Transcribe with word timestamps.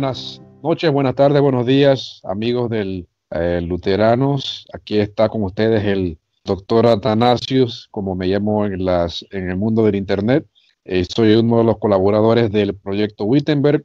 buenas 0.00 0.40
noches, 0.62 0.90
buenas 0.90 1.14
tardes, 1.14 1.42
buenos 1.42 1.66
días, 1.66 2.22
amigos 2.24 2.70
del 2.70 3.06
eh, 3.32 3.60
Luteranos. 3.60 4.66
Aquí 4.72 4.98
está 4.98 5.28
con 5.28 5.42
ustedes 5.42 5.84
el 5.84 6.16
doctor 6.42 6.86
Atanasius, 6.86 7.86
como 7.90 8.14
me 8.14 8.26
llamo 8.26 8.64
en, 8.64 8.82
las, 8.82 9.26
en 9.30 9.50
el 9.50 9.58
mundo 9.58 9.84
del 9.84 9.96
Internet. 9.96 10.46
Eh, 10.86 11.04
soy 11.04 11.34
uno 11.34 11.58
de 11.58 11.64
los 11.64 11.76
colaboradores 11.76 12.50
del 12.50 12.74
proyecto 12.74 13.24
Wittenberg. 13.24 13.84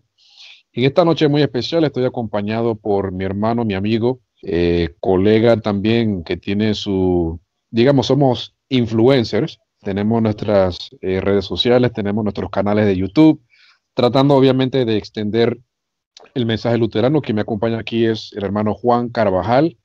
En 0.72 0.86
esta 0.86 1.04
noche 1.04 1.28
muy 1.28 1.42
especial 1.42 1.84
estoy 1.84 2.06
acompañado 2.06 2.76
por 2.76 3.12
mi 3.12 3.26
hermano, 3.26 3.66
mi 3.66 3.74
amigo, 3.74 4.22
eh, 4.42 4.96
colega 5.02 5.60
también 5.60 6.24
que 6.24 6.38
tiene 6.38 6.76
su, 6.76 7.42
digamos, 7.72 8.08
somos 8.08 8.56
influencers. 8.70 9.60
Tenemos 9.82 10.22
nuestras 10.22 10.92
redes 11.02 11.44
sociales, 11.44 11.92
tenemos 11.92 12.24
nuestros 12.24 12.50
canales 12.50 12.86
de 12.86 12.96
YouTube, 12.96 13.44
tratando 13.94 14.34
obviamente 14.36 14.86
de 14.86 14.96
extender 14.96 15.60
el 16.34 16.46
mensaje 16.46 16.78
luterano. 16.78 17.22
Quien 17.22 17.36
me 17.36 17.42
acompaña 17.42 17.80
aquí 17.80 18.06
es 18.06 18.32
el 18.36 18.44
hermano 18.44 18.74
Juan 18.74 19.10
Carvajal, 19.10 19.78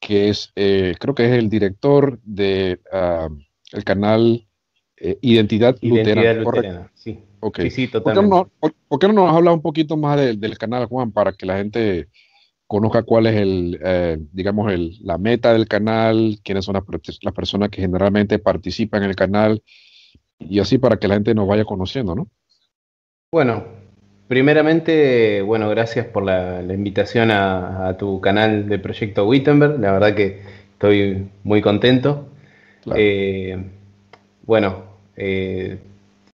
que 0.00 0.28
es, 0.28 0.52
eh, 0.56 0.94
creo 0.98 1.14
que 1.14 1.26
es 1.26 1.32
el 1.32 1.48
director 1.48 2.20
del 2.22 2.80
de, 2.92 3.28
el 3.72 3.84
canal 3.84 4.46
eh, 4.96 5.18
Identidad, 5.20 5.76
Identidad 5.80 6.36
Luterana. 6.36 6.92
sí. 6.94 7.24
Okay. 7.40 7.70
Sí, 7.70 7.86
¿Por, 7.86 8.02
qué 8.02 8.20
no, 8.20 8.50
por, 8.88 8.98
qué 8.98 9.06
no, 9.06 9.12
nos 9.12 9.32
habla 9.32 9.52
un 9.52 9.62
poquito 9.62 9.96
más 9.96 10.16
del 10.16 10.58
canal, 10.58 10.86
Juan, 10.86 11.12
para 11.12 11.32
que 11.32 11.46
la 11.46 11.56
gente 11.56 12.08
conozca 12.66 13.04
cuál 13.04 13.26
es 13.26 13.36
el, 13.36 13.78
eh, 13.82 14.18
digamos, 14.32 14.72
el, 14.72 14.98
la 15.02 15.18
meta 15.18 15.52
del 15.52 15.68
canal, 15.68 16.40
quiénes 16.42 16.64
son 16.64 16.74
las, 16.74 16.84
las 17.22 17.34
personas 17.34 17.70
que 17.70 17.80
generalmente 17.80 18.40
participan 18.40 19.04
en 19.04 19.10
el 19.10 19.16
canal, 19.16 19.62
y 20.38 20.58
así 20.58 20.78
para 20.78 20.98
que 20.98 21.06
la 21.06 21.14
gente 21.14 21.34
nos 21.34 21.46
vaya 21.46 21.64
conociendo, 21.64 22.14
¿no? 22.14 22.28
Bueno, 23.32 23.64
primeramente, 24.28 25.42
bueno, 25.42 25.68
gracias 25.70 26.06
por 26.06 26.24
la, 26.24 26.62
invitación 26.62 27.30
a, 27.30 27.96
tu 27.98 28.20
canal 28.20 28.68
de 28.68 28.78
Proyecto 28.78 29.26
Wittenberg. 29.26 29.80
La 29.80 29.92
verdad 29.92 30.14
que 30.14 30.42
estoy 30.72 31.28
muy 31.44 31.60
contento. 31.60 32.28
Eh, 32.94 33.58
bueno, 34.44 34.84
eh, 35.16 35.78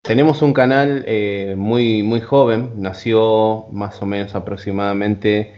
tenemos 0.02 0.42
un 0.42 0.52
canal 0.52 1.04
eh, 1.06 1.54
muy, 1.56 2.02
muy 2.02 2.20
joven, 2.20 2.70
nació 2.76 3.66
más 3.72 4.00
o 4.00 4.06
menos 4.06 4.34
aproximadamente 4.34 5.54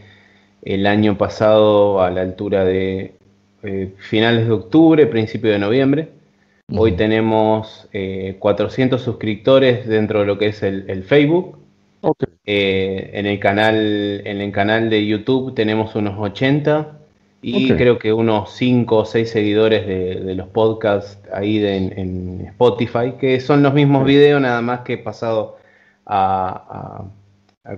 el 0.63 0.87
año 0.87 1.17
pasado 1.19 2.03
a 2.03 2.11
la 2.11 2.23
altura 2.23 2.65
de 2.65 3.15
finales 3.99 4.47
de 4.47 4.53
octubre, 4.53 5.07
principio 5.07 5.51
de 5.51 5.59
noviembre. 5.59 6.21
Hoy 6.73 6.93
tenemos 6.93 7.89
400 8.39 9.01
eh, 9.01 9.05
suscriptores 9.05 9.87
dentro 9.89 10.21
de 10.21 10.27
lo 10.27 10.39
que 10.39 10.47
es 10.49 10.63
el, 10.63 11.03
Facebook. 11.03 11.59
Eh, 12.47 13.11
en, 13.15 13.27
el 13.27 13.39
canal, 13.39 14.23
en 14.25 14.41
el 14.41 14.53
canal 14.53 14.89
de 14.89 15.07
YouTube 15.07 15.55
tenemos 15.55 15.95
unos 15.95 16.19
80 16.19 16.99
y 17.43 17.73
creo 17.73 17.99
que 17.99 18.13
unos 18.13 18.53
5 18.55 18.97
o 18.97 19.05
6 19.05 19.31
seguidores 19.31 19.87
de, 19.87 20.35
los 20.35 20.49
podcasts 20.49 21.19
ahí 21.33 21.65
en, 21.65 22.43
Spotify, 22.49 23.13
que 23.19 23.41
son 23.41 23.63
los 23.63 23.73
mismos 23.73 24.05
videos, 24.05 24.41
nada 24.41 24.61
más 24.61 24.81
que 24.81 24.99
pasado 24.99 25.57
a, 26.07 27.05
a, 27.65 27.73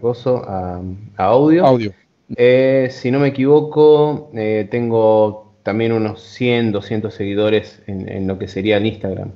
audio. 1.16 1.64
audio. 1.64 1.92
Eh, 2.36 2.88
si 2.90 3.10
no 3.10 3.20
me 3.20 3.28
equivoco, 3.28 4.30
tengo 4.70 5.52
también 5.62 5.92
unos 5.92 6.22
100, 6.22 6.72
200 6.72 7.14
seguidores 7.14 7.82
en, 7.86 8.26
lo 8.26 8.38
que 8.38 8.48
sería 8.48 8.78
el 8.78 8.86
Instagram. 8.86 9.30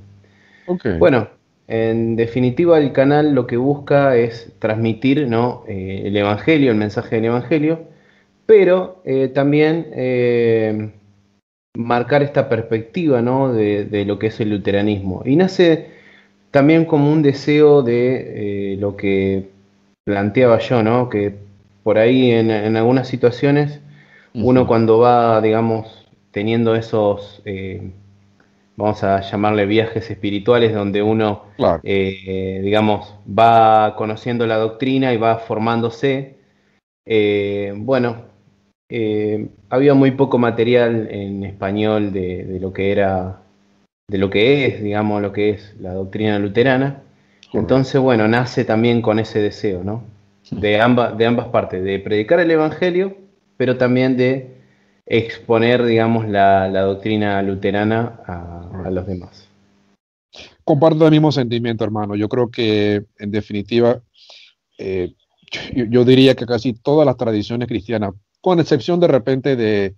Bueno, 0.98 1.28
en 1.68 2.16
definitiva 2.16 2.78
el 2.78 2.92
canal 2.92 3.34
lo 3.34 3.46
que 3.46 3.56
busca 3.56 4.16
es 4.16 4.52
transmitir 4.58 5.28
¿no? 5.28 5.64
Eh, 5.66 6.02
el 6.06 6.16
Evangelio, 6.16 6.70
el 6.70 6.76
mensaje 6.76 7.16
del 7.16 7.26
Evangelio, 7.26 7.80
pero 8.46 9.02
eh, 9.04 9.28
también 9.28 9.88
eh, 9.92 10.90
marcar 11.76 12.22
esta 12.22 12.48
perspectiva 12.48 13.20
¿no? 13.22 13.52
de, 13.52 14.04
lo 14.06 14.18
que 14.18 14.28
es 14.28 14.40
el 14.40 14.50
luteranismo. 14.50 15.22
Y 15.24 15.36
nace 15.36 15.88
también 16.52 16.84
como 16.84 17.12
un 17.12 17.22
deseo 17.22 17.82
de 17.82 18.76
lo 18.80 18.96
que 18.96 19.48
planteaba 20.04 20.58
yo, 20.58 20.82
¿no? 20.82 21.08
que 21.08 21.34
por 21.82 21.98
ahí 21.98 22.30
en, 22.30 22.50
en 22.50 22.76
algunas 22.76 23.08
situaciones 23.08 23.80
uno 24.34 24.66
cuando 24.66 24.98
va, 24.98 25.40
digamos, 25.40 26.06
teniendo 26.30 26.74
esos, 26.74 27.42
vamos 28.76 29.02
a 29.02 29.20
llamarle 29.20 29.66
viajes 29.66 30.10
espirituales, 30.10 30.72
donde 30.74 31.02
uno, 31.02 31.44
eh, 31.82 32.60
digamos, 32.62 33.14
va 33.26 33.96
conociendo 33.96 34.46
la 34.46 34.56
doctrina 34.56 35.12
y 35.12 35.16
va 35.16 35.38
formándose. 35.38 36.36
Eh, 37.06 37.72
bueno, 37.76 38.24
había 39.70 39.94
muy 39.94 40.12
poco 40.12 40.38
material 40.38 41.08
en 41.10 41.44
español 41.44 42.12
de, 42.12 42.58
lo 42.60 42.72
que 42.72 42.92
era, 42.92 43.40
de 44.08 44.18
lo 44.18 44.30
que 44.30 44.66
es, 44.66 44.82
digamos, 44.82 45.22
lo 45.22 45.32
que 45.32 45.50
es 45.50 45.74
la 45.80 45.94
doctrina 45.94 46.38
luterana. 46.38 47.02
Entonces, 47.52 48.00
bueno, 48.00 48.28
nace 48.28 48.64
también 48.64 49.00
con 49.00 49.18
ese 49.18 49.40
deseo, 49.40 49.82
¿no? 49.82 50.04
De, 50.50 50.80
ambas, 50.80 51.16
de 51.16 51.26
ambas 51.26 51.48
partes, 51.48 51.82
de 51.82 51.98
predicar 51.98 52.38
el 52.40 52.50
Evangelio, 52.50 53.16
pero 53.56 53.78
también 53.78 54.16
de 54.16 54.55
exponer, 55.06 55.84
digamos, 55.84 56.28
la, 56.28 56.68
doctrina 56.68 57.40
luterana 57.42 58.20
a, 58.26 58.90
los 58.90 59.06
demás. 59.06 59.48
Comparto 60.64 61.06
el 61.06 61.12
mismo 61.12 61.30
sentimiento, 61.30 61.84
hermano. 61.84 62.16
Yo 62.16 62.28
creo 62.28 62.50
que, 62.50 63.04
en 63.18 63.30
definitiva, 63.30 64.02
eh, 64.78 65.14
yo, 65.72 66.04
diría 66.04 66.34
que 66.34 66.44
casi 66.44 66.74
todas 66.74 67.06
las 67.06 67.16
tradiciones 67.16 67.68
cristianas, 67.68 68.14
con 68.40 68.58
excepción 68.58 68.98
de 69.00 69.08
repente 69.08 69.56
de, 69.56 69.94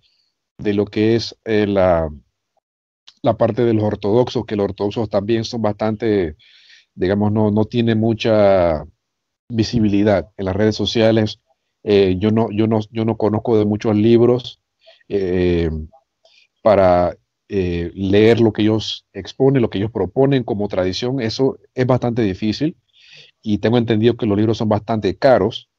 lo 0.73 0.85
que 0.85 1.15
es 1.15 1.35
eh, 1.45 1.65
la, 1.65 2.09
la 3.23 3.37
parte 3.37 3.63
de 3.63 3.73
los 3.73 3.83
ortodoxos, 3.83 4.45
que 4.45 4.55
los 4.55 4.65
ortodoxos 4.65 5.09
también 5.09 5.43
son 5.43 5.61
bastante, 5.63 6.35
digamos, 6.93 7.31
no, 7.31 7.49
no 7.49 7.65
tiene 7.65 7.95
mucha 7.95 8.85
visibilidad 9.49 10.29
en 10.37 10.45
las 10.45 10.55
redes 10.55 10.75
sociales. 10.75 11.39
Eh, 11.83 12.17
yo, 12.19 12.29
no, 12.29 12.49
yo, 12.51 12.67
no, 12.67 12.79
yo 12.91 13.05
no 13.05 13.17
conozco 13.17 13.57
de 13.57 13.65
muchos 13.65 13.95
libros 13.95 14.59
eh, 15.09 15.71
para 16.61 17.17
eh, 17.47 17.91
leer 17.95 18.39
lo 18.39 18.53
que 18.53 18.61
ellos 18.61 19.07
exponen, 19.11 19.61
lo 19.61 19.69
que 19.71 19.79
ellos 19.79 19.91
proponen 19.91 20.43
como 20.43 20.67
tradición, 20.67 21.19
eso 21.19 21.57
es 21.73 21.87
bastante 21.87 22.21
difícil 22.21 22.77
y 23.41 23.57
tengo 23.57 23.79
entendido 23.79 24.15
que 24.15 24.27
los 24.27 24.37
libros 24.37 24.59
son 24.59 24.69
bastante 24.69 25.17
caros, 25.17 25.69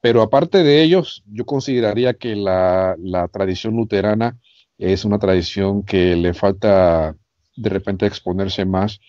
pero 0.00 0.22
aparte 0.22 0.62
de 0.62 0.82
ellos, 0.84 1.24
yo 1.26 1.44
consideraría 1.44 2.14
que 2.14 2.36
la, 2.36 2.96
tradición 3.32 3.74
luterana 3.74 4.38
es 4.78 5.04
una 5.04 5.18
tradición 5.18 5.82
que 5.82 6.14
le 6.14 6.32
falta 6.32 7.16
de 7.56 7.70
repente 7.70 8.06
exponerse 8.06 8.64
más. 8.64 9.00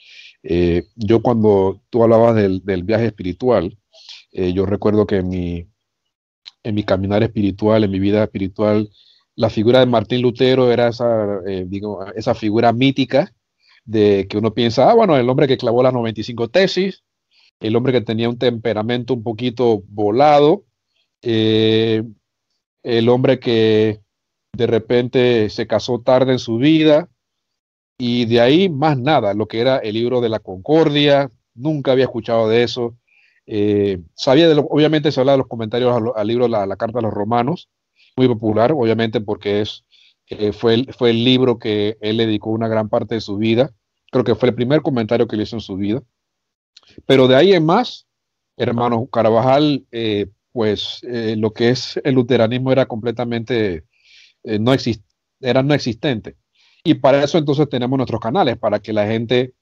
Eh, 0.42 0.88
yo 0.96 1.22
cuando 1.22 1.82
tú 1.92 2.04
hablabas 2.04 2.36
del, 2.36 2.62
viaje 2.84 3.08
espiritual, 3.08 3.78
yo 4.32 4.66
recuerdo 4.66 5.08
que 5.08 5.24
mi, 5.24 5.68
en 6.64 6.76
mi 6.76 6.84
caminar 6.84 7.24
espiritual, 7.24 7.84
en 7.84 7.92
mi 7.92 8.00
vida 8.00 8.24
espiritual, 8.24 8.90
la 9.38 9.50
figura 9.52 9.80
de 9.80 9.86
Martín 9.86 10.24
Lutero 10.24 10.72
era 10.72 10.90
esa, 10.90 11.40
eh, 11.48 11.64
digo, 11.68 12.04
esa 12.14 12.34
figura 12.34 12.74
mítica 12.74 13.34
de 13.86 14.28
que 14.28 14.38
uno 14.38 14.54
piensa, 14.54 14.90
ah, 14.90 14.96
bueno, 14.96 15.16
el 15.16 15.30
hombre 15.30 15.48
que 15.48 15.58
clavó 15.58 15.84
las 15.84 15.94
95 15.94 16.50
tesis, 16.50 17.04
el 17.60 17.76
hombre 17.76 17.94
que 17.94 18.02
tenía 18.02 18.30
un 18.30 18.40
temperamento 18.40 19.14
un 19.14 19.24
poquito 19.24 19.84
volado, 19.88 20.66
eh, 21.22 22.04
el 22.82 23.10
hombre 23.10 23.40
que 23.40 24.02
de 24.54 24.68
repente 24.68 25.50
se 25.52 25.68
casó 25.68 26.02
tarde 26.02 26.32
en 26.34 26.40
su 26.40 26.58
vida 26.58 27.08
y 28.00 28.26
de 28.26 28.42
ahí 28.42 28.70
más 28.70 28.98
nada, 28.98 29.36
lo 29.36 29.48
que 29.48 29.60
era 29.60 29.78
el 29.78 29.94
libro 29.94 30.20
de 30.20 30.30
la 30.30 30.40
Concordia, 30.40 31.32
nunca 31.54 31.92
había 31.92 32.06
escuchado 32.06 32.50
de 32.50 32.64
eso. 32.64 32.98
Eh, 33.46 34.02
sabía 34.16 34.50
de 34.50 34.66
obviamente 34.70 35.12
se 35.12 35.20
habla 35.20 35.34
de 35.34 35.38
los 35.38 35.48
comentarios 35.48 35.96
al, 36.16 36.28
libro 36.28 36.48
la, 36.48 36.76
Carta 36.76 37.00
a 37.00 37.04
los 37.04 37.14
Romanos, 37.14 37.70
muy 38.18 38.28
popular, 38.28 38.72
obviamente 38.72 39.22
porque 39.22 39.62
es, 39.62 39.86
eh, 40.28 40.52
fue, 40.52 40.74
el, 40.74 40.94
fue 40.94 41.12
el 41.12 41.24
libro 41.24 41.60
que 41.60 41.98
él 42.02 42.18
dedicó 42.18 42.50
una 42.50 42.68
gran 42.68 42.90
parte 42.90 43.16
de 43.16 43.22
su 43.22 43.38
vida. 43.38 43.72
Creo 44.12 44.24
que 44.24 44.36
fue 44.36 44.50
el 44.50 44.56
primer 44.56 44.82
comentario 44.82 45.28
que 45.28 45.38
le 45.38 45.44
hizo 45.44 45.56
en 45.56 45.62
su 45.62 45.76
vida. 45.76 46.02
Pero 47.06 47.28
de 47.28 47.36
ahí 47.36 47.54
en 47.54 47.66
más, 47.66 48.08
hermano 48.58 49.06
Carvajal, 49.08 49.86
eh, 49.92 50.28
pues 50.52 51.02
eh, 51.04 51.36
lo 51.38 51.54
que 51.54 51.70
es 51.70 52.00
el 52.04 52.16
luteranismo 52.16 52.72
era 52.72 52.88
completamente, 52.88 53.86
no 54.44 54.74
era 55.40 55.64
no 55.64 55.74
existente. 55.74 56.38
Y 56.84 56.96
para 56.96 57.24
eso 57.24 57.38
entonces 57.38 57.70
tenemos 57.70 57.98
nuestros 57.98 58.22
canales, 58.22 58.58
para 58.58 58.80
que 58.80 58.94
la 58.94 59.06
gente 59.06 59.54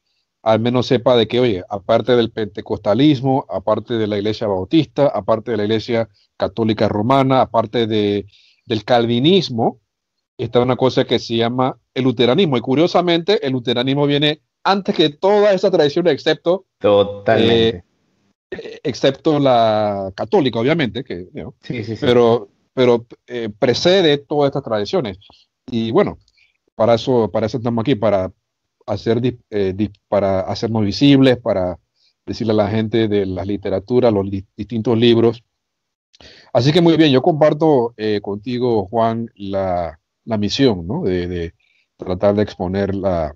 al 0.46 0.60
menos 0.60 0.86
sepa 0.86 1.18
de 1.18 1.28
que, 1.28 1.40
oye, 1.40 1.64
aparte 1.70 2.16
del 2.16 2.32
pentecostalismo, 2.32 3.48
aparte 3.50 3.96
de 3.96 4.06
la 4.06 4.18
iglesia 4.18 4.46
bautista, 4.46 5.08
aparte 5.08 5.50
de 5.50 5.58
la 5.58 5.64
iglesia 5.64 6.08
católica 6.38 6.88
romana, 6.88 7.42
aparte 7.42 7.88
de 7.88 8.28
del 8.68 8.84
calvinismo 8.84 9.80
está 10.38 10.60
una 10.60 10.76
cosa 10.76 11.06
que 11.06 11.18
se 11.18 11.36
llama 11.36 11.80
el 11.96 12.04
luteranismo. 12.04 12.58
Y 12.58 12.62
curiosamente, 12.62 13.46
el 13.46 13.54
luteranismo 13.54 14.06
viene 14.06 14.42
antes 14.64 14.96
que 14.96 15.10
toda 15.10 15.52
esa 15.52 15.72
tradición, 15.72 16.08
excepto 16.08 16.66
Totalmente. 16.80 17.84
Eh, 18.52 18.80
excepto 18.84 19.40
la 19.40 20.12
católica, 20.16 20.60
obviamente, 20.60 21.04
que, 21.04 21.28
sí, 21.62 21.84
sí, 21.84 21.96
pero, 22.00 22.50
pero 22.74 23.08
eh, 23.26 23.50
precede 23.58 24.20
todas 24.20 24.50
estas 24.50 24.64
tradiciones. 24.64 25.18
Y 25.72 25.90
bueno, 25.90 26.20
para 26.76 26.94
eso, 26.94 27.32
para 27.32 27.48
eso 27.48 27.58
estamos 27.58 27.82
aquí, 27.82 27.96
para, 27.96 28.32
hacer, 28.86 29.22
eh, 29.50 29.90
para 30.08 30.42
hacernos 30.42 30.84
visibles, 30.84 31.38
para 31.38 31.80
decirle 32.26 32.54
a 32.54 32.58
la 32.58 32.70
gente 32.70 33.08
de 33.08 33.26
la 33.26 33.46
literatura, 33.46 34.12
los 34.12 34.30
distintos 34.30 34.98
libros. 34.98 35.44
Así 36.54 36.72
que 36.72 36.82
muy 36.82 36.98
bien, 36.98 37.12
yo 37.12 37.22
comparto 37.22 37.94
contigo, 38.22 38.88
Juan, 38.88 39.30
la, 39.36 40.00
la 40.24 40.38
misión 40.38 40.88
¿no? 40.88 41.04
de, 41.04 41.28
de, 41.28 41.54
tratar 41.98 42.36
de 42.36 42.44
exponer 42.44 42.94
la, 42.96 43.36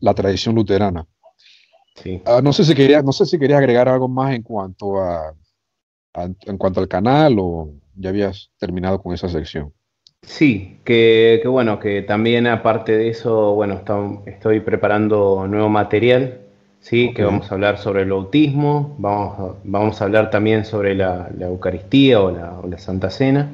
la 0.00 0.14
tradición 0.14 0.54
luterana. 0.54 1.06
Ah, 2.24 2.40
no 2.42 2.52
sé 2.52 2.64
si 2.64 2.74
quería, 2.74 3.02
no 3.02 3.12
sé 3.12 3.26
si 3.26 3.38
querías 3.38 3.58
agregar 3.58 3.88
algo 3.88 4.08
más 4.08 4.34
en 4.34 4.42
cuanto 4.42 4.98
a, 5.00 5.34
en 6.14 6.58
cuanto 6.58 6.80
al 6.80 6.88
canal 6.88 7.36
o 7.38 7.74
ya 7.94 8.10
habías 8.10 8.50
terminado 8.58 9.00
con 9.02 9.12
esa 9.12 9.28
sección. 9.28 9.72
Sí, 10.24 10.78
que, 10.84 11.42
bueno, 11.46 11.78
que 11.78 12.02
también 12.02 12.46
aparte 12.46 12.96
de 12.96 13.08
eso, 13.08 13.54
bueno, 13.54 13.80
estoy 14.26 14.60
preparando 14.60 15.46
nuevo 15.48 15.68
material, 15.68 16.38
sí, 16.80 17.12
que 17.12 17.24
vamos 17.24 17.50
a 17.50 17.54
hablar 17.54 17.78
sobre 17.78 18.02
el 18.02 18.10
bautismo, 18.10 18.94
vamos 18.98 19.38
a, 19.38 19.54
vamos 19.64 20.00
a 20.00 20.04
hablar 20.04 20.30
también 20.30 20.64
sobre 20.64 20.94
la, 20.94 21.28
Eucaristía 21.40 22.20
o 22.20 22.30
la, 22.30 22.58
o 22.60 22.68
la 22.68 22.78
Santa 22.78 23.10
Cena. 23.10 23.50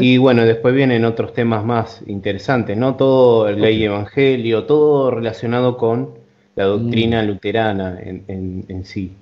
Y 0.00 0.18
bueno, 0.18 0.44
después 0.44 0.74
vienen 0.74 1.04
otros 1.04 1.32
temas 1.32 1.64
más 1.64 2.02
interesantes, 2.06 2.76
¿no? 2.76 2.96
Todo 2.96 3.48
el 3.48 3.60
ley 3.60 3.82
evangelio, 3.84 4.64
todo 4.64 5.10
relacionado 5.10 5.76
con 5.76 6.10
la 6.56 6.64
doctrina 6.64 7.22
mm. 7.22 7.26
luterana 7.26 7.98
en, 8.02 8.84
sí. 8.84 9.12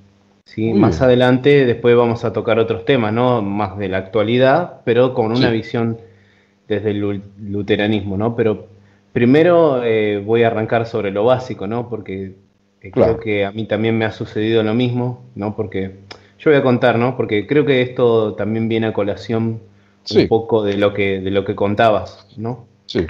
¿sí? 0.45 0.73
Más 0.73 1.01
adelante, 1.03 1.67
después 1.67 1.95
vamos 1.95 2.25
a 2.25 2.33
tocar 2.33 2.59
otros 2.59 2.85
temas, 2.85 3.13
¿no? 3.13 3.43
Más 3.43 3.79
de 3.79 3.89
la 3.89 3.99
actualidad, 3.99 4.81
pero 4.85 5.15
con 5.15 5.31
una 5.31 5.51
visión 5.51 5.99
desde 6.71 6.93
el 6.93 7.23
luteranismo, 7.43 8.17
¿no? 8.17 8.37
Pero 8.37 8.69
primero 9.13 9.83
eh, 9.83 10.23
voy 10.25 10.45
a 10.45 10.47
arrancar 10.47 10.87
sobre 10.87 11.11
lo 11.11 11.25
básico, 11.25 11.67
¿no? 11.67 11.89
Porque 11.89 12.37
eh, 12.81 12.91
creo 12.93 13.19
que 13.19 13.45
a 13.45 13.51
mí 13.51 13.67
también 13.67 13.99
me 13.99 14.05
ha 14.05 14.13
sucedido 14.13 14.63
lo 14.63 14.73
mismo, 14.73 15.25
¿no? 15.35 15.57
Porque 15.57 15.97
yo 16.39 16.51
voy 16.53 16.61
a 16.61 16.63
contar, 16.63 16.97
¿no? 16.97 17.17
Porque 17.17 17.47
creo 17.49 17.67
que 17.67 17.83
esto 17.83 18.35
también 18.35 18.69
viene 18.69 18.87
a 18.87 18.93
colación 18.93 19.61
un 20.15 20.29
poco 20.29 20.63
de 20.63 20.77
lo 20.77 20.95
que, 20.95 21.21
de 21.21 21.31
lo 21.33 21.45
que 21.45 21.57
contabas, 21.57 22.29
¿no? 22.37 22.67
Sí. 22.87 23.05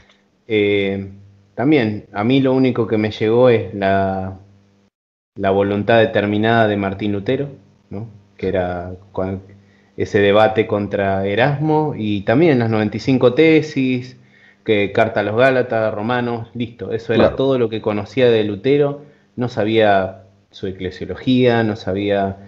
Eh, 0.48 1.10
también, 1.54 2.06
a 2.12 2.24
mí 2.24 2.40
lo 2.40 2.54
único 2.54 2.86
que 2.86 2.96
me 2.96 3.10
llegó 3.10 3.50
es 3.50 3.74
la, 3.74 4.38
la 5.36 5.50
voluntad 5.50 5.98
determinada 5.98 6.66
de 6.66 6.78
Martín 6.78 7.12
Lutero, 7.12 7.50
¿no? 7.90 8.08
Que 8.38 8.48
era 8.48 8.94
ese 10.02 10.19
debate 10.20 10.67
contra 10.67 11.26
Erasmo 11.26 11.94
y 11.94 12.23
también 12.23 12.58
las 12.58 12.70
95 12.70 13.35
tesis, 13.35 14.17
que 14.64 14.93
carta 14.93 15.20
a 15.20 15.23
los 15.23 15.37
Gálatas, 15.37 15.93
Romanos, 15.93 16.49
listo, 16.55 16.93
eso 16.93 17.12
era 17.12 17.37
todo 17.37 17.58
lo 17.58 17.69
que 17.69 17.82
conocía 17.82 18.31
de 18.31 18.43
Lutero, 18.44 19.02
no 19.37 19.50
sabía 19.50 20.23
su 20.50 20.67
eclesiología, 20.69 21.62
no 21.64 21.76
sabía 21.76 22.38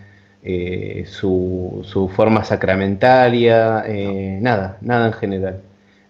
eh, 0.43 1.05
su, 1.07 1.83
su, 1.85 2.09
forma 2.09 2.43
sacramentaria, 2.43 3.85
eh, 3.87 4.39
nada, 4.41 4.79
nada 4.81 5.09
en 5.09 5.13
general. 5.13 5.61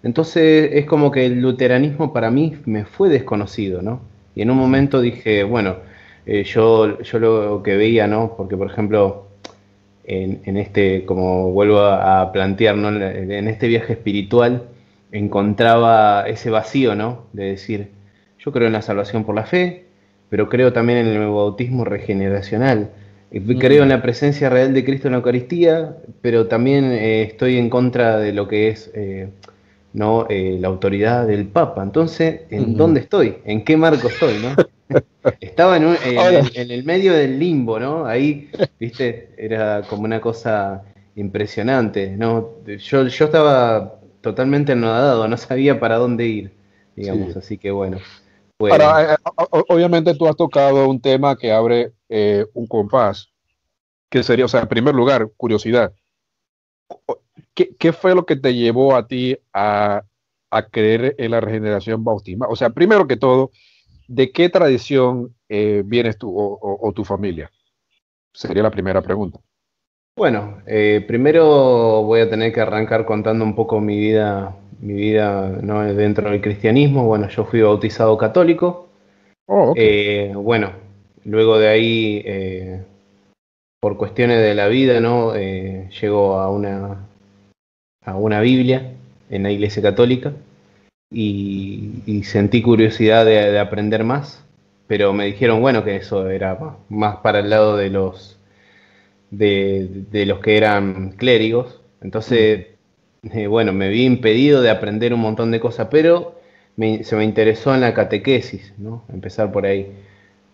Entonces 0.05 0.71
es 0.75 0.87
como 0.87 1.11
que 1.11 1.27
el 1.27 1.41
luteranismo 1.41 2.13
para 2.13 2.31
mí 2.31 2.57
me 2.67 2.85
fue 2.85 3.09
desconocido, 3.09 3.83
¿no? 3.83 4.01
Y 4.37 4.43
en 4.43 4.51
un 4.53 4.59
momento 4.59 5.01
dije, 5.01 5.43
bueno, 5.43 5.77
eh, 6.25 6.45
yo, 6.45 7.01
yo 7.03 7.19
lo 7.19 7.63
que 7.65 7.77
veía, 7.77 8.07
¿no? 8.07 8.35
Porque 8.37 8.57
por 8.57 8.71
ejemplo, 8.71 9.27
en, 10.05 10.57
este, 10.57 11.05
como 11.05 11.53
vuelvo 11.53 11.81
a, 11.81 12.33
plantear, 12.33 12.77
¿no? 12.77 12.89
En 12.89 13.49
este 13.49 13.69
viaje 13.69 13.95
espiritual 13.95 14.65
encontraba 15.13 16.25
ese 16.27 16.51
vacío, 16.51 16.95
¿no? 16.95 17.27
De 17.33 17.45
decir, 17.45 17.91
yo 18.39 18.53
creo 18.53 18.67
en 18.67 18.73
la 18.73 18.83
salvación 18.83 19.25
por 19.25 19.35
la 19.35 19.45
fe, 19.45 19.85
pero 20.29 20.49
creo 20.49 20.73
también 20.73 20.99
en 20.99 21.09
el 21.09 21.29
bautismo 21.29 21.85
regeneracional 21.85 22.91
Creo 23.59 23.83
en 23.83 23.89
la 23.89 24.03
presencia 24.03 24.51
real 24.51 24.75
de 24.75 24.85
Cristo 24.85 25.09
en 25.09 25.13
la 25.13 25.19
Eucaristía, 25.19 25.97
pero 26.21 26.49
también 26.49 26.85
eh, 26.93 27.23
estoy 27.23 27.57
en 27.57 27.71
contra 27.71 28.19
de 28.19 28.33
lo 28.35 28.47
que 28.47 28.69
es 28.69 28.91
eh, 28.95 29.31
¿no? 29.95 30.27
Eh, 30.29 30.59
la 30.61 30.69
autoridad 30.69 31.27
del 31.27 31.47
Papa. 31.47 31.83
Entonces, 31.83 32.43
¿en 32.51 32.77
dónde 32.77 33.01
estoy? 33.01 33.37
¿En 33.47 33.65
qué 33.65 33.79
marco 33.79 34.09
estoy? 34.09 34.35
¿no? 34.43 34.55
Estaba 35.41 35.77
en, 35.77 35.97
el 36.55 36.85
medio 36.85 37.13
del 37.13 37.39
limbo, 37.39 37.79
¿no? 37.79 38.07
Ahí, 38.07 38.51
viste, 38.79 39.31
era 39.37 39.83
como 39.83 40.03
una 40.03 40.21
cosa 40.21 40.83
impresionante, 41.17 42.17
¿no? 42.17 42.65
Yo, 42.67 43.07
yo 43.07 43.25
estaba 43.25 44.01
totalmente 44.21 44.73
anodado, 44.73 45.29
no 45.29 45.37
sabía 45.37 45.79
para 45.79 45.97
dónde 45.97 46.27
ir, 46.27 46.53
digamos, 46.97 47.37
así 47.37 47.59
que 47.59 47.71
bueno. 47.71 47.99
obviamente 48.59 50.15
tú 50.15 50.27
has 50.27 50.37
tocado 50.37 50.89
un 50.89 51.01
tema 51.01 51.37
que 51.37 51.53
abre 51.53 51.93
eh, 52.09 52.47
un 52.55 52.67
compás, 52.67 53.29
que 54.09 54.23
sería, 54.23 54.45
o 54.45 54.49
sea, 54.49 54.61
en 54.61 54.69
primer 54.69 54.95
lugar, 54.95 55.29
curiosidad. 55.37 55.93
¿Qué, 57.55 57.93
fue 57.93 58.15
lo 58.15 58.25
que 58.25 58.37
te 58.37 58.55
llevó 58.55 58.95
a 58.95 59.07
ti 59.07 59.37
a, 59.53 60.03
creer 60.71 61.15
en 61.19 61.31
la 61.31 61.41
regeneración 61.41 62.05
bautismal? 62.05 62.49
O 62.51 62.57
sea, 62.57 62.71
primero 62.71 63.07
que 63.07 63.17
todo, 63.17 63.51
¿de 64.15 64.33
qué 64.33 64.49
tradición 64.49 65.35
eh, 65.49 65.83
vienes 65.85 66.19
tú 66.19 66.33
o, 66.37 66.93
tu 66.93 67.05
familia? 67.05 67.51
Sería 68.33 68.63
la 68.63 68.71
primera 68.71 69.03
pregunta. 69.03 69.41
Bueno, 70.17 70.59
eh, 70.67 71.05
primero 71.07 72.03
voy 72.03 72.21
a 72.21 72.31
tener 72.31 72.53
que 72.53 72.61
arrancar 72.61 73.05
contando 73.05 73.45
un 73.45 73.55
poco 73.55 73.81
mi 73.81 73.99
vida, 73.99 74.55
mi 74.81 74.95
vida 74.95 75.49
¿no? 75.63 75.83
dentro 75.83 76.31
del 76.31 76.41
cristianismo. 76.41 77.07
Bueno, 77.07 77.29
yo 77.29 77.45
fui 77.45 77.63
bautizado 77.63 78.17
católico. 78.19 78.89
Oh, 79.47 79.75
bueno, 80.35 80.73
Luego 81.25 81.59
de 81.59 81.69
ahí, 81.69 82.23
eh, 82.25 82.83
por 83.81 83.97
cuestiones 83.97 84.41
de 84.43 84.55
la 84.55 84.67
vida, 84.67 85.01
¿no? 85.01 85.35
Eh, 85.37 85.89
llego 86.01 86.39
a 86.39 86.51
una, 86.51 87.07
a 88.05 88.17
una 88.17 88.41
Biblia 88.41 88.93
en 89.31 89.45
la 89.45 89.51
Iglesia 89.53 89.83
Católica 89.83 90.33
y, 91.13 92.23
sentí 92.25 92.63
curiosidad 92.63 93.25
de, 93.27 93.59
aprender 93.59 94.05
más, 94.05 94.45
pero 94.87 95.13
me 95.13 95.27
dijeron, 95.27 95.61
bueno, 95.61 95.85
que 95.85 95.97
eso 95.97 96.29
era 96.31 96.59
más, 96.89 97.17
para 97.19 97.41
el 97.41 97.51
lado 97.51 97.77
de 97.77 97.91
los, 97.91 98.39
de, 99.31 100.25
los 100.27 100.41
que 100.41 100.57
eran 100.57 101.13
clérigos. 101.13 101.81
Entonces, 102.01 102.67
mm. 103.23 103.39
eh, 103.39 103.47
bueno, 103.47 103.73
me 103.73 103.89
vi 103.89 104.05
impedido 104.05 104.63
de 104.63 104.71
aprender 104.71 105.15
un 105.15 105.21
montón 105.21 105.51
de 105.51 105.61
cosas, 105.61 105.89
pero 105.91 106.41
se 106.77 107.17
me 107.17 107.25
interesó 107.25 107.75
en 107.75 107.83
la 107.83 107.95
catequesis, 107.95 108.73
¿no? 108.79 109.05
Empezar 109.13 109.53
por 109.53 109.67
ahí. 109.67 109.93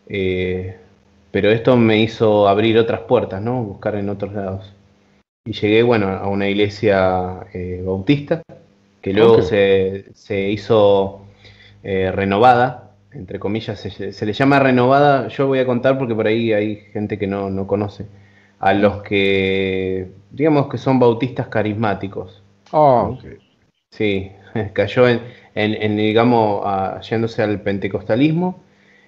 Eh, 0.09 0.77
pero 1.31 1.51
esto 1.51 1.77
me 1.77 2.01
hizo 2.01 2.49
abrir 2.49 2.79
otras 2.79 3.01
puertas, 3.03 3.43
¿no? 3.43 3.63
Buscar 3.63 3.97
en 3.97 4.09
otros 4.09 4.33
lados. 4.35 4.73
Y 5.45 5.53
llegué, 5.53 5.83
bueno, 5.83 6.09
a 6.09 6.29
una 6.29 6.49
iglesia 6.49 7.47
eh, 7.55 7.83
bautista, 7.85 8.43
que 9.01 9.13
luego 9.13 9.43
se, 9.43 10.05
hizo 10.51 11.23
eh, 11.83 12.11
renovada, 12.13 12.93
entre 13.13 13.39
comillas, 13.39 13.81
se, 13.81 14.27
le 14.27 14.33
llama 14.33 14.59
renovada, 14.59 15.29
yo 15.29 15.47
voy 15.47 15.61
a 15.61 15.67
contar 15.67 15.99
porque 15.99 16.15
por 16.15 16.27
ahí 16.27 16.53
hay 16.53 16.77
gente 16.93 17.19
que 17.19 17.27
no, 17.27 17.67
conoce, 17.67 18.07
a 18.59 18.75
los 18.75 19.03
que, 19.03 20.09
digamos 20.31 20.69
que 20.69 20.79
son 20.79 20.99
bautistas 20.99 21.49
carismáticos. 21.49 22.43
Ah, 22.73 23.11
Sí, 23.91 24.31
cayó 24.75 25.09
en, 25.09 25.97
digamos, 25.97 27.09
yéndose 27.09 27.43
al 27.43 27.61
pentecostalismo. 27.63 28.61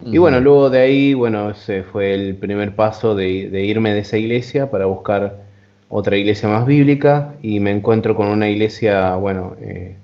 Y 0.02 0.16
bueno, 0.16 0.40
luego 0.40 0.70
de 0.70 0.80
ahí, 0.80 1.12
bueno, 1.12 1.50
ese 1.50 1.82
fue 1.82 2.14
el 2.14 2.34
primer 2.36 2.74
paso 2.74 3.14
de, 3.14 3.64
irme 3.64 3.92
de 3.92 4.00
esa 4.00 4.16
iglesia 4.16 4.70
para 4.70 4.86
buscar 4.86 5.42
otra 5.90 6.16
iglesia 6.16 6.48
más 6.48 6.66
bíblica 6.66 7.34
y 7.42 7.60
me 7.60 7.72
encuentro 7.72 8.14
con 8.14 8.28
una 8.28 8.48
iglesia, 8.48 9.16
bueno, 9.16 9.56
eh, 9.60 9.96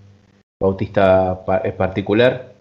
bautista 0.60 1.44
eh, 1.64 1.72
particular, 1.72 2.54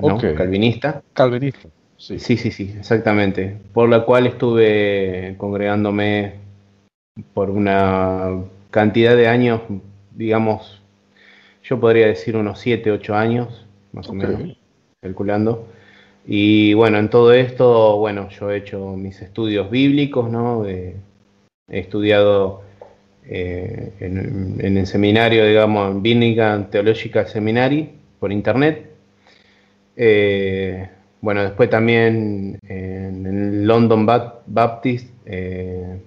¿no? 0.00 0.18
Calvinista. 0.18 1.02
Calvinista, 1.12 1.68
sí. 1.98 2.18
Sí, 2.18 2.38
sí, 2.38 2.50
sí, 2.50 2.74
exactamente. 2.78 3.58
Por 3.74 3.90
la 3.90 4.04
cual 4.06 4.26
estuve 4.26 5.34
congregándome 5.36 6.36
por 7.34 7.50
una 7.50 8.38
cantidad 8.70 9.14
de 9.14 9.28
años, 9.28 9.60
digamos, 10.16 10.80
yo 11.62 11.78
podría 11.78 12.06
decir 12.06 12.34
unos 12.34 12.60
7, 12.60 12.90
8 12.92 13.14
años, 13.14 13.66
más 13.92 14.08
o 14.08 14.14
menos, 14.14 14.56
calculando. 15.02 15.66
Y 16.26 16.72
bueno, 16.72 16.98
en 16.98 17.10
todo 17.10 17.34
esto, 17.34 17.98
bueno, 17.98 18.30
yo 18.30 18.50
he 18.50 18.56
hecho 18.56 18.96
mis 18.96 19.20
estudios 19.20 19.70
bíblicos, 19.70 20.30
¿no? 20.30 20.64
he 20.66 20.96
estudiado 21.68 22.69
eh, 23.32 23.92
en, 24.00 24.76
el 24.76 24.86
seminario, 24.88 25.46
digamos, 25.46 25.92
en 25.92 26.02
Birmingham 26.02 26.68
Theological 26.68 27.28
Seminary 27.28 27.88
por 28.18 28.32
internet. 28.32 28.90
Eh, 29.96 30.88
bueno, 31.20 31.44
después 31.44 31.70
también 31.70 32.58
en 32.66 33.26
el 33.26 33.64
London 33.68 34.04
Baptist 34.04 35.14
eh, 35.26 36.00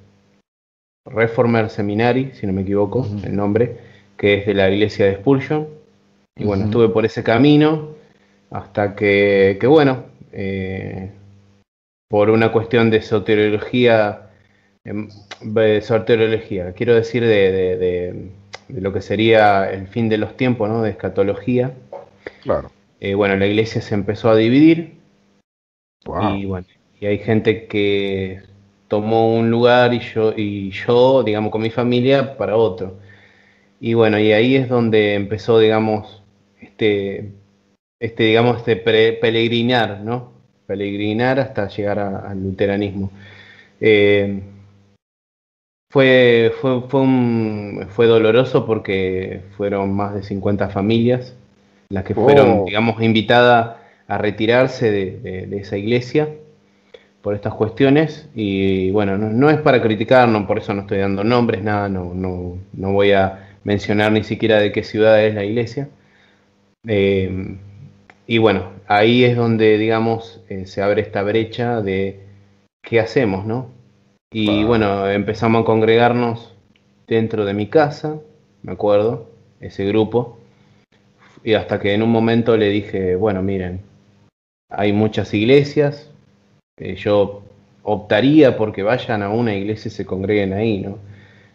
Reformer 1.06 1.70
Seminary, 1.70 2.32
si 2.34 2.46
no 2.46 2.52
me 2.52 2.64
equivoco, 2.64 3.08
el 3.24 3.34
nombre, 3.34 3.78
que 4.18 4.40
es 4.40 4.46
de 4.46 4.56
la 4.56 4.70
iglesia 4.70 5.06
de 5.06 5.16
Spurgeon. 5.16 5.70
Y 6.36 6.44
bueno, 6.44 6.66
estuve 6.66 6.90
por 6.90 7.06
ese 7.06 7.24
camino 7.24 7.96
hasta 8.52 8.96
que, 8.98 9.58
que 9.62 9.68
bueno, 9.68 10.04
por 12.10 12.30
una 12.30 12.52
cuestión 12.52 12.90
de 12.90 13.02
soteriología, 13.02 14.24
de 14.84 15.82
soteriología, 15.82 16.74
quiero 16.74 16.94
decir 16.94 17.26
de, 17.26 18.32
lo 18.68 18.92
que 18.92 19.02
sería 19.02 19.72
el 19.72 19.88
fin 19.88 20.10
de 20.10 20.18
los 20.18 20.36
tiempos, 20.36 20.70
¿no? 20.70 20.82
De 20.82 20.90
escatología. 20.90 21.72
Claro. 22.42 22.70
Eh, 23.00 23.14
bueno, 23.14 23.36
la 23.38 23.48
iglesia 23.48 23.82
se 23.82 23.96
empezó 23.96 24.30
a 24.30 24.36
dividir. 24.36 24.96
Y 26.36 26.46
bueno, 26.46 26.68
y 27.00 27.06
hay 27.06 27.18
gente 27.20 27.66
que 27.68 28.42
tomó 28.90 29.34
un 29.34 29.50
lugar 29.50 29.94
y 29.94 30.00
yo, 30.00 30.34
y 30.36 30.72
yo, 30.72 31.24
digamos, 31.24 31.52
con 31.52 31.62
mi 31.62 31.70
familia 31.70 32.38
para 32.38 32.58
otro. 32.58 33.00
Y 33.80 33.94
bueno, 33.94 34.20
y 34.20 34.34
ahí 34.34 34.56
es 34.56 34.68
donde 34.68 35.16
empezó, 35.16 35.60
digamos, 35.60 36.24
este, 36.60 37.32
este 38.00 38.24
digamos, 38.24 38.58
este 38.58 38.76
peregrinar, 38.76 40.02
¿no? 40.02 40.34
Peregrinar 40.68 41.40
hasta 41.40 41.70
llegar 41.70 42.00
al 42.00 42.44
luteranismo. 42.44 43.12
Eh, 43.80 44.42
fue, 45.94 46.52
fue, 46.60 46.82
fue, 46.90 47.86
fue, 47.90 48.08
doloroso 48.08 48.66
porque 48.66 49.42
fueron 49.56 49.94
más 49.94 50.16
de 50.16 50.24
50 50.24 50.70
familias 50.70 51.36
las 51.90 52.04
que 52.04 52.16
fueron, 52.16 52.62
oh. 52.62 52.66
digamos, 52.66 53.00
invitadas 53.00 53.78
a 54.08 54.18
retirarse 54.18 54.90
de, 54.90 55.48
esa 55.56 55.78
iglesia 55.78 56.30
por 57.22 57.36
estas 57.36 57.54
cuestiones. 57.54 58.28
Y 58.34 58.90
bueno, 58.90 59.20
no, 59.20 59.52
es 59.52 59.60
para 59.60 59.84
criticarnos, 59.84 60.48
por 60.48 60.58
eso 60.58 60.74
no 60.74 60.82
estoy 60.82 60.98
dando 60.98 61.24
nombres, 61.24 61.64
nada, 61.64 61.88
no, 61.90 62.16
no, 62.16 62.58
no 62.74 62.92
voy 62.92 63.12
a 63.12 63.50
mencionar 63.64 64.12
ni 64.12 64.24
siquiera 64.24 64.58
de 64.60 64.72
qué 64.72 64.84
ciudad 64.84 65.24
es 65.24 65.36
la 65.36 65.44
iglesia. 65.44 65.90
Eh, 66.88 67.56
y 68.26 68.40
bueno, 68.40 68.72
ahí 68.88 69.26
es 69.26 69.36
donde, 69.38 69.78
digamos, 69.78 70.42
eh, 70.50 70.66
se 70.66 70.82
abre 70.82 71.04
esta 71.04 71.22
brecha 71.22 71.84
de 71.84 72.22
qué 72.82 73.00
hacemos, 73.00 73.46
¿no? 73.46 73.83
Y 74.34 74.64
bueno, 74.64 75.08
empezamos 75.08 75.62
a 75.62 75.66
congregarnos 75.66 76.54
dentro 77.08 77.46
de 77.46 77.54
mi 77.54 77.68
casa, 77.68 78.20
me 78.64 78.72
acuerdo, 78.72 79.30
ese 79.62 79.86
grupo. 79.86 80.40
Y 81.44 81.54
hasta 81.54 81.80
que 81.80 81.94
en 81.94 82.02
un 82.02 82.10
momento 82.10 82.58
le 82.58 82.70
dije, 82.70 83.16
bueno, 83.16 83.44
miren, 83.44 83.82
hay 84.70 84.92
muchas 84.92 85.34
iglesias, 85.36 86.10
eh, 86.78 86.96
yo 86.96 87.44
optaría 87.84 88.58
porque 88.58 88.82
vayan 88.82 89.22
a 89.22 89.30
una 89.30 89.54
iglesia 89.54 89.90
y 89.90 89.92
se 89.92 90.06
congreguen 90.06 90.54
ahí, 90.54 90.80
¿no? 90.80 90.98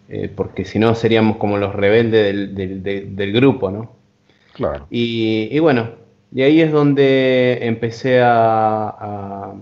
Eh, 0.09 0.31
porque 0.35 0.65
si 0.65 0.79
no 0.79 0.95
seríamos 0.95 1.37
como 1.39 1.59
los 1.59 1.75
rebeldes 1.75 2.55
del, 2.55 3.33
grupo, 3.33 3.71
¿no? 3.71 3.93
Claro. 4.53 4.87
Y, 4.89 5.59
bueno, 5.59 5.91
y 6.33 6.43
ahí 6.43 6.61
es 6.61 6.71
donde 6.71 7.59
empecé 7.67 8.21
a, 8.21 8.89
a, 8.89 9.55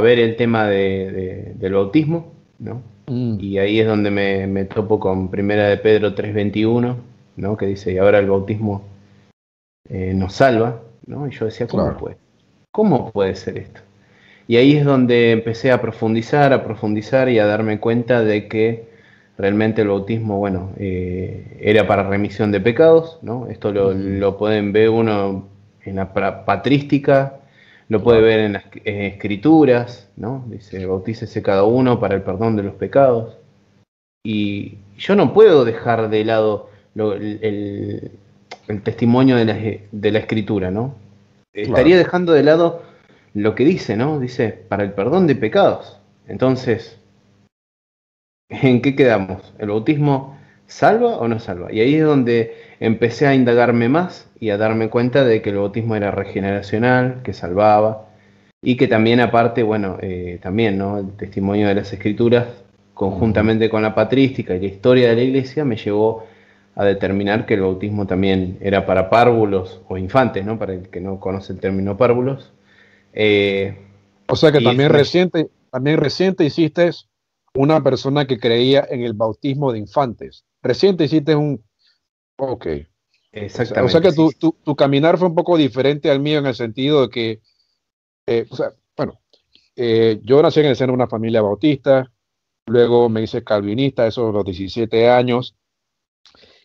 ver 0.00 0.18
el 0.18 0.36
tema 0.36 0.66
del 0.66 1.72
bautismo, 1.72 2.32
¿no? 2.58 2.82
Mm. 3.06 3.38
Y 3.40 3.58
ahí 3.58 3.80
es 3.80 3.86
donde 3.86 4.10
me, 4.10 4.64
topo 4.64 4.98
con 4.98 5.30
Primera 5.30 5.68
de 5.68 5.76
Pedro 5.76 6.14
3.21, 6.14 6.96
¿no? 7.36 7.56
Que 7.56 7.66
dice, 7.66 7.92
y 7.92 7.98
ahora 7.98 8.18
el 8.18 8.28
bautismo 8.28 8.82
eh, 9.88 10.14
nos 10.14 10.34
salva, 10.34 10.80
¿no? 11.06 11.26
Y 11.28 11.32
yo 11.32 11.46
decía, 11.46 11.66
¿cómo 11.66 11.96
puede? 11.96 12.16
¿Cómo 12.70 13.12
puede 13.12 13.34
ser 13.34 13.58
esto? 13.58 13.80
Y 14.46 14.56
ahí 14.56 14.76
es 14.76 14.84
donde 14.84 15.32
empecé 15.32 15.72
a 15.72 15.80
profundizar, 15.80 16.52
a 16.52 16.64
profundizar 16.64 17.28
y 17.28 17.38
a 17.38 17.46
darme 17.46 17.80
cuenta 17.80 18.22
de 18.22 18.48
que 18.48 18.88
realmente 19.38 19.82
el 19.82 19.88
bautismo, 19.88 20.38
bueno, 20.38 20.70
eh, 20.76 21.58
era 21.60 21.86
para 21.86 22.02
remisión 22.04 22.52
de 22.52 22.60
pecados, 22.60 23.18
¿no? 23.22 23.48
Esto 23.48 23.72
lo, 23.72 24.36
pueden 24.36 24.72
ver 24.72 24.90
uno 24.90 25.48
en 25.84 25.96
la 25.96 26.12
patrística, 26.44 27.38
lo 27.88 28.02
puede 28.02 28.20
ver 28.20 28.40
en 28.40 28.52
las 28.54 28.64
escrituras, 28.84 30.10
¿no? 30.16 30.44
Dice, 30.48 30.86
bautícese 30.86 31.42
cada 31.42 31.64
uno 31.64 32.00
para 32.00 32.14
el 32.14 32.22
perdón 32.22 32.56
de 32.56 32.62
los 32.62 32.74
pecados. 32.74 33.36
Y 34.24 34.78
yo 34.96 35.14
no 35.16 35.34
puedo 35.34 35.64
dejar 35.64 36.08
de 36.08 36.24
lado 36.24 36.70
el, 36.96 38.10
testimonio 38.82 39.36
de 39.36 39.44
la, 39.44 39.54
de 39.54 40.10
la 40.10 40.18
escritura, 40.18 40.70
¿no? 40.70 40.94
Estaría 41.52 41.96
dejando 41.96 42.32
de 42.32 42.42
lado 42.42 42.82
lo 43.34 43.54
que 43.54 43.64
dice, 43.64 43.96
¿no? 43.96 44.18
Dice, 44.18 44.48
para 44.48 44.82
el 44.82 44.92
perdón 44.92 45.26
de 45.26 45.36
pecados. 45.36 45.98
Entonces, 46.26 46.98
¿en 48.48 48.80
qué 48.80 48.96
quedamos? 48.96 49.52
¿El 49.58 49.68
bautismo 49.68 50.33
salva 50.66 51.16
o 51.18 51.28
no 51.28 51.38
salva? 51.38 51.72
Y 51.72 51.80
ahí 51.80 51.96
es 51.96 52.04
donde 52.04 52.56
empecé 52.80 53.26
a 53.26 53.34
indagarme 53.34 53.88
más 53.88 54.30
y 54.40 54.50
a 54.50 54.56
darme 54.56 54.90
cuenta 54.90 55.24
de 55.24 55.42
que 55.42 55.50
el 55.50 55.56
bautismo 55.56 55.96
era 55.96 56.10
regeneracional, 56.10 57.22
que 57.22 57.32
salvaba, 57.32 58.08
y 58.62 58.76
que 58.76 58.88
también 58.88 59.20
aparte, 59.20 59.62
bueno, 59.62 59.98
eh, 60.00 60.38
también, 60.42 60.78
¿no? 60.78 60.98
El 60.98 61.12
testimonio 61.16 61.68
de 61.68 61.74
las 61.74 61.92
escrituras, 61.92 62.46
conjuntamente 62.94 63.68
con 63.68 63.82
la 63.82 63.94
patrística 63.94 64.54
y 64.54 64.60
la 64.60 64.66
historia 64.66 65.10
de 65.10 65.16
la 65.16 65.22
iglesia, 65.22 65.64
me 65.64 65.76
llevó 65.76 66.26
a 66.74 66.84
determinar 66.84 67.46
que 67.46 67.54
el 67.54 67.60
bautismo 67.60 68.06
también 68.06 68.58
era 68.60 68.86
para 68.86 69.10
párvulos 69.10 69.82
o 69.88 69.98
infantes, 69.98 70.44
¿no? 70.44 70.58
Para 70.58 70.72
el 70.72 70.88
que 70.88 71.00
no 71.00 71.20
conoce 71.20 71.52
el 71.52 71.60
término 71.60 71.96
párvulos, 71.96 72.52
eh, 73.12 73.76
o 74.28 74.36
sea 74.36 74.50
que 74.50 74.60
también 74.60 74.90
reciente, 74.90 75.48
también 75.70 75.98
reciente 75.98 76.44
hiciste 76.44 76.90
una 77.54 77.82
persona 77.82 78.26
que 78.26 78.38
creía 78.38 78.86
en 78.90 79.02
el 79.02 79.12
bautismo 79.12 79.72
de 79.72 79.78
infantes. 79.78 80.44
Reciente 80.64 81.04
hiciste 81.04 81.36
un... 81.36 81.64
Ok. 82.36 82.66
Exactamente. 83.30 83.86
O 83.86 83.88
sea, 83.88 84.00
que 84.00 84.12
tu, 84.64 84.76
caminar 84.76 85.18
fue 85.18 85.28
un 85.28 85.34
poco 85.36 85.56
diferente 85.56 86.10
al 86.10 86.18
mío 86.18 86.40
en 86.40 86.46
el 86.46 86.54
sentido 86.56 87.02
de 87.02 87.08
que, 87.10 87.42
eh, 88.26 88.46
o 88.50 88.56
sea, 88.56 88.72
bueno, 88.96 89.20
eh, 89.76 90.20
yo 90.24 90.42
nací 90.42 90.60
en 90.60 90.66
el 90.66 90.76
seno 90.76 90.92
de 90.92 90.96
una 90.96 91.08
familia 91.08 91.42
bautista, 91.42 92.12
luego 92.66 93.08
me 93.08 93.22
hice 93.22 93.44
calvinista, 93.44 94.06
eso 94.06 94.28
a 94.28 94.32
los 94.32 94.44
17 94.44 95.08
años, 95.08 95.56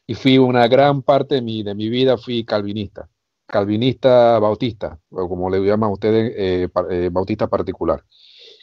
y 0.07 0.15
fui 0.15 0.39
una 0.39 0.67
gran 0.67 1.03
parte 1.03 1.35
de 1.35 1.41
mi, 1.41 1.61
de 1.61 1.75
mi 1.75 1.89
vida 1.89 2.17
fui 2.17 2.43
calvinista 2.43 3.09
calvinista 3.49 4.39
bautista, 4.39 4.99
o 5.09 5.27
como 5.27 5.49
le 5.49 5.59
llaman 5.59 5.91
ustedes, 5.91 6.33
eh, 6.37 6.69
eh, 6.91 7.09
bautista 7.11 7.47
particular. 7.47 8.05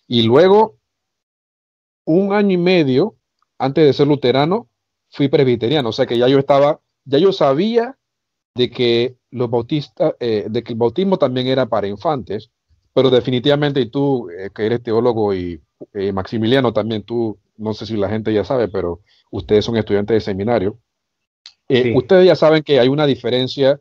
Y 0.06 0.22
luego, 0.22 0.78
un 2.04 2.32
año 2.32 2.52
y 2.52 2.58
medio 2.58 3.16
antes 3.58 3.84
de 3.84 3.92
ser 3.92 4.06
luterano, 4.06 4.68
fui 5.10 5.28
presbiteriano, 5.28 5.88
o 5.88 5.92
sea 5.92 6.06
que 6.06 6.18
ya 6.18 6.28
yo 6.28 6.38
estaba, 6.38 6.80
ya 7.04 7.18
yo 7.18 7.32
sabía 7.32 7.96
de 8.54 8.70
que 8.70 9.16
los 9.30 9.50
bautistas, 9.50 10.14
eh, 10.20 10.46
de 10.48 10.62
que 10.62 10.72
el 10.72 10.78
bautismo 10.78 11.18
también 11.18 11.46
era 11.46 11.66
para 11.66 11.86
infantes, 11.86 12.50
pero 12.94 13.10
definitivamente, 13.10 13.80
y 13.80 13.90
tú 13.90 14.28
que 14.54 14.66
eres 14.66 14.82
teólogo 14.82 15.34
y 15.34 15.60
Maximiliano 16.14 16.72
también, 16.72 17.02
tú, 17.02 17.38
no 17.58 17.74
sé 17.74 17.84
si 17.84 17.96
la 17.96 18.08
gente 18.08 18.32
ya 18.32 18.44
sabe, 18.44 18.68
pero 18.68 19.02
ustedes 19.30 19.64
son 19.64 19.76
estudiantes 19.76 20.14
de 20.14 20.20
seminario, 20.20 20.78
ustedes 21.94 22.26
ya 22.26 22.36
saben 22.36 22.62
que 22.62 22.80
hay 22.80 22.88
una 22.88 23.06
diferencia 23.06 23.80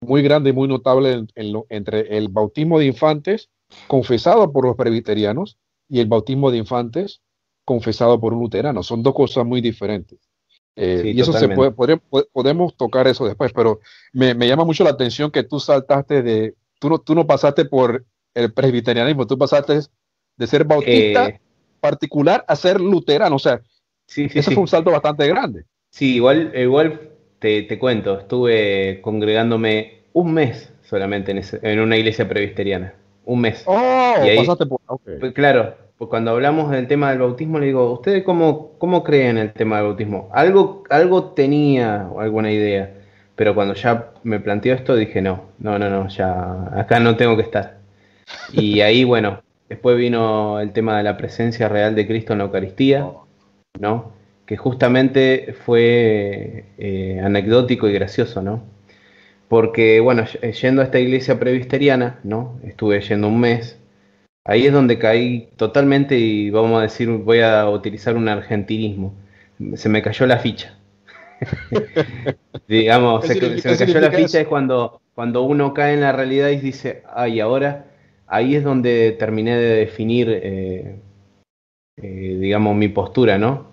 muy 0.00 0.22
grande 0.22 0.50
y 0.50 0.52
muy 0.52 0.68
notable 0.68 1.26
entre 1.68 2.16
el 2.16 2.28
bautismo 2.28 2.78
de 2.78 2.86
infantes 2.86 3.50
confesado 3.86 4.52
por 4.52 4.64
los 4.64 4.76
presbiterianos 4.76 5.58
y 5.88 6.00
el 6.00 6.06
bautismo 6.06 6.50
de 6.50 6.58
infantes 6.58 7.20
confesado 7.64 8.20
por 8.20 8.32
un 8.32 8.40
luterano. 8.40 8.82
Son 8.82 9.02
dos 9.02 9.14
cosas 9.14 9.44
muy 9.44 9.60
diferentes. 9.60 10.18
Eh, 10.80 11.12
y 11.12 11.20
eso 11.20 11.32
se 11.32 11.48
puede, 11.48 11.72
podemos 12.32 12.76
tocar 12.76 13.08
eso 13.08 13.26
después, 13.26 13.52
pero 13.52 13.80
me, 14.12 14.34
llama 14.46 14.64
mucho 14.64 14.84
la 14.84 14.90
atención 14.90 15.32
que 15.32 15.42
tú 15.42 15.58
saltaste 15.58 16.22
de, 16.22 16.54
tú 16.78 16.88
no, 16.88 16.98
tú 16.98 17.16
no 17.16 17.26
pasaste 17.26 17.64
por 17.64 18.04
el 18.32 18.52
presbiterianismo, 18.52 19.26
tú 19.26 19.36
pasaste 19.36 19.80
de 20.36 20.46
ser 20.46 20.62
bautista 20.62 21.30
eh, 21.30 21.40
particular 21.80 22.44
a 22.46 22.54
ser 22.54 22.80
luterano, 22.80 23.34
o 23.34 23.40
sea, 23.40 23.60
sí, 24.06 24.28
ese 24.32 24.52
fue 24.52 24.62
un 24.62 24.68
salto 24.68 24.92
bastante 24.92 25.26
grande. 25.26 25.64
Sí, 25.90 26.14
igual, 26.14 26.52
igual 26.54 27.10
te, 27.40 27.78
cuento, 27.80 28.20
estuve 28.20 29.00
congregándome 29.02 30.04
un 30.12 30.32
mes 30.32 30.72
solamente 30.82 31.32
en, 31.62 31.80
una 31.80 31.96
iglesia 31.96 32.28
presbiteriana. 32.28 32.94
Un 33.24 33.40
mes. 33.40 33.64
Oh, 33.66 34.14
pasaste 34.36 34.66
por. 34.66 34.80
Pues 35.18 35.32
claro, 35.32 35.74
cuando 35.98 36.30
hablamos 36.30 36.70
del 36.70 36.86
tema 36.86 37.10
del 37.10 37.18
bautismo, 37.20 37.58
le 37.58 37.66
digo, 37.66 37.92
¿ustedes 37.92 38.22
cómo, 38.24 38.72
cómo 38.78 39.02
creen 39.02 39.38
el 39.38 39.52
tema 39.52 39.76
del 39.76 39.86
bautismo? 39.86 40.28
Algo, 40.32 40.84
algo 40.90 41.32
tenía 41.32 42.08
alguna 42.18 42.52
idea, 42.52 42.94
pero 43.36 43.54
cuando 43.54 43.74
ya 43.74 44.12
me 44.22 44.40
planteó 44.40 44.74
esto 44.74 44.94
dije, 44.94 45.20
no, 45.22 45.50
no, 45.58 45.78
no, 45.78 45.90
no, 45.90 46.08
ya 46.08 46.68
acá 46.78 47.00
no 47.00 47.16
tengo 47.16 47.36
que 47.36 47.42
estar. 47.42 47.78
Y 48.52 48.80
ahí, 48.80 49.04
bueno, 49.04 49.42
después 49.68 49.96
vino 49.98 50.60
el 50.60 50.72
tema 50.72 50.98
de 50.98 51.04
la 51.04 51.16
presencia 51.16 51.68
real 51.68 51.94
de 51.94 52.06
Cristo 52.06 52.32
en 52.32 52.38
la 52.38 52.44
Eucaristía, 52.44 53.10
¿no? 53.80 54.18
que 54.48 54.56
justamente 54.56 55.54
fue 55.66 56.64
eh, 56.78 57.20
anecdótico 57.22 57.86
y 57.86 57.92
gracioso, 57.92 58.40
¿no? 58.40 58.62
Porque, 59.46 60.00
bueno, 60.00 60.24
yendo 60.62 60.80
a 60.80 60.86
esta 60.86 60.98
iglesia 60.98 61.38
presbiteriana, 61.38 62.18
¿no? 62.24 62.58
Estuve 62.64 63.02
yendo 63.02 63.28
un 63.28 63.40
mes 63.40 63.77
Ahí 64.48 64.66
es 64.66 64.72
donde 64.72 64.98
caí 64.98 65.50
totalmente 65.56 66.16
y 66.18 66.48
vamos 66.48 66.78
a 66.78 66.82
decir, 66.82 67.10
voy 67.10 67.40
a 67.40 67.68
utilizar 67.68 68.16
un 68.16 68.30
argentinismo. 68.30 69.12
Se 69.74 69.90
me 69.90 70.00
cayó 70.00 70.26
la 70.26 70.38
ficha. 70.38 70.74
Digamos, 72.66 73.26
se, 73.26 73.34
me 73.34 73.60
cayó 73.60 74.00
la 74.00 74.10
ficha 74.10 74.40
es 74.40 74.48
cuando, 74.48 75.02
cuando 75.14 75.42
uno 75.42 75.74
cae 75.74 75.92
en 75.92 76.00
la 76.00 76.12
realidad 76.12 76.48
y 76.48 76.56
dice, 76.56 77.02
ay, 77.14 77.40
ahora 77.40 77.84
ahí 78.26 78.56
es 78.56 78.64
donde 78.64 79.14
terminé 79.18 79.54
de 79.54 79.76
definir, 79.80 80.30
eh, 80.30 80.98
eh, 81.98 82.38
digamos, 82.40 82.74
mi 82.74 82.88
postura, 82.88 83.36
¿no? 83.36 83.66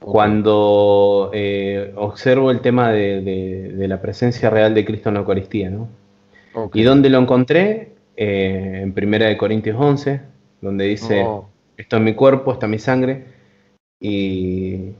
Cuando 0.00 1.30
eh, 1.34 1.92
observo 1.94 2.50
el 2.50 2.62
tema 2.62 2.90
de, 2.90 3.72
la 3.76 4.00
presencia 4.02 4.50
real 4.50 4.74
de 4.74 4.84
Cristo 4.84 5.08
en 5.08 5.14
la 5.14 5.20
Eucaristía, 5.20 5.70
¿no? 5.70 5.88
¿Y 6.74 6.82
dónde 6.82 7.10
lo 7.10 7.18
encontré? 7.18 7.95
En 8.16 8.92
Primera 8.92 9.26
de 9.26 9.36
Corintios 9.36 9.76
11, 9.78 10.20
donde 10.60 10.86
dice, 10.86 11.22
oh. 11.24 11.48
esto 11.76 11.96
es 11.96 12.02
mi 12.02 12.14
cuerpo, 12.14 12.52
esta 12.52 12.66
es 12.66 12.70
mi 12.70 12.78
sangre, 12.78 13.24
y, 14.00 14.92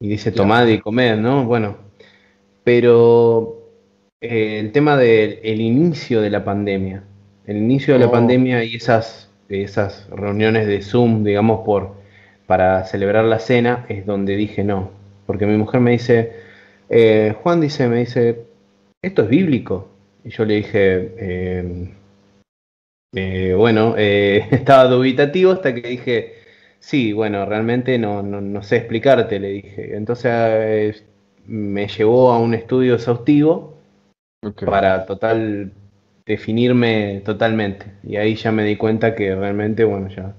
dice, 0.00 0.32
tomad 0.32 0.66
y 0.66 0.78
comed, 0.78 1.16
¿no? 1.16 1.44
Bueno, 1.44 1.76
pero 2.64 3.70
el 4.20 4.72
tema 4.72 4.96
del 4.96 5.60
inicio 5.60 6.20
de 6.20 6.30
la 6.30 6.44
pandemia, 6.44 7.04
el 7.46 7.56
inicio 7.56 7.94
de 7.94 8.00
la 8.00 8.06
oh. 8.06 8.12
pandemia 8.12 8.62
y 8.64 8.74
esas, 8.74 9.30
esas 9.48 10.08
reuniones 10.10 10.66
de 10.66 10.82
Zoom, 10.82 11.24
digamos, 11.24 11.64
por, 11.64 11.94
para 12.46 12.84
celebrar 12.84 13.24
la 13.24 13.38
cena, 13.38 13.86
es 13.88 14.04
donde 14.04 14.36
dije 14.36 14.64
no. 14.64 14.90
Porque 15.26 15.46
mi 15.46 15.56
mujer 15.56 15.80
me 15.80 15.92
dice, 15.92 16.32
eh, 16.88 17.34
Juan 17.42 17.60
dice, 17.60 17.88
me 17.88 17.98
dice, 17.98 18.44
esto 19.02 19.22
es 19.22 19.28
bíblico. 19.28 19.88
Y 20.24 20.30
yo 20.30 20.44
le 20.44 20.54
dije, 20.54 21.14
eh, 21.18 21.88
eh, 23.14 23.54
bueno, 23.56 23.94
estaba 23.96 24.84
dubitativo 24.86 25.52
hasta 25.52 25.74
que 25.74 25.88
dije, 25.88 26.34
sí, 26.78 27.12
bueno, 27.12 27.44
realmente 27.46 27.98
no, 27.98 28.22
no, 28.22 28.62
sé 28.62 28.76
explicarte, 28.76 29.38
le 29.38 29.48
dije. 29.48 29.96
Entonces 29.96 31.04
me 31.46 31.88
llevó 31.88 32.32
a 32.32 32.38
un 32.38 32.54
estudio 32.54 32.94
exhaustivo 32.94 33.78
para 34.64 35.06
total 35.06 35.72
definirme 36.28 37.22
totalmente. 37.24 37.86
Y 38.04 38.16
ahí 38.16 38.34
ya 38.36 38.52
me 38.52 38.64
di 38.64 38.76
cuenta 38.76 39.14
que 39.14 39.34
realmente, 39.34 39.84
bueno, 39.84 40.08
ya 40.08 40.34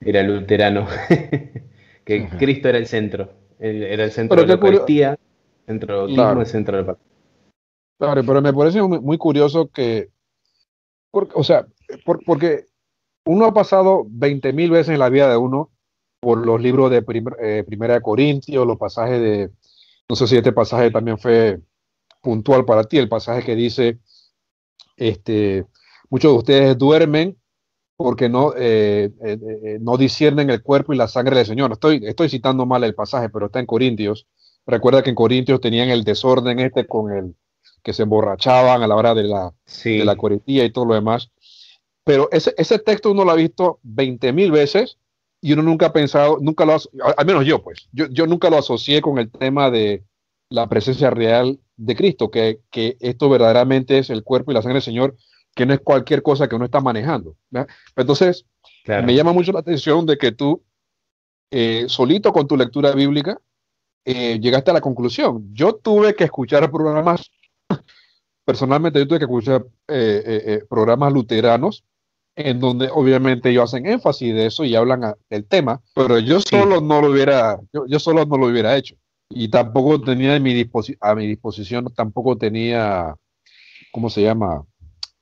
era 0.00 0.22
luterano, 0.22 0.86
que 2.04 2.28
Cristo 2.38 2.68
era 2.68 2.78
el 2.78 2.86
centro, 2.86 3.30
era 3.58 4.04
el 4.04 4.10
centro 4.10 4.40
de 4.40 4.46
la 4.46 4.54
Eucaristía, 4.54 5.18
centro 5.66 6.06
claro. 6.06 6.40
el 6.40 6.46
centro 6.46 6.76
del 6.76 6.96
Claro, 7.98 8.22
pero 8.24 8.42
me 8.42 8.52
parece 8.52 8.82
muy, 8.82 9.18
curioso 9.18 9.70
que, 9.70 10.08
o 11.34 11.44
sea, 11.44 11.66
porque 12.26 12.66
uno 13.24 13.46
ha 13.46 13.54
pasado 13.54 14.04
20.000 14.04 14.70
veces 14.70 14.88
en 14.90 14.98
la 14.98 15.08
vida 15.08 15.30
de 15.30 15.36
uno 15.36 15.70
por 16.20 16.44
los 16.44 16.60
libros 16.60 16.90
de 16.90 17.04
eh, 17.40 17.64
Primera 17.66 18.00
Corintios, 18.00 18.66
los 18.66 18.78
pasajes 18.78 19.20
de, 19.20 19.50
no 20.08 20.16
sé 20.16 20.26
si 20.26 20.36
este 20.36 20.52
pasaje 20.52 20.90
también 20.90 21.18
fue 21.18 21.60
puntual 22.22 22.64
para 22.64 22.84
ti, 22.84 22.98
el 22.98 23.08
pasaje 23.08 23.44
que 23.44 23.54
dice, 23.54 23.98
este, 24.96 25.66
muchos 26.08 26.32
de 26.32 26.38
ustedes 26.38 26.78
duermen 26.78 27.36
porque 27.96 28.28
no, 28.28 28.52
eh, 28.56 29.10
eh, 29.24 29.78
no 29.80 29.96
disciernen 29.96 30.50
el 30.50 30.62
cuerpo 30.62 30.92
y 30.92 30.96
la 30.96 31.06
sangre 31.06 31.36
del 31.36 31.46
Señor. 31.46 31.72
Estoy, 31.72 32.00
estoy 32.04 32.28
citando 32.28 32.66
mal 32.66 32.82
el 32.82 32.94
pasaje, 32.94 33.28
pero 33.28 33.46
está 33.46 33.60
en 33.60 33.66
Corintios. 33.66 34.26
Recuerda 34.66 35.02
que 35.02 35.10
en 35.10 35.16
Corintios 35.16 35.60
tenían 35.60 35.90
el 35.90 36.02
desorden 36.02 36.58
este 36.58 36.86
con 36.86 37.12
el 37.12 37.36
que 37.84 37.92
se 37.92 38.02
emborrachaban 38.02 38.82
a 38.82 38.88
la 38.88 38.96
hora 38.96 39.14
de 39.14 39.24
la, 39.24 39.52
de 39.84 40.04
la 40.04 40.16
y 40.46 40.70
todo 40.70 40.86
lo 40.86 40.94
demás. 40.94 41.30
Pero 42.02 42.28
ese, 42.32 42.54
ese 42.56 42.78
texto 42.80 43.12
uno 43.12 43.24
lo 43.24 43.30
ha 43.30 43.36
visto 43.36 43.78
20 43.82 44.32
mil 44.32 44.50
veces 44.50 44.98
y 45.40 45.52
uno 45.52 45.62
nunca 45.62 45.86
ha 45.86 45.92
pensado, 45.92 46.38
nunca 46.40 46.64
lo 46.64 46.76
al 47.16 47.26
menos 47.26 47.44
yo 47.44 47.62
pues, 47.62 47.88
yo, 47.92 48.06
yo 48.08 48.26
nunca 48.26 48.50
lo 48.50 48.58
asocié 48.58 49.00
con 49.02 49.18
el 49.18 49.30
tema 49.30 49.70
de 49.70 50.02
la 50.48 50.68
presencia 50.68 51.10
real 51.10 51.60
de 51.76 51.96
Cristo, 51.96 52.30
que, 52.30 52.60
esto 52.72 53.28
verdaderamente 53.28 53.98
es 53.98 54.10
el 54.10 54.22
cuerpo 54.22 54.50
y 54.50 54.54
la 54.54 54.62
sangre 54.62 54.76
del 54.76 54.82
Señor, 54.82 55.16
que 55.54 55.66
no 55.66 55.74
es 55.74 55.80
cualquier 55.80 56.22
cosa 56.22 56.48
que 56.48 56.56
uno 56.56 56.64
está 56.64 56.80
manejando. 56.80 57.36
Entonces, 57.96 58.46
me 58.86 59.14
llama 59.14 59.32
mucho 59.32 59.52
la 59.52 59.60
atención 59.60 60.06
de 60.06 60.16
que 60.16 60.32
tú, 60.32 60.62
eh, 61.50 61.84
solito 61.88 62.32
con 62.32 62.46
tu 62.46 62.56
lectura 62.56 62.92
bíblica, 62.92 63.38
eh, 64.04 64.38
llegaste 64.38 64.70
a 64.70 64.74
la 64.74 64.80
conclusión. 64.80 65.48
Yo 65.52 65.74
tuve 65.76 66.14
que 66.14 66.24
escuchar 66.24 66.70
programas, 66.70 67.30
personalmente 68.44 68.98
yo 68.98 69.06
tuve 69.08 69.18
que 69.18 69.24
escuchar 69.24 69.64
eh, 69.88 70.62
programas 70.68 71.12
luteranos, 71.12 71.84
en 72.36 72.58
donde 72.60 72.88
obviamente 72.92 73.50
ellos 73.50 73.64
hacen 73.64 73.86
énfasis 73.86 74.34
de 74.34 74.46
eso 74.46 74.64
y 74.64 74.74
hablan 74.74 75.14
del 75.30 75.46
tema, 75.46 75.80
pero 75.94 76.18
yo 76.18 76.40
solo 76.40 76.80
no 76.80 77.00
lo 77.00 77.10
hubiera, 77.10 77.60
yo 77.72 77.98
solo 78.00 78.24
no 78.26 78.36
lo 78.36 78.46
hubiera 78.46 78.76
hecho 78.76 78.96
y 79.34 79.48
tampoco 79.48 80.00
tenía 80.00 80.38
mi 80.38 80.64
a 81.00 81.14
mi 81.14 81.26
disposición, 81.26 81.86
tampoco 81.94 82.36
tenía, 82.36 83.14
¿cómo 83.92 84.10
se 84.10 84.22
llama? 84.22 84.64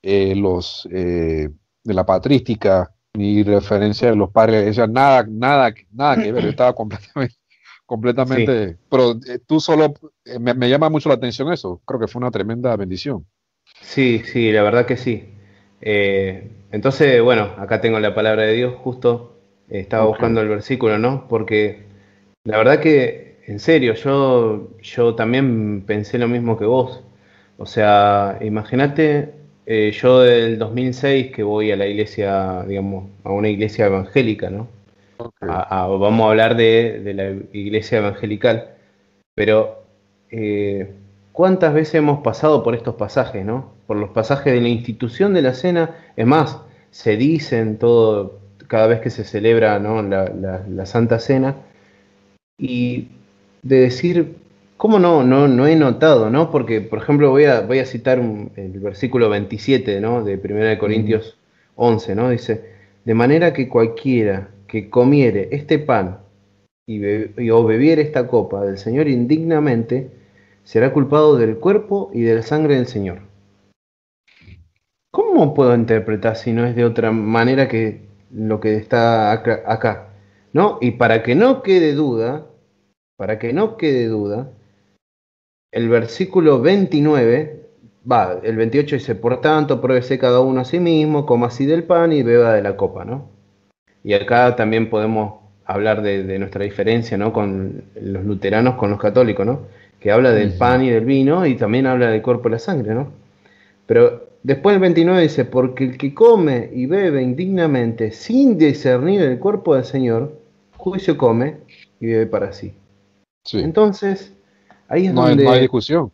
Eh, 0.03 0.35
los 0.37 0.87
eh, 0.93 1.49
de 1.85 1.95
la 1.95 2.05
patrística, 2.05 2.93
ni 3.15 3.43
referencia 3.43 4.11
de 4.11 4.17
los 4.17 4.31
padres, 4.31 4.77
o 4.79 4.87
nada, 4.87 5.25
nada, 5.29 5.73
nada 5.93 6.23
que 6.23 6.33
ver, 6.33 6.47
estaba 6.47 6.75
completamente, 6.75 7.35
completamente, 7.93 8.79
pero 8.89 9.13
eh, 9.29 9.39
tú 9.47 9.61
solo, 9.61 9.93
me, 10.41 10.71
llama 10.71 10.89
mucho 10.89 11.11
la 11.11 11.17
atención 11.17 11.53
eso, 11.53 11.83
creo 11.85 12.01
que 12.01 12.09
fue 12.09 12.21
una 12.21 12.31
tremenda 12.31 12.75
bendición. 12.75 13.27
Sí, 13.83 14.23
sí, 14.25 14.51
la 14.51 14.63
verdad 14.63 14.87
que 14.87 14.97
sí. 14.97 15.29
entonces, 15.81 17.21
bueno, 17.21 17.51
acá 17.59 17.83
tengo 17.83 18.01
la 18.01 18.15
palabra 18.15 18.45
de 18.45 18.55
Dios, 18.55 18.75
justo 18.83 19.37
estaba 19.69 20.07
buscando 20.07 20.41
el 20.41 20.49
versículo, 20.49 20.99
¿no? 20.99 21.29
Porque 21.29 21.83
la 22.45 22.57
verdad 22.57 22.81
que 22.81 23.33
en 23.47 23.59
serio, 23.59 23.95
yo, 23.95 24.71
yo 24.81 25.15
también 25.15 25.83
pensé 25.83 26.19
lo 26.19 26.29
mismo 26.29 26.59
que 26.59 26.65
vos. 26.65 27.03
O 27.59 27.67
sea, 27.67 28.39
imagínate, 28.41 29.33
eh, 29.67 29.93
yo 29.93 30.21
del 30.21 30.59
2006 30.59 31.33
que 31.33 31.43
voy 31.43 31.71
a 31.73 31.77
la 31.77 31.87
iglesia, 31.87 32.65
digamos, 32.67 33.11
a 33.25 33.33
una 33.33 33.49
iglesia 33.49 33.87
evangélica, 33.87 34.51
¿no? 34.51 34.69
Vamos 35.41 36.27
a 36.27 36.31
hablar 36.31 36.57
de, 36.57 37.13
la 37.15 37.31
iglesia 37.57 37.99
evangelical. 37.99 38.75
Pero, 39.35 39.85
eh, 40.31 40.95
¿cuántas 41.33 41.75
veces 41.75 41.97
hemos 41.97 42.21
pasado 42.23 42.63
por 42.63 42.75
estos 42.75 42.97
pasajes, 42.97 43.45
¿no? 43.45 43.73
Por 43.87 43.97
los 43.97 44.11
pasajes 44.11 44.53
de 44.53 44.61
la 44.61 44.69
institución 44.69 45.35
de 45.35 45.43
la 45.43 45.55
cena. 45.55 45.97
Es 46.17 46.27
más, 46.27 46.61
se 46.91 47.17
dicen 47.17 47.79
todo, 47.79 48.41
cada 48.69 48.87
vez 48.87 49.01
que 49.01 49.11
se 49.11 49.25
celebra 49.25 49.79
¿no? 49.79 50.03
la, 50.03 50.27
la, 50.29 50.65
la 50.69 50.87
Santa 50.87 51.19
Cena. 51.19 51.57
Y 52.59 53.09
de 53.63 53.81
decir, 53.81 54.37
¿cómo 54.77 54.99
no, 54.99 55.23
no, 55.23 55.47
no 55.47 55.67
he 55.67 55.77
notado, 55.77 56.29
no? 56.29 56.51
Porque, 56.51 56.81
por 56.81 56.99
ejemplo, 56.99 57.31
voy 57.31 57.45
a, 57.45 57.61
voy 57.61 57.79
a 57.79 57.87
citar 57.87 58.19
el 58.19 58.81
versículo 58.81 59.31
27, 59.31 60.01
¿no? 60.01 60.25
De 60.25 60.35
1 60.43 60.79
Corintios 60.79 61.39
11, 61.77 62.15
¿no? 62.17 62.31
Dice, 62.31 62.65
de 63.05 63.15
manera 63.15 63.53
que 63.53 63.69
cualquiera 63.69 64.49
que 64.73 64.89
comiere 64.89 65.51
este 65.53 65.79
pan 65.79 66.21
y, 66.87 67.51
o 67.51 67.65
bebiere 67.67 68.01
esta 68.01 68.27
copa 68.27 68.65
del 68.65 68.79
Señor 68.79 69.07
indignamente, 69.07 70.11
será 70.65 70.95
culpado 70.95 71.37
del 71.37 71.59
cuerpo 71.59 72.11
y 72.15 72.23
de 72.23 72.37
la 72.37 72.43
sangre 72.43 72.77
del 72.77 72.87
Señor. 72.87 73.19
¿Cómo 75.11 75.53
puedo 75.53 75.75
interpretar 75.75 76.37
si 76.37 76.55
no 76.55 76.65
es 76.65 76.75
de 76.75 76.87
otra 76.87 77.13
manera 77.13 77.69
que 77.69 78.07
lo 78.31 78.61
que 78.61 78.77
está 78.77 79.31
acá? 79.31 79.63
acá 79.67 80.09
¿no? 80.55 80.79
Y 80.81 80.93
para 80.93 81.23
que 81.23 81.35
no 81.35 81.63
quede 81.63 81.93
duda, 81.93 82.47
para 83.19 83.39
que 83.39 83.53
no 83.53 83.77
quede 83.77 84.07
duda, 84.07 84.53
el 85.71 85.91
versículo 85.91 86.63
29, 86.63 87.69
va, 88.11 88.41
el 88.43 88.57
28 88.57 88.97
dice, 88.97 89.15
por 89.17 89.43
tanto, 89.43 89.83
pruébese 89.83 90.19
cada 90.19 90.41
uno 90.41 90.63
a 90.63 90.65
sí 90.65 90.81
mismo, 90.81 91.27
coma 91.27 91.49
así 91.49 91.67
del 91.67 91.85
pan 91.85 92.15
y 92.15 92.23
beba 92.23 92.55
de 92.55 92.63
la 92.63 92.79
copa, 92.79 93.05
¿no? 93.05 93.32
Y 94.05 94.15
acá 94.15 94.57
también 94.57 94.91
podemos 94.91 95.35
hablar 95.65 96.03
de, 96.03 96.39
nuestra 96.39 96.65
diferencia, 96.65 97.17
¿no? 97.17 97.33
Con 97.33 97.85
los 98.01 98.25
luteranos, 98.25 98.75
con 98.75 98.91
los 98.91 99.01
católicos, 99.01 99.47
¿no? 99.47 99.61
Que 100.01 100.11
habla 100.11 100.33
del 100.33 100.55
pan 100.55 100.83
y 100.83 100.91
del 100.91 101.05
vino 101.05 101.47
y 101.47 101.55
también 101.55 101.87
habla 101.87 102.09
del 102.09 102.23
cuerpo 102.23 102.49
y 102.49 102.53
la 102.53 102.59
sangre, 102.59 102.95
¿no? 102.95 103.13
Pero 103.87 104.29
después 104.43 104.75
el 104.75 104.81
29 104.81 105.23
dice, 105.23 105.45
porque 105.45 105.85
el 105.85 105.99
que 105.99 106.13
come 106.13 106.71
y 106.73 106.87
bebe 106.87 107.23
indignamente 107.23 108.11
sin 108.11 108.59
discernir 108.59 109.23
el 109.23 109.39
cuerpo 109.39 109.75
del 109.75 109.85
Señor, 109.85 110.39
juicio 110.77 111.17
come 111.17 111.59
y 112.01 112.07
bebe 112.07 112.27
para 112.27 112.53
sí. 112.53 112.75
Entonces, 113.53 114.35
ahí 114.89 115.07
es 115.07 115.15
donde... 115.15 115.45
no 115.45 115.51
hay 115.51 115.61
discusión. 115.61 116.11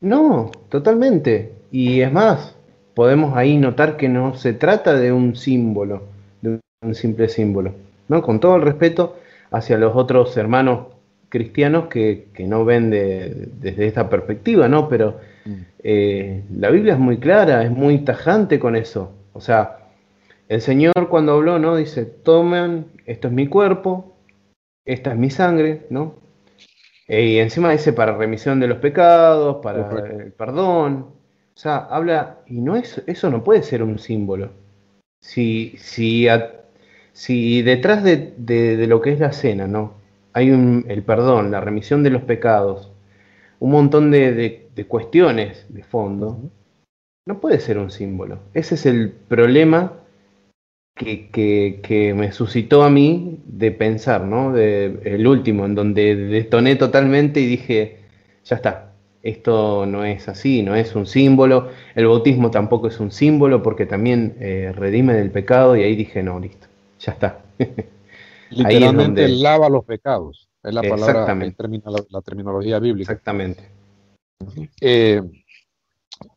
No, 0.00 0.50
totalmente. 0.68 1.52
Y 1.70 2.00
es 2.00 2.12
más, 2.12 2.56
podemos 2.94 3.36
ahí 3.36 3.56
notar 3.56 3.96
que 3.96 4.08
no 4.08 4.34
se 4.34 4.52
trata 4.52 4.94
de 4.94 5.12
un 5.12 5.36
símbolo, 5.36 6.02
un 6.82 6.94
simple 6.94 7.28
símbolo. 7.28 7.74
¿no? 8.08 8.22
Con 8.22 8.40
todo 8.40 8.56
el 8.56 8.62
respeto 8.62 9.18
hacia 9.50 9.78
los 9.78 9.94
otros 9.94 10.36
hermanos 10.36 10.88
cristianos 11.28 11.86
que, 11.86 12.26
no 12.40 12.64
ven 12.64 12.90
desde 12.90 13.86
esta 13.86 14.08
perspectiva, 14.08 14.66
¿no? 14.66 14.88
Pero 14.88 15.20
mm. 15.44 15.54
eh, 15.84 16.42
la 16.56 16.70
Biblia 16.70 16.94
es 16.94 16.98
muy 16.98 17.18
clara, 17.18 17.62
es 17.62 17.70
muy 17.70 17.98
tajante 17.98 18.58
con 18.58 18.74
eso. 18.74 19.12
O 19.32 19.40
sea, 19.40 19.78
el 20.48 20.60
Señor 20.60 21.08
cuando 21.08 21.34
habló, 21.34 21.58
¿no? 21.58 21.76
Dice, 21.76 22.04
tomen, 22.04 22.86
esto 23.06 23.28
es 23.28 23.34
mi 23.34 23.46
cuerpo, 23.46 24.16
esta 24.84 25.12
es 25.12 25.18
mi 25.18 25.30
sangre, 25.30 25.86
¿no? 25.90 26.14
Eh, 27.06 27.26
y 27.26 27.38
encima 27.38 27.70
dice 27.70 27.92
para 27.92 28.16
remisión 28.16 28.58
de 28.58 28.66
los 28.66 28.78
pecados, 28.78 29.58
para 29.62 29.88
el 30.06 30.32
perdón. 30.32 31.06
O 31.54 31.58
sea, 31.58 31.76
habla, 31.76 32.38
y 32.46 32.60
no 32.60 32.74
es, 32.74 33.02
eso 33.06 33.30
no 33.30 33.44
puede 33.44 33.62
ser 33.62 33.82
un 33.82 33.98
símbolo. 33.98 34.50
Si, 35.20 35.74
si, 35.78 36.26
si 37.20 37.60
detrás 37.60 38.02
de, 38.02 38.86
lo 38.88 39.02
que 39.02 39.12
es 39.12 39.20
la 39.20 39.32
cena, 39.32 39.66
¿no? 39.66 39.92
Hay 40.32 40.50
un, 40.52 40.86
el 40.88 41.02
perdón, 41.02 41.50
la 41.50 41.60
remisión 41.60 42.02
de 42.02 42.08
los 42.08 42.22
pecados, 42.22 42.90
un 43.58 43.72
montón 43.72 44.10
de, 44.10 44.70
cuestiones 44.88 45.66
de 45.68 45.82
fondo, 45.82 46.40
no 47.26 47.38
puede 47.38 47.60
ser 47.60 47.76
un 47.76 47.90
símbolo. 47.90 48.38
Ese 48.54 48.74
es 48.74 48.86
el 48.86 49.10
problema 49.10 49.98
que, 50.94 52.14
me 52.16 52.32
suscitó 52.32 52.84
a 52.84 52.88
mí 52.88 53.40
de 53.44 53.70
pensar, 53.70 54.22
¿no? 54.24 54.54
De, 54.54 55.00
el 55.04 55.26
último, 55.26 55.66
en 55.66 55.74
donde 55.74 56.16
detoné 56.16 56.76
totalmente 56.76 57.40
y 57.40 57.46
dije, 57.46 57.98
ya 58.44 58.56
está, 58.56 58.94
esto 59.22 59.84
no 59.84 60.06
es 60.06 60.26
así, 60.26 60.62
no 60.62 60.74
es 60.74 60.94
un 60.96 61.04
símbolo, 61.04 61.68
el 61.94 62.06
bautismo 62.06 62.50
tampoco 62.50 62.88
es 62.88 62.98
un 62.98 63.12
símbolo 63.12 63.62
porque 63.62 63.84
también 63.84 64.36
eh, 64.40 64.72
redime 64.74 65.12
del 65.12 65.30
pecado 65.30 65.76
y 65.76 65.82
ahí 65.82 65.96
dije, 65.96 66.22
no, 66.22 66.40
listo, 66.40 66.69
ya 67.00 67.12
está. 67.12 67.42
Literalmente 68.50 69.28
lava 69.28 69.68
los 69.68 69.84
pecados, 69.84 70.48
es 70.62 70.74
la 70.74 70.82
palabra, 70.82 71.34
la, 72.08 72.20
terminología 72.20 72.78
bíblica. 72.78 73.12
Exactamente. 73.12 73.70
Eh, 74.80 75.22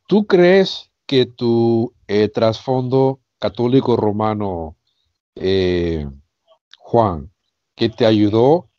¿Tú 0.08 0.26
crees 0.26 0.91
que 1.06 1.26
tu 1.26 1.93
eh, 2.08 2.30
trasfondo 2.30 3.19
católico 3.39 3.97
romano, 3.97 4.78
eh, 5.36 6.08
Juan, 6.78 7.32
que 7.76 7.89
te 7.89 8.06
ayudó 8.06 8.69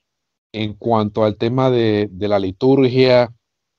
en 0.52 0.74
cuanto 0.74 1.24
al 1.24 1.36
tema 1.36 1.70
de, 1.70 2.08
la 2.12 2.38
liturgia, 2.38 3.34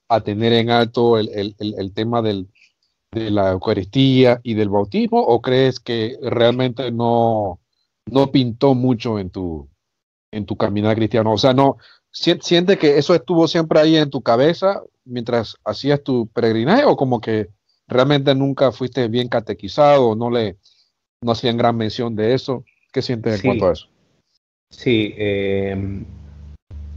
a 0.09 0.21
tener 0.21 0.53
en 0.53 0.69
alto 0.69 1.17
el, 1.17 1.93
tema 1.95 2.21
de 2.21 2.45
la 3.11 3.51
Eucaristía 3.51 4.41
y 4.43 4.53
del 4.53 4.69
bautismo, 4.69 5.21
o 5.21 5.41
crees 5.41 5.79
que 5.79 6.17
realmente 6.21 6.91
no, 6.91 7.61
no 8.09 8.31
pintó 8.31 8.75
mucho 8.75 9.19
en 9.19 9.29
tu, 9.29 9.69
en 10.31 10.45
tu 10.45 10.57
caminar 10.57 10.95
cristiano? 10.95 11.33
O 11.33 11.37
sea, 11.37 11.53
no, 11.53 11.77
¿siente 12.11 12.77
que 12.77 12.97
eso 12.97 13.13
estuvo 13.15 13.47
siempre 13.47 13.79
ahí 13.79 13.97
en 13.97 14.09
tu 14.09 14.21
cabeza 14.21 14.81
mientras 15.05 15.57
hacías 15.63 16.03
tu 16.03 16.27
peregrinaje 16.27 16.85
o 16.85 16.95
como 16.95 17.21
que 17.21 17.49
realmente 17.87 18.33
nunca 18.33 18.71
fuiste 18.71 19.07
bien 19.07 19.29
catequizado 19.29 20.09
o 20.09 20.15
no 20.15 20.29
le, 20.29 20.57
no 21.21 21.31
hacían 21.31 21.57
gran 21.57 21.77
mención 21.77 22.15
de 22.15 22.33
eso. 22.33 22.63
¿Qué 22.91 23.01
sientes 23.01 23.35
en 23.35 23.41
cuanto 23.41 23.67
a 23.67 23.73
eso? 23.73 23.87
Sí, 24.69 25.13
eh, 25.17 25.75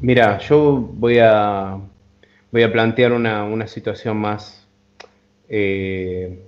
mira, 0.01 0.39
yo 0.39 0.77
voy 0.77 1.19
a, 1.19 1.79
voy 2.51 2.63
a 2.63 2.73
plantear 2.73 3.13
una, 3.13 3.67
situación 3.67 4.17
más 4.17 4.67
eh, 5.49 6.48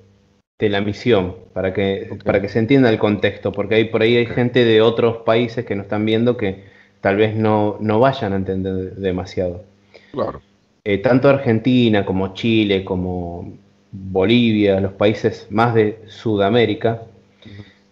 de 0.60 0.68
la 0.68 0.80
misión, 0.82 1.34
para 1.54 1.72
que, 1.72 2.18
para 2.24 2.40
que 2.40 2.48
se 2.48 2.58
entienda 2.58 2.90
el 2.90 2.98
contexto, 2.98 3.50
porque 3.50 3.76
hay, 3.76 3.84
por 3.84 4.02
ahí 4.02 4.16
hay 4.16 4.26
gente 4.26 4.64
de 4.64 4.82
otros 4.82 5.18
países 5.18 5.64
que 5.64 5.74
nos 5.74 5.84
están 5.84 6.04
viendo 6.04 6.36
que 6.36 6.64
tal 7.00 7.16
vez 7.16 7.34
no, 7.34 7.78
no 7.80 7.98
vayan 7.98 8.34
a 8.34 8.36
entender 8.36 8.94
demasiado. 8.96 9.64
Claro. 10.12 10.42
Eh, 10.84 10.98
tanto 10.98 11.28
Argentina 11.28 12.04
como 12.04 12.34
Chile, 12.34 12.84
como 12.84 13.54
Bolivia, 13.90 14.80
los 14.80 14.92
países 14.92 15.46
más 15.50 15.74
de 15.74 15.98
Sudamérica, 16.06 17.02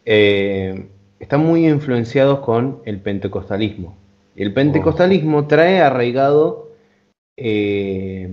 eh, 0.04 0.86
están 1.18 1.44
muy 1.44 1.66
influenciados 1.66 2.40
con 2.40 2.80
el 2.84 2.98
pentecostalismo. 3.00 3.96
El 4.36 4.52
pentecostalismo 4.52 5.46
trae 5.46 5.80
arraigado 5.80 6.70
eh, 7.36 8.28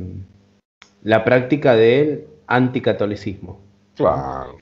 la 1.04 1.24
práctica 1.24 1.76
del 1.76 2.26
anticatolicismo. 2.48 3.65
Claro, 3.96 4.58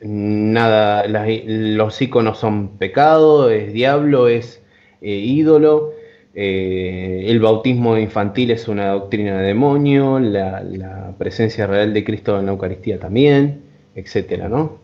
Nada, 0.00 1.06
los 1.08 2.02
iconos 2.02 2.38
son 2.38 2.76
pecado, 2.78 3.50
es 3.50 3.72
diablo, 3.72 4.28
es 4.28 4.62
eh, 5.00 5.10
ídolo. 5.10 5.92
el 6.34 7.40
bautismo 7.40 7.96
infantil 7.96 8.50
es 8.50 8.68
una 8.68 8.88
doctrina 8.88 9.38
de 9.40 9.46
demonio, 9.46 10.18
la, 10.18 10.62
la, 10.62 11.14
presencia 11.18 11.66
real 11.66 11.94
de 11.94 12.04
Cristo 12.04 12.38
en 12.38 12.46
la 12.46 12.52
Eucaristía 12.52 13.00
también, 13.00 13.62
etcétera, 13.94 14.48
¿no? 14.48 14.78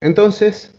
Entonces, 0.00 0.72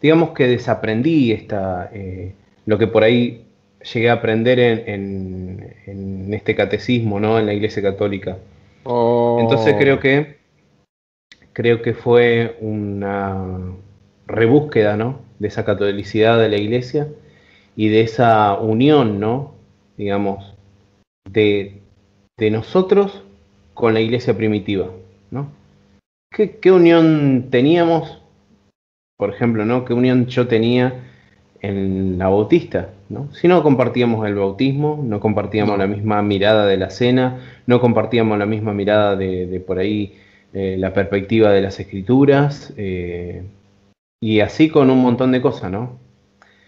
digamos 0.00 0.30
que 0.30 0.46
desaprendí 0.46 1.32
esta, 1.32 1.90
eh, 1.92 2.34
lo 2.66 2.78
que 2.78 2.86
por 2.86 3.02
ahí 3.02 3.44
llegué 3.92 4.10
a 4.10 4.14
aprender 4.14 4.60
en, 4.60 6.32
este 6.32 6.54
catecismo, 6.54 7.18
¿no? 7.18 7.38
En 7.38 7.46
la 7.46 7.54
Iglesia 7.54 7.82
Católica. 7.82 8.36
Oh. 8.84 9.38
Entonces 9.40 9.74
creo 9.78 9.98
que 9.98 10.36
creo 11.58 11.82
que 11.82 11.92
fue 11.92 12.56
una 12.60 13.36
rebúsqueda, 14.28 14.96
¿no? 14.96 15.18
De 15.40 15.48
esa 15.48 15.64
catolicidad 15.64 16.38
de 16.38 16.48
la 16.48 16.56
Iglesia 16.56 17.08
y 17.74 17.88
de 17.88 18.02
esa 18.02 18.54
unión, 18.54 19.18
¿no? 19.18 19.54
Digamos, 19.96 20.54
de, 21.28 21.80
nosotros 22.38 23.24
con 23.74 23.94
la 23.94 24.00
Iglesia 24.00 24.36
primitiva, 24.36 24.90
¿no? 25.32 25.50
qué 26.30 26.70
unión 26.70 27.48
teníamos 27.50 28.20
por 29.18 29.30
ejemplo, 29.30 29.64
¿no? 29.64 29.84
¿Qué 29.84 29.92
unión 29.92 30.26
yo 30.26 30.46
tenía 30.46 30.94
en 31.60 32.18
la 32.18 32.28
bautista? 32.28 32.90
¿no? 33.08 33.34
Si 33.34 33.48
no 33.48 33.64
compartíamos 33.64 34.24
el 34.26 34.36
bautismo, 34.36 35.02
no 35.04 35.18
compartíamos 35.18 35.76
la 35.76 35.88
misma 35.88 36.22
mirada 36.22 36.66
de 36.66 36.76
la 36.76 36.88
cena, 36.88 37.40
no 37.66 37.80
compartíamos 37.80 38.38
la 38.38 38.46
misma 38.46 38.72
mirada 38.72 39.16
de, 39.16 39.60
por 39.66 39.80
ahí 39.80 40.14
eh, 40.52 40.76
la 40.78 40.92
perspectiva 40.92 41.50
de 41.52 41.60
las 41.60 41.78
escrituras, 41.80 42.72
eh, 42.76 43.42
y 44.20 44.40
así 44.40 44.68
con 44.68 44.90
un 44.90 45.00
montón 45.00 45.32
de 45.32 45.40
cosas, 45.40 45.70
¿no? 45.70 45.98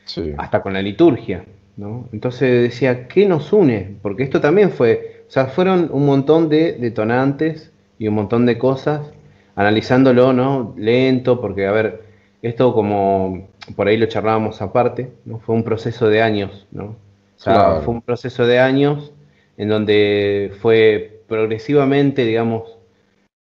Sí. 0.04 0.34
Hasta 0.38 0.62
con 0.62 0.72
la 0.72 0.82
liturgia, 0.82 1.44
¿no? 1.76 2.08
Entonces 2.12 2.62
decía, 2.62 3.08
¿qué 3.08 3.26
nos 3.26 3.52
une? 3.52 3.96
Porque 4.02 4.22
esto 4.22 4.40
también 4.40 4.70
fue, 4.70 5.24
o 5.28 5.30
sea, 5.30 5.46
fueron 5.46 5.88
un 5.92 6.06
montón 6.06 6.48
de 6.48 6.72
detonantes 6.72 7.72
y 7.98 8.08
un 8.08 8.14
montón 8.14 8.46
de 8.46 8.58
cosas, 8.58 9.12
analizándolo, 9.56 10.32
¿no? 10.32 10.74
Lento, 10.76 11.40
porque, 11.40 11.66
a 11.66 11.72
ver, 11.72 12.02
esto 12.42 12.72
como 12.72 13.48
por 13.76 13.88
ahí 13.88 13.96
lo 13.96 14.06
charlábamos 14.06 14.62
aparte, 14.62 15.12
¿no? 15.24 15.38
fue 15.38 15.54
un 15.54 15.64
proceso 15.64 16.08
de 16.08 16.22
años, 16.22 16.66
¿no? 16.70 16.96
fue 17.36 17.94
un 17.94 18.02
proceso 18.02 18.46
de 18.46 18.58
años 18.58 19.12
en 19.56 19.68
donde 19.68 20.52
fue 20.60 21.22
progresivamente, 21.26 22.24
digamos, 22.24 22.76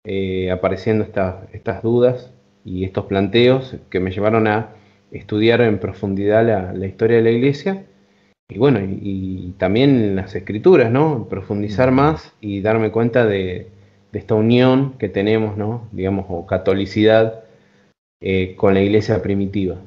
eh, 0.04 0.52
apareciendo 0.52 1.04
estas 1.04 1.84
dudas 1.84 2.32
y 2.66 2.84
estos 2.84 3.06
planteos 3.06 3.76
que 3.90 4.00
me 4.00 4.12
llevaron 4.12 4.48
a 4.48 4.76
estudiar 5.12 5.62
en 5.62 5.80
profundidad 5.80 6.74
la, 6.76 6.86
historia 6.86 7.18
de 7.18 7.24
la 7.24 7.32
iglesia 7.32 7.86
y 8.48 8.58
bueno, 8.58 8.80
y, 8.82 9.54
también 9.58 10.16
las 10.16 10.34
escrituras, 10.36 10.92
¿no? 10.92 11.28
Profundizar 11.30 11.92
más 11.92 12.34
y 12.42 12.62
darme 12.62 12.92
cuenta 12.92 13.26
de, 13.26 13.68
de, 14.12 14.20
esta 14.20 14.36
unión 14.36 14.98
que 14.98 15.10
tenemos, 15.10 15.58
¿no? 15.58 15.88
Digamos, 15.92 16.26
o 16.30 16.46
catolicidad 16.48 17.44
eh, 18.22 18.56
con 18.56 18.74
la 18.74 18.82
iglesia 18.82 19.22
primitiva. 19.22 19.78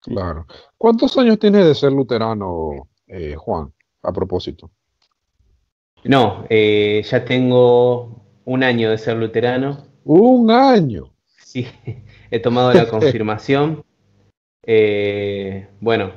Claro. 0.00 0.46
¿Cuántos 0.76 1.16
años 1.16 1.38
tienes 1.38 1.64
de 1.64 1.74
ser 1.76 1.92
luterano, 1.92 2.88
eh, 3.06 3.36
Juan, 3.36 3.72
a 4.02 4.12
propósito? 4.12 4.70
No, 6.04 6.44
eh, 6.50 7.02
ya 7.08 7.24
tengo 7.24 8.21
un 8.44 8.62
año 8.62 8.90
de 8.90 8.98
ser 8.98 9.16
luterano. 9.16 9.84
Un 10.04 10.50
año. 10.50 11.12
Sí, 11.38 11.66
he 12.30 12.38
tomado 12.38 12.72
la 12.72 12.86
confirmación. 12.88 13.84
bueno, 15.80 16.12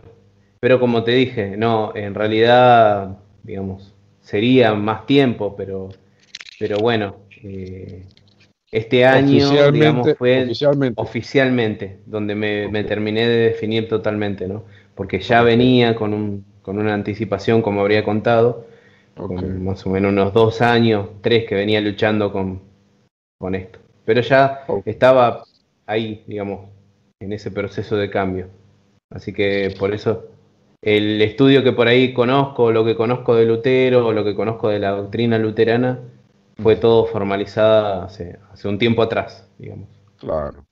pero 0.59 0.79
como 0.79 1.03
te 1.03 1.11
dije, 1.11 1.57
no, 1.57 1.95
en 1.95 2.15
realidad, 2.15 3.19
digamos, 3.43 3.93
sería 4.21 4.73
más 4.73 5.05
tiempo, 5.05 5.55
pero, 5.55 5.89
pero 6.59 6.79
bueno, 6.79 7.17
este 8.71 9.05
año, 9.05 9.71
digamos, 9.71 10.15
fue 10.17 10.47
oficialmente, 10.95 11.99
donde 12.05 12.35
me, 12.35 12.83
terminé 12.83 13.27
de 13.27 13.38
definir 13.49 13.88
totalmente, 13.88 14.47
¿no? 14.47 14.65
Porque 14.95 15.19
ya 15.19 15.43
venía 15.43 15.95
con, 15.95 16.13
un, 16.13 16.45
con 16.61 16.79
una 16.79 16.93
anticipación, 16.93 17.61
como 17.61 17.81
habría 17.81 18.03
contado, 18.03 18.65
con 19.15 19.63
más 19.63 19.86
o 19.86 19.89
menos 19.89 20.12
unos 20.12 20.34
dos 20.34 20.62
años, 20.62 21.10
tres 21.21 21.45
que 21.47 21.56
venía 21.56 21.82
luchando 21.82 22.32
con, 22.32 22.62
con 23.38 23.56
esto. 23.56 23.80
Pero 24.04 24.21
ya 24.21 24.65
estaba 24.86 25.43
ahí, 25.86 26.23
digamos, 26.28 26.69
en 27.19 27.34
ese 27.34 27.51
proceso 27.51 27.95
de 27.95 28.10
cambio. 28.10 28.47
Así 29.10 29.34
que 29.34 29.73
por 29.80 29.93
eso 29.93 30.30
el 30.82 31.21
estudio 31.21 31.63
que 31.63 31.71
por 31.71 31.88
ahí 31.88 32.13
conozco, 32.13 32.71
lo 32.71 32.86
que 32.86 32.95
conozco 32.95 33.36
de 33.36 33.45
Lutero, 33.45 34.06
o 34.06 34.13
lo 34.13 34.23
que 34.23 34.36
conozco 34.36 34.69
de 34.69 34.80
la 34.80 34.91
doctrina 34.91 35.39
luterana, 35.39 35.99
fue 36.62 36.75
todo 36.75 37.06
formalizada 37.06 38.06
hace, 38.06 38.38
hace 38.51 38.67
un 38.67 38.78
tiempo 38.78 39.01
atrás, 39.01 39.47
digamos. 39.58 39.89
Claro. 40.17 40.65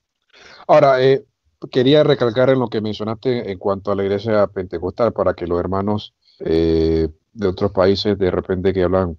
Ahora, 0.66 1.02
eh, 1.02 1.24
quería 1.70 2.04
recalcar 2.04 2.50
en 2.50 2.60
lo 2.60 2.68
que 2.68 2.80
mencionaste 2.80 3.50
en 3.50 3.58
cuanto 3.58 3.90
a 3.90 3.96
la 3.96 4.04
iglesia 4.04 4.46
pentecostal 4.46 5.12
para 5.12 5.34
que 5.34 5.46
los 5.46 5.58
hermanos 5.58 6.14
eh, 6.40 7.08
de 7.34 7.48
otros 7.48 7.72
países 7.72 8.18
de 8.18 8.30
repente 8.30 8.72
que 8.72 8.84
hablan, 8.84 9.18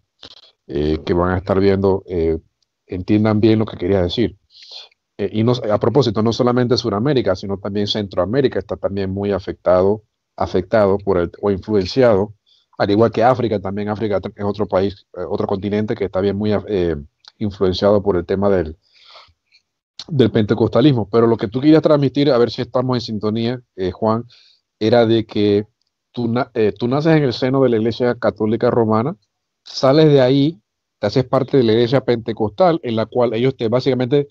eh, 0.67 0.99
que 1.05 1.13
van 1.13 1.31
a 1.31 1.37
estar 1.37 1.59
viendo, 1.59 2.03
entiendan 2.87 3.39
bien 3.39 3.59
lo 3.59 3.65
que 3.65 3.77
quería 3.77 4.01
decir. 4.01 4.37
y 5.17 5.43
no, 5.43 5.53
a 5.71 5.79
propósito, 5.79 6.21
no 6.23 6.33
solamente 6.33 6.77
Sudamérica, 6.77 7.35
sino 7.35 7.57
también 7.57 7.87
Centroamérica 7.87 8.59
está 8.59 8.75
también 8.77 9.11
muy 9.11 9.31
afectado, 9.31 10.03
afectado 10.35 10.97
por 10.97 11.17
el, 11.17 11.31
o 11.41 11.51
influenciado, 11.51 12.33
al 12.77 12.91
igual 12.91 13.11
que 13.11 13.23
África, 13.23 13.59
también 13.59 13.89
África 13.89 14.19
es 14.35 14.43
otro 14.43 14.67
país, 14.67 15.07
otro 15.13 15.47
continente 15.47 15.95
que 15.95 16.05
está 16.05 16.19
bien 16.21 16.35
muy 16.35 16.51
influenciado 17.37 18.01
por 18.03 18.17
el 18.17 18.25
tema 18.25 18.49
del, 18.49 18.77
del 20.07 20.31
pentecostalismo. 20.31 21.09
Pero 21.09 21.27
lo 21.27 21.37
que 21.37 21.47
tú 21.47 21.61
querías 21.61 21.81
transmitir, 21.81 22.31
a 22.31 22.37
ver 22.37 22.51
si 22.51 22.61
estamos 22.61 22.97
en 22.97 23.01
sintonía, 23.01 23.61
eh, 23.75 23.91
Juan, 23.91 24.25
era 24.79 25.05
de 25.05 25.25
que 25.25 25.67
tú, 26.15 26.33
eh, 26.53 26.71
tú 26.71 26.87
naces 26.87 27.17
en 27.17 27.23
el 27.23 27.33
seno 27.33 27.61
de 27.61 27.69
la 27.69 27.75
Iglesia 27.75 28.15
Católica 28.15 28.71
Romana, 28.71 29.17
sales 29.65 30.07
de 30.07 30.21
ahí, 30.21 30.61
te 30.97 31.07
haces 31.07 31.25
parte 31.25 31.57
de 31.57 31.63
la 31.63 31.73
Iglesia 31.73 32.05
Pentecostal, 32.05 32.79
en 32.83 32.95
la 32.95 33.05
cual 33.05 33.33
ellos 33.33 33.57
te 33.57 33.67
básicamente 33.67 34.27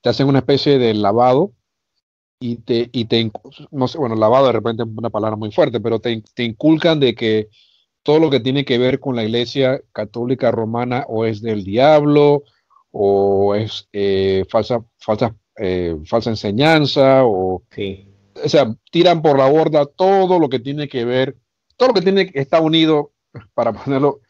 te 0.00 0.08
hacen 0.08 0.28
una 0.28 0.38
especie 0.38 0.78
de 0.78 0.94
lavado 0.94 1.52
y 2.40 2.56
te, 2.56 2.88
y 2.90 3.04
te 3.04 3.30
no 3.70 3.86
sé, 3.86 3.98
bueno, 3.98 4.16
lavado 4.16 4.46
de 4.46 4.52
repente 4.52 4.82
es 4.82 4.88
una 4.96 5.10
palabra 5.10 5.36
muy 5.36 5.52
fuerte, 5.52 5.78
pero 5.78 6.00
te, 6.00 6.22
inculcan 6.38 7.00
de 7.00 7.14
que 7.14 7.48
todo 8.02 8.18
lo 8.18 8.30
que 8.30 8.40
tiene 8.40 8.64
que 8.64 8.78
ver 8.78 8.98
con 8.98 9.14
la 9.14 9.24
Iglesia 9.24 9.82
Católica 9.92 10.50
Romana 10.50 11.04
o 11.06 11.26
es 11.26 11.42
del 11.42 11.64
diablo, 11.64 12.44
o 12.92 13.54
es 13.54 13.88
eh, 13.92 14.46
falsa, 14.48 14.82
falsa, 14.98 15.36
eh, 15.58 15.96
falsa 16.06 16.30
enseñanza, 16.30 17.24
o, 17.26 17.62
o 18.44 18.48
sea, 18.48 18.74
tiran 18.90 19.22
por 19.22 19.38
la 19.38 19.48
borda 19.48 19.86
todo 19.86 20.38
lo 20.38 20.48
que 20.48 20.58
tiene 20.58 20.88
que 20.88 21.04
ver, 21.04 21.36
todo 21.76 21.88
lo 21.88 21.94
que 21.94 22.02
tiene 22.02 22.30
que 22.30 22.40
está 22.40 22.60
unido, 22.60 23.12
para 23.54 23.72
ponerlo 23.72 24.20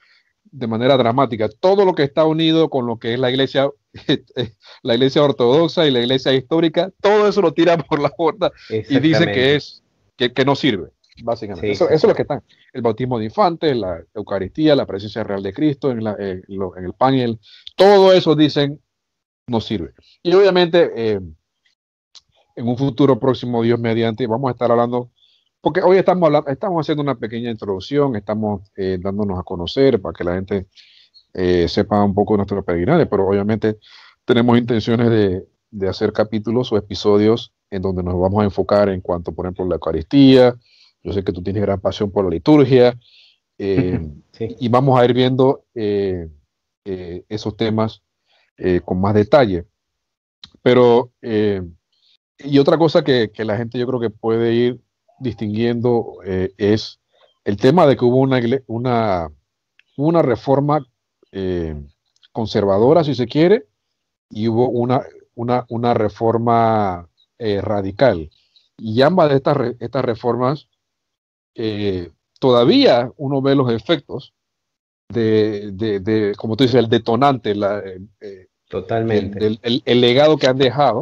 de 0.44 0.66
manera 0.66 0.96
dramática, 0.96 1.48
todo 1.48 1.84
lo 1.84 1.94
que 1.94 2.02
está 2.02 2.24
unido 2.24 2.70
con 2.70 2.86
lo 2.86 2.98
que 2.98 3.14
es 3.14 3.20
la 3.20 3.30
iglesia, 3.30 3.70
la 4.82 4.94
iglesia 4.94 5.22
ortodoxa 5.22 5.86
y 5.86 5.90
la 5.90 6.00
iglesia 6.00 6.32
histórica, 6.32 6.90
todo 7.00 7.28
eso 7.28 7.42
lo 7.42 7.52
tiran 7.52 7.82
por 7.88 8.00
la 8.00 8.12
borda 8.16 8.50
y 8.70 8.98
dicen 9.00 9.26
que 9.32 9.56
es 9.56 9.82
que, 10.16 10.32
que 10.32 10.44
no 10.44 10.56
sirve 10.56 10.90
básicamente. 11.22 11.70
eso, 11.70 11.88
es 11.88 12.02
lo 12.04 12.14
que 12.14 12.22
está. 12.22 12.42
El 12.72 12.82
bautismo 12.82 13.18
de 13.18 13.26
infantes, 13.26 13.76
la 13.76 14.02
Eucaristía, 14.14 14.74
la 14.74 14.86
presencia 14.86 15.24
real 15.24 15.42
de 15.42 15.52
Cristo 15.52 15.90
en, 15.90 16.06
eh, 16.06 16.42
el 16.48 16.92
pan 16.96 17.38
todo 17.76 18.12
eso 18.12 18.34
dicen 18.34 18.80
no 19.48 19.60
sirve. 19.60 19.92
Y 20.22 20.34
obviamente 20.34 20.90
eh, 20.94 21.20
en 22.56 22.66
un 22.66 22.76
futuro 22.76 23.18
próximo, 23.20 23.62
Dios 23.62 23.78
mediante, 23.78 24.26
vamos 24.26 24.48
a 24.48 24.52
estar 24.52 24.70
hablando, 24.70 25.10
porque 25.60 25.82
hoy 25.82 25.98
estamos, 25.98 26.26
hablando, 26.26 26.50
estamos 26.50 26.84
haciendo 26.84 27.02
una 27.02 27.14
pequeña 27.14 27.50
introducción, 27.50 28.16
estamos 28.16 28.62
eh, 28.76 28.98
dándonos 29.00 29.38
a 29.38 29.42
conocer 29.42 30.00
para 30.00 30.12
que 30.12 30.24
la 30.24 30.34
gente 30.34 30.66
sepa 31.68 32.02
un 32.02 32.14
poco 32.14 32.32
de 32.32 32.38
nuestros 32.38 32.64
peregrinaje, 32.64 33.04
pero 33.04 33.28
obviamente 33.28 33.76
tenemos 34.24 34.56
intenciones 34.56 35.10
de, 35.10 35.46
de 35.70 35.88
hacer 35.88 36.10
capítulos 36.12 36.72
o 36.72 36.78
episodios 36.78 37.52
en 37.70 37.82
donde 37.82 38.02
nos 38.02 38.18
vamos 38.18 38.40
a 38.40 38.44
enfocar 38.44 38.88
en 38.88 39.00
cuanto, 39.00 39.32
por 39.32 39.44
ejemplo, 39.44 39.66
la 39.66 39.74
Eucaristía, 39.74 40.54
yo 41.02 41.12
sé 41.12 41.22
que 41.22 41.32
tú 41.32 41.42
tienes 41.42 41.62
gran 41.62 41.80
pasión 41.80 42.10
por 42.10 42.24
la 42.24 42.30
liturgia 42.30 42.98
eh, 43.58 44.00
y 44.60 44.68
vamos 44.68 44.98
a 44.98 45.04
ir 45.04 45.14
viendo 45.14 45.64
eh, 45.74 46.28
eh, 46.84 47.24
esos 47.28 47.56
temas 47.56 48.02
con 48.86 48.98
más 48.98 49.14
detalle. 49.14 49.66
Pero, 50.62 51.12
y 52.38 52.58
otra 52.58 52.78
cosa 52.78 53.02
que, 53.02 53.30
la 53.38 53.56
gente 53.56 53.78
yo 53.78 53.86
creo 53.86 54.00
que 54.00 54.10
puede 54.10 54.54
ir 54.54 54.80
distinguiendo 55.18 56.18
es 56.24 57.00
el 57.44 57.56
tema 57.56 57.86
de 57.86 57.96
que 57.96 58.04
hubo 58.04 58.18
una, 58.18 58.40
una, 58.66 59.30
una 59.96 60.22
reforma 60.22 60.86
conservadora, 62.32 63.04
si 63.04 63.14
se 63.14 63.26
quiere, 63.26 63.66
y 64.28 64.48
hubo 64.48 64.68
una, 64.68 65.02
una, 65.34 65.64
una 65.68 65.94
reforma 65.94 67.08
radical. 67.38 68.30
Y 68.78 69.00
ambas 69.02 69.30
de 69.30 69.36
estas, 69.36 69.56
estas 69.80 70.04
reformas 70.04 70.68
eh, 71.58 72.10
todavía 72.38 73.10
uno 73.16 73.40
ve 73.40 73.54
los 73.54 73.72
efectos 73.72 74.34
de, 75.08 76.34
como 76.36 76.56
tú 76.56 76.64
dices, 76.64 76.78
el 76.78 76.88
detonante, 76.88 77.54
la, 77.54 77.78
eh, 77.78 78.00
eh, 78.20 78.46
Totalmente. 78.68 79.58
El, 79.62 80.00
legado 80.00 80.36
que 80.36 80.48
han 80.48 80.58
dejado. 80.58 81.00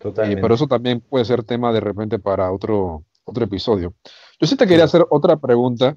Totalmente. 0.00 0.40
pero 0.40 0.54
eso 0.54 0.66
también 0.66 1.00
puede 1.00 1.24
ser 1.24 1.44
tema 1.44 1.72
de 1.72 1.80
repente 1.80 2.18
para 2.18 2.50
otro, 2.50 3.04
otro 3.24 3.44
episodio. 3.44 3.94
Yo 4.40 4.46
sí 4.46 4.56
te 4.56 4.66
quería 4.66 4.84
hacer 4.84 5.06
otra 5.10 5.36
pregunta. 5.36 5.96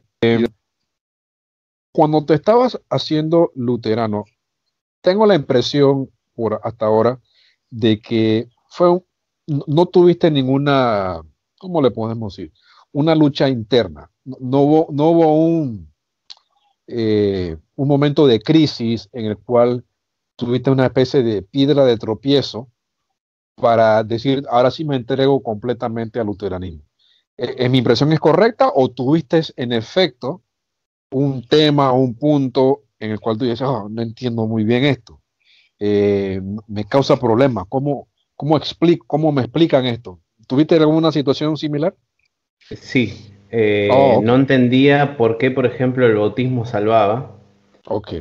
cuando 1.92 2.26
te 2.26 2.34
estabas 2.34 2.80
haciendo 2.90 3.52
luterano, 3.56 4.26
tengo 5.02 5.26
la 5.26 5.36
impresión 5.36 6.10
por 6.36 6.60
hasta 6.64 6.86
ahora 6.86 7.20
de 7.70 8.00
que 8.00 8.50
fue 8.70 9.02
no 9.48 9.86
tuviste 9.88 10.32
ninguna, 10.32 11.22
¿cómo 11.58 11.82
le 11.82 11.92
podemos 11.92 12.36
decir? 12.36 12.54
una 12.94 13.16
lucha 13.16 13.50
interna. 13.50 14.10
No, 14.24 14.62
hubo, 14.62 14.88
no 14.92 15.10
hubo 15.10 15.36
un, 15.36 15.92
eh, 16.88 17.58
un 17.76 17.88
momento 17.88 18.26
de 18.26 18.40
crisis 18.40 19.10
en 19.12 19.26
el 19.26 19.38
cual 19.38 19.84
tuviste 20.38 20.70
una 20.70 20.86
especie 20.86 21.22
de 21.22 21.42
piedra 21.42 21.84
de 21.86 21.98
tropiezo 21.98 22.70
para 23.56 24.04
decir, 24.04 24.44
ahora 24.50 24.72
sí 24.72 24.86
me 24.86 24.96
entrego 24.96 25.42
completamente 25.42 26.20
al 26.20 26.28
luteranismo. 26.28 26.84
¿En 27.38 27.66
eh, 27.66 27.70
mi 27.70 27.80
impresión 27.80 28.12
es 28.14 28.20
correcta 28.20 28.72
o 28.74 28.90
tuviste 28.90 29.42
en 29.56 29.72
efecto 29.72 30.42
un 31.12 31.48
tema 31.48 31.92
un 31.92 32.16
punto 32.16 32.84
en 33.00 33.12
el 33.12 33.20
cual 33.20 33.38
tú 33.38 33.46
dices, 33.46 33.62
ah, 33.62 33.86
no 33.90 34.02
entiendo 34.02 34.46
muy 34.48 34.64
bien 34.64 34.86
esto? 34.86 35.22
Eh, 35.80 36.42
me 36.68 36.86
causa 36.86 37.20
problemas. 37.20 37.66
¿Cómo, 37.68 38.08
cómo, 38.36 38.58
explico, 38.58 39.06
¿Cómo 39.08 39.32
me 39.32 39.42
explican 39.42 39.86
esto? 39.86 40.20
¿Tuviste 40.48 40.76
alguna 40.76 41.12
situación 41.12 41.58
similar? 41.58 41.96
Sí, 42.60 43.34
eh, 43.52 43.90
oh, 43.92 44.22
no 44.24 44.36
entendía 44.36 45.18
por 45.18 45.38
qué, 45.38 45.52
por 45.52 45.66
ejemplo, 45.66 46.06
el 46.06 46.16
bautismo 46.16 46.66
salvaba. 46.66 47.38
Ok. 47.86 48.14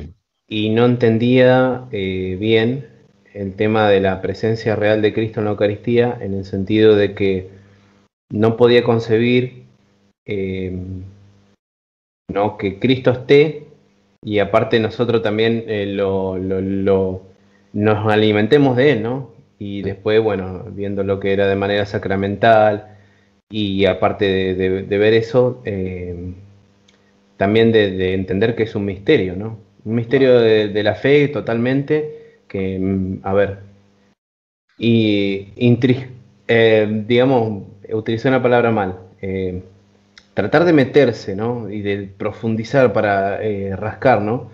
Y 0.47 0.69
no 0.69 0.85
entendía 0.85 1.87
eh, 1.91 2.37
bien 2.39 2.92
el 3.33 3.55
tema 3.55 3.89
de 3.89 3.99
la 3.99 4.21
presencia 4.21 4.75
real 4.75 5.01
de 5.01 5.13
Cristo 5.13 5.39
en 5.39 5.45
la 5.45 5.51
Eucaristía, 5.51 6.17
en 6.21 6.33
el 6.33 6.45
sentido 6.45 6.95
de 6.95 7.13
que 7.13 7.49
no 8.31 8.57
podía 8.57 8.83
concebir 8.83 9.63
eh, 10.25 10.77
¿no? 12.29 12.57
que 12.57 12.79
Cristo 12.79 13.11
esté 13.11 13.67
y 14.23 14.39
aparte 14.39 14.79
nosotros 14.79 15.21
también 15.21 15.65
lo, 15.97 17.21
nos 17.73 18.11
alimentemos 18.11 18.77
de 18.77 18.91
Él, 18.91 19.03
¿no? 19.03 19.31
Y 19.59 19.81
después, 19.81 20.21
bueno, 20.21 20.63
viendo 20.71 21.03
lo 21.03 21.19
que 21.19 21.33
era 21.33 21.47
de 21.47 21.55
manera 21.55 21.85
sacramental, 21.85 22.93
y 23.53 23.85
aparte 23.85 24.55
de, 24.55 24.97
ver 24.97 25.13
eso, 25.13 25.61
eh, 25.63 26.33
también 27.37 27.71
de, 27.71 28.15
entender 28.15 28.55
que 28.55 28.63
es 28.63 28.75
un 28.75 28.85
misterio, 28.85 29.35
¿no? 29.35 29.59
Un 29.85 29.95
misterio 29.95 30.39
de, 30.39 30.83
la 30.83 30.95
fe 30.95 31.27
totalmente, 31.27 32.22
que, 32.53 32.79
mm, 32.79 33.19
a 33.23 33.33
ver, 33.33 33.59
y 34.77 35.51
eh, 36.47 37.03
digamos, 37.07 37.63
utilicé 37.91 38.29
una 38.29 38.41
palabra 38.41 38.71
mal, 38.71 38.99
eh, 39.21 39.63
tratar 40.33 40.63
de 40.65 40.73
meterse, 40.73 41.35
¿no? 41.35 41.69
Y 41.69 41.81
de 41.81 42.09
profundizar 42.17 42.93
para 42.93 43.39
rascar, 43.75 44.21
¿no? 44.21 44.51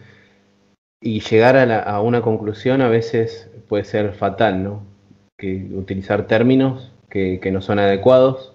Y 1.01 1.21
llegar 1.21 1.55
a, 1.57 2.01
una 2.01 2.21
conclusión 2.21 2.81
a 2.81 2.89
veces 2.89 3.49
puede 3.69 3.85
ser 3.85 4.13
fatal, 4.13 4.63
¿no? 4.63 4.83
Que 5.37 5.67
utilizar 5.73 6.27
términos 6.27 6.91
que 7.09 7.51
no 7.51 7.61
son 7.61 7.79
adecuados 7.79 8.53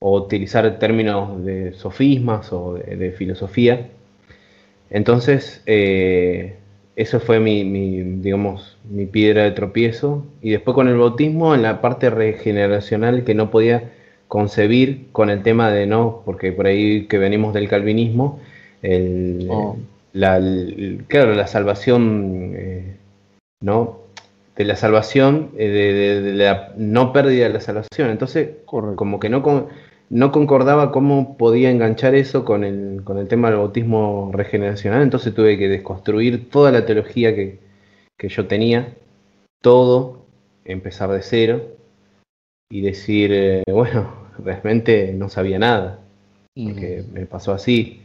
o 0.00 0.16
utilizar 0.16 0.78
términos 0.78 1.44
de 1.44 1.72
sofismas 1.72 2.52
o 2.52 2.74
de, 2.74 3.12
filosofía. 3.12 3.88
Entonces, 4.90 5.62
eh, 5.66 6.57
eso 6.98 7.20
fue 7.20 7.38
mi, 7.38 7.62
digamos, 8.20 8.76
mi 8.90 9.06
piedra 9.06 9.44
de 9.44 9.52
tropiezo. 9.52 10.26
Y 10.42 10.50
después 10.50 10.74
con 10.74 10.88
el 10.88 10.98
bautismo, 10.98 11.54
en 11.54 11.62
la 11.62 11.80
parte 11.80 12.10
regeneracional 12.10 13.22
que 13.22 13.36
no 13.36 13.52
podía 13.52 13.92
concebir 14.26 15.06
con 15.12 15.30
el 15.30 15.44
tema 15.44 15.70
de 15.70 15.86
no, 15.86 16.22
porque 16.24 16.50
por 16.50 16.66
ahí 16.66 17.06
que 17.06 17.18
venimos 17.18 17.54
del 17.54 17.68
calvinismo, 17.68 18.40
oh. 19.48 19.76
la, 20.12 20.42
claro, 21.06 21.34
la 21.34 21.46
salvación, 21.46 22.52
eh, 22.56 22.96
¿no? 23.60 24.00
De 24.56 24.64
la 24.64 24.74
salvación, 24.74 25.50
eh, 25.56 25.68
de, 25.68 26.32
la 26.34 26.72
no 26.76 27.12
pérdida 27.12 27.46
de 27.46 27.54
la 27.54 27.60
salvación. 27.60 28.10
Entonces, 28.10 28.48
como 28.64 29.20
que 29.20 29.28
no, 29.28 29.68
no 30.10 30.32
concordaba 30.32 30.90
cómo 30.90 31.36
podía 31.36 31.70
enganchar 31.70 32.14
eso 32.14 32.44
con 32.44 32.64
el, 32.64 33.02
con 33.04 33.18
el 33.18 33.28
tema 33.28 33.48
del 33.48 33.58
bautismo 33.58 34.30
regeneracional, 34.32 35.02
entonces 35.02 35.34
tuve 35.34 35.58
que 35.58 35.68
desconstruir 35.68 36.48
toda 36.48 36.70
la 36.72 36.86
teología 36.86 37.34
que, 37.34 37.58
yo 38.18 38.46
tenía, 38.46 38.94
todo, 39.60 40.24
empezar 40.64 41.10
de 41.10 41.22
cero, 41.22 41.62
y 42.70 42.80
decir, 42.80 43.30
eh, 43.32 43.62
bueno, 43.70 44.12
realmente 44.44 45.12
no 45.12 45.28
sabía 45.28 45.58
nada, 45.58 46.00
porque 46.54 47.04
me 47.12 47.26
pasó 47.26 47.52
así. 47.52 48.02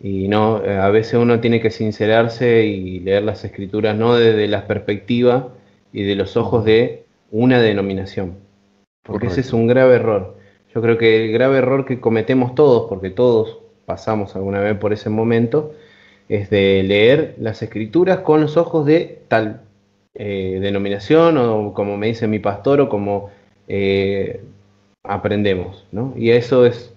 Y 0.00 0.28
no, 0.28 0.62
eh, 0.64 0.76
a 0.76 0.90
veces 0.90 1.14
uno 1.14 1.40
tiene 1.40 1.60
que 1.60 1.70
sincerarse 1.70 2.64
y 2.66 3.00
leer 3.00 3.22
las 3.22 3.44
escrituras 3.44 3.96
no 3.96 4.16
desde 4.16 4.48
la 4.48 4.66
perspectiva 4.66 5.48
y 5.92 6.02
de 6.02 6.16
los 6.16 6.36
ojos 6.36 6.64
de 6.64 7.04
una 7.30 7.60
denominación. 7.60 8.34
Porque 9.04 9.28
ese 9.28 9.40
es 9.40 9.52
un 9.52 9.66
grave 9.66 9.94
error. 9.94 10.36
Yo 10.74 10.82
creo 10.82 10.98
que 10.98 11.26
el 11.26 11.32
grave 11.32 11.58
error 11.58 11.84
que 11.84 12.00
cometemos 12.00 12.54
todos, 12.54 12.88
porque 12.88 13.10
todos 13.10 13.58
pasamos 13.86 14.34
alguna 14.34 14.60
vez 14.60 14.76
por 14.76 14.92
ese 14.92 15.08
momento, 15.08 15.72
es 16.28 16.50
de 16.50 16.82
leer 16.82 17.36
las 17.38 17.62
escrituras 17.62 18.18
con 18.18 18.40
los 18.40 18.56
ojos 18.56 18.84
de 18.86 19.20
tal 19.28 19.60
eh, 20.14 20.58
denominación 20.60 21.38
o 21.38 21.72
como 21.74 21.96
me 21.96 22.08
dice 22.08 22.26
mi 22.26 22.38
pastor 22.38 22.80
o 22.80 22.88
como 22.88 23.30
eh, 23.68 24.40
aprendemos. 25.04 25.86
¿no? 25.92 26.12
Y 26.16 26.30
eso 26.30 26.66
es, 26.66 26.92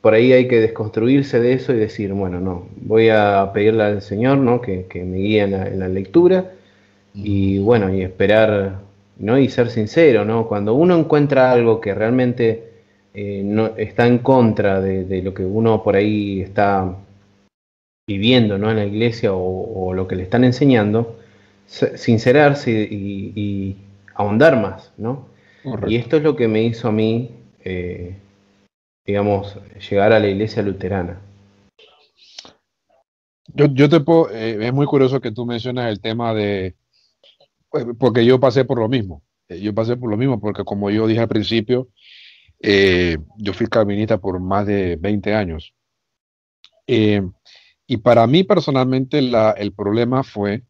por 0.00 0.14
ahí 0.14 0.32
hay 0.32 0.46
que 0.46 0.60
desconstruirse 0.60 1.40
de 1.40 1.54
eso 1.54 1.72
y 1.72 1.76
decir, 1.76 2.12
bueno, 2.12 2.38
no, 2.38 2.68
voy 2.76 3.08
a 3.08 3.50
pedirle 3.52 3.82
al 3.82 4.02
Señor 4.02 4.38
¿no? 4.38 4.60
que, 4.60 4.86
me 5.04 5.16
guíe 5.16 5.42
en 5.42 5.78
la, 5.78 5.88
lectura 5.88 6.52
y 7.12 7.58
bueno, 7.58 7.92
y 7.92 8.02
esperar 8.02 8.80
¿no? 9.18 9.36
y 9.38 9.48
ser 9.48 9.70
sincero. 9.70 10.24
¿no? 10.24 10.46
Cuando 10.46 10.74
uno 10.74 10.96
encuentra 10.96 11.50
algo 11.50 11.80
que 11.80 11.94
realmente 11.94 12.73
eh, 13.16 13.42
no, 13.44 13.76
está 13.76 14.08
en 14.08 14.18
contra 14.18 14.80
de, 14.80 15.22
lo 15.22 15.32
que 15.32 15.44
uno 15.44 15.84
por 15.84 15.94
ahí 15.94 16.40
está 16.40 16.96
viviendo 18.08 18.58
¿no? 18.58 18.70
en 18.70 18.76
la 18.76 18.84
iglesia 18.84 19.32
o, 19.32 19.94
lo 19.94 20.08
que 20.08 20.16
le 20.16 20.24
están 20.24 20.42
enseñando, 20.42 21.20
sincerarse 21.66 22.72
y, 22.72 23.76
ahondar 24.16 24.60
más, 24.60 24.92
¿no? 24.96 25.26
Y 25.88 25.96
esto 25.96 26.16
es 26.16 26.22
lo 26.22 26.36
que 26.36 26.46
me 26.46 26.62
hizo 26.62 26.88
a 26.88 26.92
mí, 26.92 27.30
eh, 27.64 28.16
digamos, 29.04 29.58
llegar 29.90 30.12
a 30.12 30.20
la 30.20 30.28
iglesia 30.28 30.62
luterana. 30.62 31.20
Yo, 33.54 33.66
yo 33.66 33.88
te 33.88 34.00
puedo, 34.00 34.30
eh, 34.30 34.66
es 34.66 34.72
muy 34.72 34.86
curioso 34.86 35.20
que 35.20 35.32
tú 35.32 35.46
mencionas 35.46 35.90
el 35.90 36.00
tema 36.00 36.34
de, 36.34 36.76
pues, 37.70 37.86
porque 37.98 38.24
yo 38.24 38.38
pasé 38.38 38.64
por 38.64 38.78
lo 38.78 38.88
mismo, 38.88 39.22
yo 39.48 39.74
pasé 39.74 39.96
por 39.96 40.10
lo 40.10 40.16
mismo, 40.16 40.40
porque 40.40 40.64
como 40.64 40.90
yo 40.90 41.06
dije 41.06 41.20
al 41.20 41.28
principio, 41.28 41.88
eh, 42.66 43.18
yo 43.36 43.52
fui 43.52 43.66
calvinista 43.66 44.16
por 44.16 44.40
más 44.40 44.66
de 44.66 44.96
20 44.96 45.34
años. 45.34 45.74
Eh, 46.86 47.20
y 47.86 47.98
para 47.98 48.26
mí 48.26 48.42
personalmente 48.42 49.18
el 49.18 49.72
problema 49.74 50.22
fue 50.22 50.62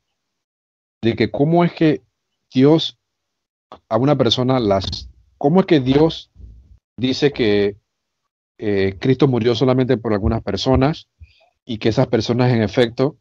de 1.02 1.14
que 1.14 1.30
cómo 1.30 1.62
es 1.62 1.72
que 1.72 2.02
Dios 2.52 2.98
a 3.88 3.96
una 3.96 4.16
persona 4.16 4.58
las, 4.58 5.08
cómo 5.38 5.60
es 5.60 5.66
que 5.66 5.78
Dios 5.78 6.32
dice 6.96 7.32
que 7.32 7.76
eh, 8.58 8.96
Cristo 8.98 9.28
murió 9.28 9.54
solamente 9.54 9.96
por 9.96 10.12
algunas 10.12 10.42
personas 10.42 11.08
y 11.64 11.78
que 11.78 11.90
esas 11.90 12.08
personas 12.08 12.52
en 12.52 12.62
efecto, 12.62 13.18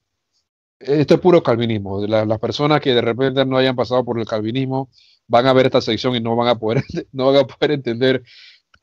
esto 0.79 1.13
es 1.13 1.19
puro 1.19 1.43
calvinismo, 1.43 2.07
las 2.07 2.39
personas 2.39 2.81
que 2.81 2.95
de 2.95 3.01
repente 3.01 3.45
no 3.45 3.57
hayan 3.57 3.75
pasado 3.75 4.03
por 4.03 4.19
el 4.19 4.25
calvinismo 4.25 4.89
van 5.27 5.47
a 5.47 5.53
ver 5.53 5.67
esta 5.67 5.81
sección 5.81 6.15
y 6.15 6.19
no 6.19 6.35
van 6.35 6.47
a 6.47 6.55
poder, 6.55 6.83
no 7.11 7.27
van 7.27 7.43
a 7.43 7.47
poder 7.47 7.71
entender 7.71 8.23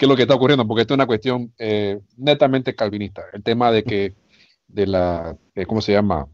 qué 0.00 0.06
es 0.06 0.08
lo 0.08 0.16
que 0.16 0.22
está 0.22 0.34
ocurriendo, 0.34 0.66
porque 0.66 0.80
esto 0.80 0.94
es 0.94 0.96
una 0.96 1.06
cuestión 1.06 1.52
eh, 1.58 2.00
netamente 2.16 2.74
calvinista. 2.74 3.22
El 3.34 3.42
tema 3.42 3.70
de 3.70 3.84
que, 3.84 4.14
de 4.66 4.86
la, 4.86 5.36
¿cómo 5.66 5.82
se 5.82 5.92
llama? 5.92 6.26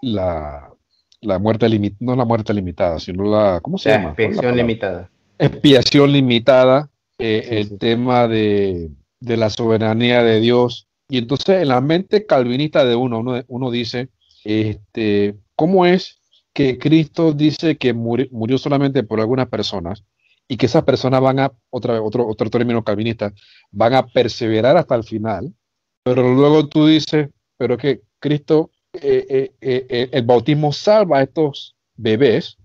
La, 0.00 0.72
la 1.20 1.38
muerte 1.38 1.68
limitada, 1.68 1.98
no 2.00 2.16
la 2.16 2.24
muerte 2.24 2.54
limitada, 2.54 2.98
sino 2.98 3.24
la, 3.24 3.60
¿cómo 3.60 3.76
se 3.76 3.90
llama? 3.90 4.14
Expiación 4.16 4.56
limitada. 4.56 5.10
Expiación 5.38 6.12
limitada, 6.12 6.88
eh, 7.18 7.46
el 7.50 7.78
tema 7.78 8.26
de, 8.26 8.90
de, 9.20 9.36
la 9.36 9.50
soberanía 9.50 10.22
de 10.22 10.40
Dios. 10.40 10.88
Y 11.10 11.18
entonces 11.18 11.60
en 11.60 11.68
la 11.68 11.82
mente 11.82 12.24
calvinista 12.24 12.86
de 12.86 12.96
uno, 12.96 13.18
uno, 13.18 13.44
uno 13.48 13.70
dice, 13.70 14.08
este, 14.44 15.36
¿cómo 15.56 15.84
es 15.84 16.22
que 16.54 16.78
Cristo 16.78 17.34
dice 17.34 17.76
que 17.76 17.92
murió 17.92 18.56
solamente 18.56 19.02
por 19.02 19.20
algunas 19.20 19.48
personas? 19.50 20.04
Y 20.48 20.56
que 20.56 20.66
esas 20.66 20.84
personas 20.84 21.20
van 21.20 21.40
a, 21.40 21.52
otra, 21.70 22.02
otro, 22.02 22.26
otro 22.26 22.50
término 22.50 22.84
calvinista, 22.84 23.32
van 23.70 23.94
a 23.94 24.06
perseverar 24.06 24.76
hasta 24.76 24.94
el 24.94 25.04
final, 25.04 25.54
pero 26.02 26.34
luego 26.34 26.68
tú 26.68 26.86
dices, 26.86 27.28
pero 27.56 27.76
que 27.76 28.02
Cristo, 28.18 28.70
eh, 28.92 29.52
eh, 29.60 29.86
eh, 29.88 30.08
el 30.12 30.24
bautismo 30.24 30.72
salva 30.72 31.18
a 31.18 31.22
estos 31.22 31.76
bebés, 31.96 32.58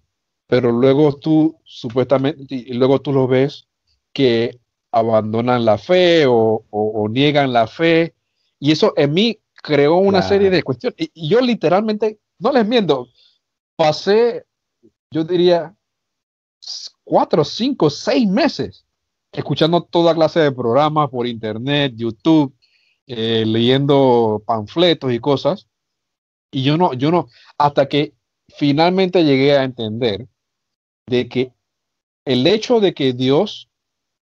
pero 0.48 0.72
luego 0.72 1.18
tú 1.18 1.60
supuestamente, 1.64 2.56
y 2.56 2.74
luego 2.74 3.02
tú 3.02 3.14
los 3.14 3.30
ves 3.30 3.68
que 4.14 4.60
abandonan 4.92 5.66
la 5.66 5.78
fe 5.78 6.26
o, 6.28 7.08
niegan 7.10 7.54
la 7.54 7.68
fe, 7.68 8.16
y 8.60 8.72
eso 8.72 8.94
en 8.98 9.14
mí 9.14 9.40
creó 9.62 9.98
una 9.98 10.22
serie 10.22 10.50
de 10.50 10.64
cuestiones. 10.64 10.98
y, 11.14 11.30
yo 11.30 11.42
literalmente, 11.42 12.20
no 12.40 12.52
les 12.52 12.68
miento, 12.68 13.08
pasé, 13.76 14.46
yo 15.12 15.24
diría, 15.24 15.76
cuatro, 17.08 17.46
cinco, 17.46 17.90
seis 17.90 18.28
meses 18.28 18.86
escuchando 19.32 19.84
toda 19.84 20.14
clase 20.14 20.40
de 20.40 20.52
programas 20.52 21.10
por 21.10 21.26
internet, 21.26 21.94
YouTube, 21.96 22.54
eh, 23.08 23.46
leyendo 23.46 24.44
panfletos 24.46 25.14
y 25.14 25.20
cosas. 25.20 25.68
Y 26.52 26.64
yo 26.64 26.78
no, 26.78 26.94
yo 26.94 27.12
no, 27.12 27.28
hasta 27.58 27.88
que 27.88 28.14
finalmente 28.50 29.24
llegué 29.24 29.58
a 29.58 29.64
entender 29.64 30.28
de 31.08 31.30
que 31.30 31.54
el 32.26 32.46
hecho 32.46 32.80
de 32.80 32.94
que 32.94 33.14
Dios 33.14 33.70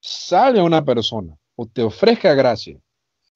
sale 0.01 0.59
a 0.59 0.63
una 0.63 0.83
persona 0.83 1.37
o 1.55 1.65
te 1.65 1.83
ofrezca 1.83 2.33
gracia, 2.33 2.77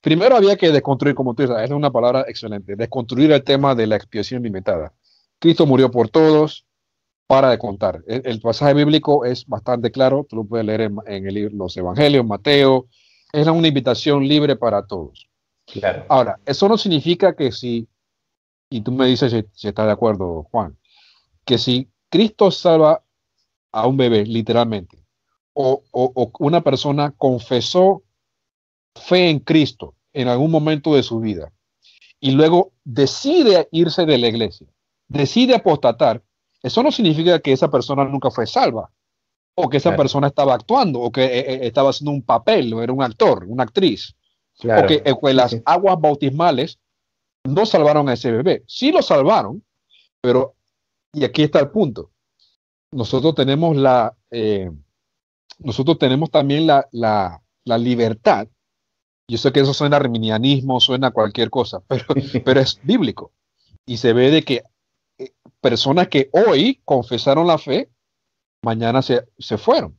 primero 0.02 0.36
había 0.36 0.58
que 0.58 0.72
desconstruir, 0.72 1.16
como 1.16 1.34
tú 1.34 1.44
dices, 1.44 1.58
es 1.62 1.72
una 1.72 1.92
palabra 1.92 2.26
excelente, 2.28 2.76
desconstruir 2.76 3.32
el 3.32 3.44
tema 3.44 3.76
de 3.76 3.88
la 3.88 3.96
expiación 3.96 4.44
limitada. 4.44 4.94
Cristo 5.40 5.66
murió 5.66 5.92
por 5.92 6.10
todos, 6.10 6.67
para 7.28 7.50
de 7.50 7.60
contar. 7.60 8.04
El, 8.08 8.40
pasaje 8.40 8.74
bíblico 8.74 9.26
es 9.26 9.46
bastante 9.46 9.92
claro, 9.92 10.26
tú 10.28 10.38
lo 10.38 10.46
puedes 10.46 10.66
leer 10.66 10.82
en, 10.82 10.98
en 11.06 11.58
los 11.58 11.76
evangelios, 11.76 12.26
Mateo, 12.26 12.88
es 13.34 13.48
una 13.48 13.68
invitación 13.68 14.28
libre 14.28 14.56
para 14.56 14.88
todos. 14.88 15.28
Claro. 15.66 16.06
Ahora, 16.08 16.40
eso 16.46 16.70
no 16.70 16.78
significa 16.78 17.36
que 17.36 17.52
si, 17.52 17.88
y 18.70 18.82
tú 18.82 18.94
me 18.94 19.08
dices 19.08 19.32
si, 19.32 19.44
si 19.54 19.68
estás 19.68 19.86
de 19.86 19.92
acuerdo, 19.92 20.48
Juan, 20.52 20.78
que 21.44 21.58
si 21.58 21.90
Cristo 22.10 22.50
salva 22.52 23.04
a 23.72 23.88
un 23.88 23.98
bebé, 23.98 24.26
literalmente, 24.26 24.98
o, 25.54 25.84
o, 25.92 26.32
una 26.40 26.62
persona 26.62 27.12
confesó 27.18 28.04
fe 28.96 29.30
en 29.30 29.40
Cristo 29.40 29.96
en 30.14 30.28
algún 30.28 30.52
momento 30.52 30.96
de 30.96 31.04
su 31.04 31.20
vida 31.20 31.52
y 32.20 32.32
luego 32.32 32.74
decide 32.84 33.68
irse 33.72 34.06
de 34.06 34.18
la 34.18 34.28
iglesia, 34.28 34.68
decide 35.08 35.56
apostatar, 35.56 36.24
eso 36.62 36.84
no 36.84 36.92
significa 36.92 37.40
que 37.40 37.52
esa 37.52 37.70
persona 37.70 38.04
nunca 38.06 38.32
fue 38.32 38.48
salva, 38.48 38.92
o 39.56 39.70
que 39.70 39.78
esa 39.78 39.96
persona 39.96 40.28
estaba 40.28 40.54
actuando, 40.54 41.00
o 41.00 41.12
que 41.12 41.24
eh, 41.24 41.40
eh, 41.40 41.60
estaba 41.64 41.90
haciendo 41.90 42.12
un 42.12 42.22
papel, 42.22 42.74
o 42.74 42.84
era 42.84 42.94
un 42.94 43.02
actor, 43.02 43.46
una 43.48 43.64
actriz. 43.64 44.16
Porque 44.62 45.02
eh, 45.06 45.16
pues, 45.20 45.36
las 45.36 45.56
aguas 45.66 46.00
bautismales 46.00 46.80
no 47.44 47.66
salvaron 47.66 48.10
a 48.10 48.14
ese 48.14 48.32
bebé. 48.32 48.64
Sí 48.68 48.92
lo 48.92 49.02
salvaron, 49.02 49.64
pero, 50.22 50.56
y 51.14 51.24
aquí 51.24 51.44
está 51.44 51.60
el 51.60 51.70
punto, 51.70 52.12
nosotros 52.92 53.36
tenemos 53.36 53.76
la, 53.76 54.16
nosotros 55.60 55.98
tenemos 55.98 56.30
también 56.32 56.68
la, 56.68 56.88
la, 56.92 57.42
la, 57.66 57.78
libertad. 57.78 58.48
Yo 59.30 59.38
sé 59.38 59.52
que 59.52 59.60
eso 59.60 59.74
suena 59.74 59.98
a 59.98 60.00
arminianismo, 60.00 60.80
suena 60.80 61.08
a 61.08 61.12
cualquier 61.12 61.50
cosa, 61.50 61.82
pero, 61.88 62.06
pero 62.46 62.60
es 62.60 62.80
bíblico. 62.84 63.32
Y 63.86 63.98
se 63.98 64.14
ve 64.14 64.32
de 64.32 64.44
que 64.44 64.64
personas 65.62 66.08
que 66.08 66.30
hoy 66.32 66.82
confesaron 66.86 67.48
la 67.48 67.58
fe, 67.58 67.90
mañana 68.64 69.02
se, 69.02 69.24
fueron. 69.58 69.98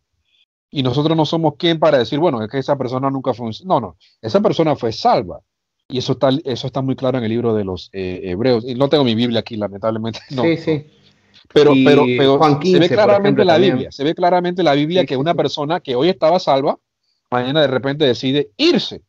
Y 0.71 0.83
nosotros 0.83 1.17
no 1.17 1.25
somos 1.25 1.55
quien 1.57 1.79
para 1.79 1.99
decir, 1.99 2.19
bueno, 2.19 2.43
es 2.43 2.51
que 2.51 2.59
esa 2.59 2.77
persona 2.77 3.11
nunca 3.11 3.33
fue... 3.35 3.51
No, 3.65 3.81
no, 3.81 3.97
esa 4.21 4.41
persona 4.41 4.77
fue 4.77 4.93
salva. 4.93 5.41
Y 5.89 5.99
eso 5.99 6.13
está, 6.13 6.31
eso 6.45 6.67
está 6.67 6.83
muy 6.83 6.97
claro 6.97 7.17
en 7.17 7.25
el 7.25 7.31
libro 7.31 7.55
de 7.55 7.65
los 7.65 7.89
eh, 7.95 8.21
hebreos. 8.25 8.65
Y 8.67 8.75
no 8.75 8.91
tengo 8.91 9.05
mi 9.05 9.15
Biblia 9.15 9.41
aquí, 9.41 9.57
lamentablemente. 9.57 10.21
No, 10.31 10.43
sí, 10.43 10.57
sí. 10.59 10.87
Pero, 11.53 11.73
pero, 11.85 12.05
se 12.63 12.79
ve 12.79 12.89
claramente 12.89 13.45
la 13.45 13.57
Biblia. 13.57 13.91
Se 13.91 14.05
ve 14.05 14.15
claramente 14.15 14.63
la 14.63 14.75
Biblia 14.75 15.07
que 15.07 15.17
una 15.17 15.35
persona 15.35 15.81
que 15.81 15.97
hoy 15.97 16.11
estaba 16.11 16.39
salva, 16.39 16.79
mañana 17.31 17.63
de 17.63 17.69
repente 17.69 18.05
decide 18.05 18.51
irse. 18.59 19.03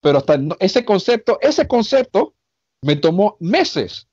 Pero 0.00 0.18
hasta 0.18 0.40
ese 0.58 0.86
concepto, 0.86 1.38
ese 1.42 1.68
concepto 1.68 2.34
me 2.82 2.96
tomó 2.96 3.36
meses 3.40 4.08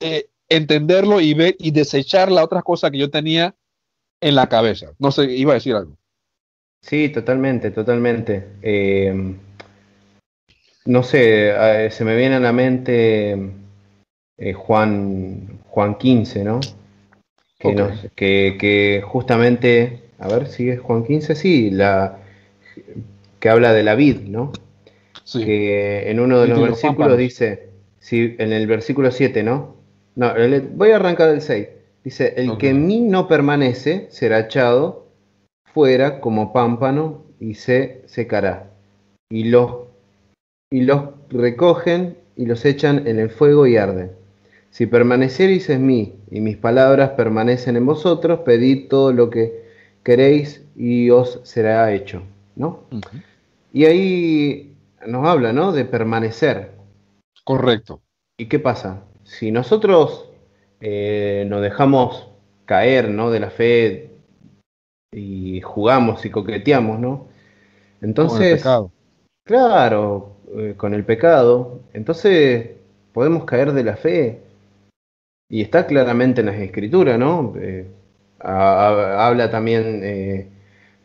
eh, 0.00 0.28
entenderlo 0.56 1.20
y 1.20 1.34
ver 1.34 1.56
y 1.58 1.70
desechar 1.70 2.30
la 2.30 2.44
otra 2.44 2.62
cosa 2.62 2.90
que 2.90 2.98
yo 2.98 3.10
tenía 3.10 3.54
en 4.20 4.34
la 4.34 4.48
cabeza. 4.48 4.92
No 4.98 5.10
sé, 5.10 5.24
iba 5.32 5.52
a 5.52 5.54
decir 5.54 5.74
algo. 5.74 5.96
Sí, 6.80 7.08
totalmente, 7.08 7.70
totalmente. 7.70 8.48
Eh, 8.62 9.34
no 10.84 11.02
sé, 11.02 11.90
se 11.90 12.04
me 12.04 12.16
viene 12.16 12.36
a 12.36 12.40
la 12.40 12.52
mente 12.52 13.38
eh, 14.36 14.52
Juan, 14.52 15.60
Juan 15.68 15.96
15, 15.96 16.44
¿no? 16.44 16.60
Que, 17.58 18.56
que, 18.58 19.02
justamente 19.04 20.02
a 20.22 20.28
ver, 20.28 20.46
sigue 20.46 20.76
Juan 20.76 21.04
15, 21.04 21.34
sí, 21.34 21.70
la 21.70 22.18
que 23.40 23.48
habla 23.48 23.72
de 23.72 23.82
la 23.82 23.96
vid, 23.96 24.20
¿no? 24.20 24.52
Sí. 25.24 25.44
Que 25.44 26.10
en 26.10 26.20
uno 26.20 26.40
de 26.40 26.48
los 26.48 26.60
versículos 26.60 27.18
dice, 27.18 27.70
sí, 27.98 28.36
en 28.38 28.52
el 28.52 28.68
versículo 28.68 29.10
7, 29.10 29.42
¿no? 29.42 29.76
No, 30.14 30.32
voy 30.74 30.90
a 30.90 30.96
arrancar 30.96 31.30
del 31.30 31.40
6. 31.40 31.68
Dice, 32.04 32.34
el 32.36 32.58
que 32.58 32.70
en 32.70 32.86
mí 32.86 33.00
no 33.00 33.28
permanece 33.28 34.08
será 34.10 34.40
echado 34.40 35.06
fuera 35.72 36.20
como 36.20 36.52
pámpano 36.52 37.24
y 37.38 37.54
se 37.54 38.02
secará. 38.06 38.70
Y 39.30 39.44
los, 39.44 39.86
y 40.70 40.82
los 40.82 41.10
recogen 41.30 42.18
y 42.36 42.46
los 42.46 42.64
echan 42.64 43.06
en 43.06 43.18
el 43.18 43.30
fuego 43.30 43.66
y 43.66 43.76
arden. 43.76 44.12
Si 44.70 44.86
permaneceréis 44.86 45.70
en 45.70 45.86
mí 45.86 46.16
y 46.30 46.40
mis 46.40 46.56
palabras 46.56 47.10
permanecen 47.10 47.76
en 47.76 47.86
vosotros, 47.86 48.40
pedid 48.40 48.88
todo 48.88 49.12
lo 49.12 49.30
que 49.30 49.62
queréis 50.02 50.64
y 50.74 51.10
os 51.10 51.40
será 51.44 51.92
hecho. 51.92 52.22
¿no? 52.56 52.84
Y 53.72 53.84
ahí 53.84 54.76
nos 55.06 55.26
habla, 55.26 55.52
¿no? 55.52 55.72
De 55.72 55.84
permanecer. 55.84 56.72
Correcto. 57.44 58.00
¿Y 58.36 58.46
qué 58.46 58.58
pasa? 58.58 59.04
Si 59.32 59.50
nosotros 59.50 60.28
eh, 60.82 61.46
nos 61.48 61.62
dejamos 61.62 62.28
caer, 62.66 63.08
¿no? 63.08 63.30
De 63.30 63.40
la 63.40 63.48
fe 63.48 64.10
y 65.10 65.62
jugamos 65.62 66.26
y 66.26 66.30
coqueteamos, 66.30 67.00
¿no? 67.00 67.28
Entonces, 68.02 68.62
claro, 69.46 70.36
eh, 70.54 70.74
con 70.76 70.92
el 70.92 71.04
pecado, 71.04 71.80
entonces 71.94 72.72
podemos 73.14 73.44
caer 73.44 73.72
de 73.72 73.84
la 73.84 73.96
fe. 73.96 74.42
Y 75.48 75.62
está 75.62 75.86
claramente 75.86 76.42
en 76.42 76.48
las 76.48 76.56
escrituras, 76.56 77.18
¿no? 77.18 77.54
Eh, 77.56 77.86
habla 78.38 79.50
también 79.50 80.50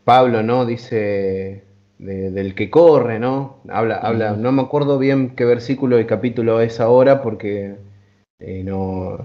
Pablo, 0.04 0.42
¿no? 0.42 0.66
Dice 0.66 1.64
del 1.98 2.54
que 2.54 2.68
corre, 2.68 3.18
¿no? 3.18 3.56
Habla, 3.68 3.96
habla, 3.96 4.32
no 4.32 4.52
me 4.52 4.60
acuerdo 4.60 4.98
bien 4.98 5.34
qué 5.34 5.46
versículo 5.46 5.98
y 5.98 6.04
capítulo 6.06 6.60
es 6.60 6.78
ahora 6.78 7.22
porque 7.22 7.87
no, 8.40 9.18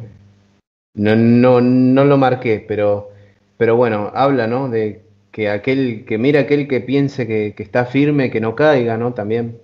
no, 0.95 1.16
no, 1.16 1.61
no 1.61 2.05
lo 2.05 2.18
marqué, 2.18 2.64
pero, 2.68 3.11
pero 3.57 3.76
bueno, 3.76 4.11
habla, 4.14 4.47
¿no? 4.47 4.70
De 4.70 5.03
que 5.32 5.49
aquel, 5.49 6.05
que 6.05 6.18
mira 6.18 6.41
aquel 6.41 6.68
que 6.68 6.80
piense 6.82 7.28
que, 7.28 7.55
está 7.57 7.86
firme, 7.86 8.32
que 8.32 8.41
no 8.41 8.55
caiga, 8.55 8.97
¿no? 8.97 9.14
También. 9.14 9.59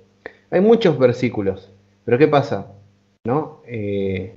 Hay 0.51 0.61
muchos 0.61 0.97
versículos, 0.97 1.71
pero 2.05 2.17
¿qué 2.17 2.27
pasa? 2.27 2.71
¿No? 3.23 3.61
Eh, 3.67 4.35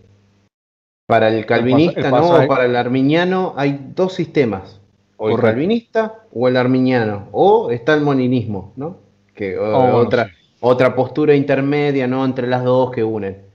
para 1.06 1.28
el 1.28 1.46
calvinista, 1.46 2.10
¿no? 2.10 2.36
O 2.36 2.46
para 2.46 2.66
el 2.66 2.76
arminiano 2.76 3.54
hay 3.56 3.92
dos 3.94 4.14
sistemas. 4.14 4.80
O 5.16 5.30
el 5.30 5.38
calvinista 5.38 6.24
o 6.32 6.48
el 6.48 6.56
arminiano. 6.56 7.28
O 7.32 7.70
está 7.70 7.94
el 7.94 8.00
moninismo, 8.00 8.72
¿no? 8.76 8.98
Que 9.34 9.56
oh, 9.56 9.96
otra, 9.96 10.30
otra 10.60 10.94
postura 10.94 11.34
intermedia, 11.34 12.06
¿no? 12.06 12.24
Entre 12.24 12.46
las 12.46 12.64
dos 12.64 12.90
que 12.90 13.04
unen. 13.04 13.51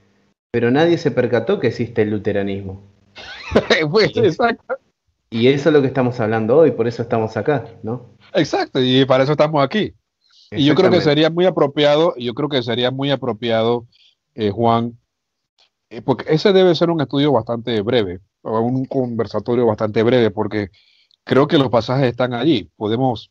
Pero 0.50 0.70
nadie 0.70 0.98
se 0.98 1.10
percató 1.10 1.60
que 1.60 1.68
existe 1.68 2.02
el 2.02 2.10
luteranismo. 2.10 2.82
pues, 3.90 4.16
exacto. 4.16 4.78
Y 5.30 5.48
eso 5.48 5.68
es 5.68 5.72
lo 5.74 5.82
que 5.82 5.88
estamos 5.88 6.18
hablando 6.20 6.56
hoy, 6.56 6.70
por 6.70 6.88
eso 6.88 7.02
estamos 7.02 7.36
acá, 7.36 7.66
¿no? 7.82 8.14
Exacto, 8.32 8.80
y 8.80 9.04
para 9.04 9.24
eso 9.24 9.32
estamos 9.32 9.62
aquí. 9.62 9.92
Y 10.50 10.64
yo 10.64 10.74
creo 10.74 10.90
que 10.90 11.02
sería 11.02 11.28
muy 11.28 11.44
apropiado, 11.44 12.14
yo 12.16 12.32
creo 12.32 12.48
que 12.48 12.62
sería 12.62 12.90
muy 12.90 13.10
apropiado, 13.10 13.86
eh, 14.34 14.50
Juan, 14.50 14.98
eh, 15.90 16.00
porque 16.00 16.32
ese 16.32 16.54
debe 16.54 16.74
ser 16.74 16.88
un 16.88 17.02
estudio 17.02 17.32
bastante 17.32 17.82
breve, 17.82 18.20
o 18.40 18.58
un 18.60 18.86
conversatorio 18.86 19.66
bastante 19.66 20.02
breve, 20.02 20.30
porque 20.30 20.70
creo 21.24 21.46
que 21.46 21.58
los 21.58 21.68
pasajes 21.68 22.06
están 22.06 22.32
allí. 22.32 22.70
Podemos, 22.76 23.30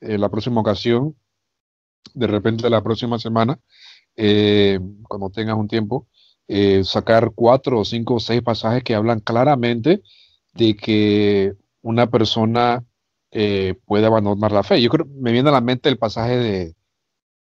en 0.00 0.12
eh, 0.12 0.18
la 0.18 0.30
próxima 0.30 0.62
ocasión, 0.62 1.14
de 2.14 2.26
repente 2.26 2.70
la 2.70 2.82
próxima 2.82 3.18
semana, 3.18 3.58
cuando 5.08 5.28
tengas 5.28 5.56
un 5.56 5.68
tiempo, 5.68 6.06
eh, 6.48 6.84
sacar 6.84 7.32
cuatro 7.34 7.80
o 7.80 7.84
cinco 7.84 8.14
o 8.14 8.20
seis 8.20 8.40
pasajes 8.40 8.84
que 8.84 8.94
hablan 8.94 9.18
claramente 9.18 10.02
de 10.54 10.76
que 10.76 11.54
una 11.82 12.08
persona 12.08 12.84
eh, 13.32 13.74
puede 13.84 14.06
abandonar 14.06 14.52
la 14.52 14.62
fe. 14.62 14.80
Yo 14.80 14.88
creo, 14.90 15.06
me 15.06 15.32
viene 15.32 15.48
a 15.48 15.52
la 15.52 15.60
mente 15.60 15.88
el 15.88 15.98
pasaje 15.98 16.36
de, 16.36 16.76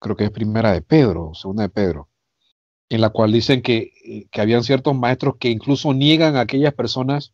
creo 0.01 0.16
que 0.16 0.24
es 0.24 0.30
primera 0.30 0.72
de 0.72 0.82
Pedro, 0.82 1.32
segunda 1.34 1.62
de 1.62 1.68
Pedro, 1.68 2.09
en 2.88 3.01
la 3.01 3.11
cual 3.11 3.30
dicen 3.30 3.62
que, 3.62 3.93
eh, 4.05 4.26
que 4.28 4.41
habían 4.41 4.64
ciertos 4.64 4.97
maestros 4.97 5.36
que 5.38 5.51
incluso 5.51 5.95
niegan 5.95 6.34
a 6.36 6.41
aquellas 6.41 6.74
personas 6.74 7.32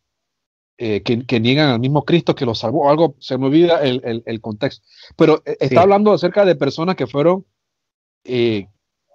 que, 0.77 1.39
niegan 1.41 1.69
al 1.69 1.79
mismo 1.79 2.05
Cristo 2.05 2.35
que 2.35 2.45
los 2.45 2.59
salvó. 2.59 2.87
Algo, 2.87 3.15
se 3.17 3.35
me 3.39 3.47
olvida 3.47 3.81
el, 3.81 4.21
el, 4.23 4.41
contexto. 4.41 4.87
Pero 5.15 5.41
está 5.43 5.81
hablando 5.81 6.13
acerca 6.13 6.45
de 6.45 6.53
personas 6.53 6.95
que 6.95 7.07
fueron 7.07 7.47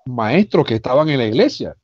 maestros 0.06 0.66
que 0.66 0.74
estaban 0.74 1.08
en 1.08 1.18
la 1.18 1.26
iglesia 1.26 1.76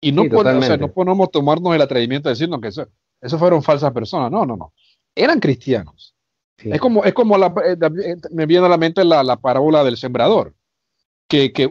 y 0.00 0.12
no, 0.12 0.24
podemos 0.24 1.30
tomarnos 1.30 1.74
el 1.74 1.82
atrevimiento 1.82 2.28
de 2.28 2.34
decirnos 2.34 2.60
que 2.60 2.68
eso, 2.68 3.38
fueron 3.38 3.62
falsas 3.62 3.92
personas. 3.92 4.30
No, 4.30 4.46
no, 4.46 4.56
no. 4.56 4.72
Eran 5.14 5.40
cristianos. 5.40 6.14
Es 6.56 6.80
como, 6.80 7.04
es 7.04 7.14
como 7.14 7.38
la, 7.38 7.54
eh, 7.64 7.76
eh, 8.04 8.16
me 8.32 8.46
viene 8.46 8.66
a 8.66 8.68
la 8.68 8.76
mente 8.76 9.04
la, 9.04 9.36
parábola 9.36 9.82
del 9.82 9.96
sembrador, 9.96 10.54
que, 11.26 11.52
que, 11.52 11.70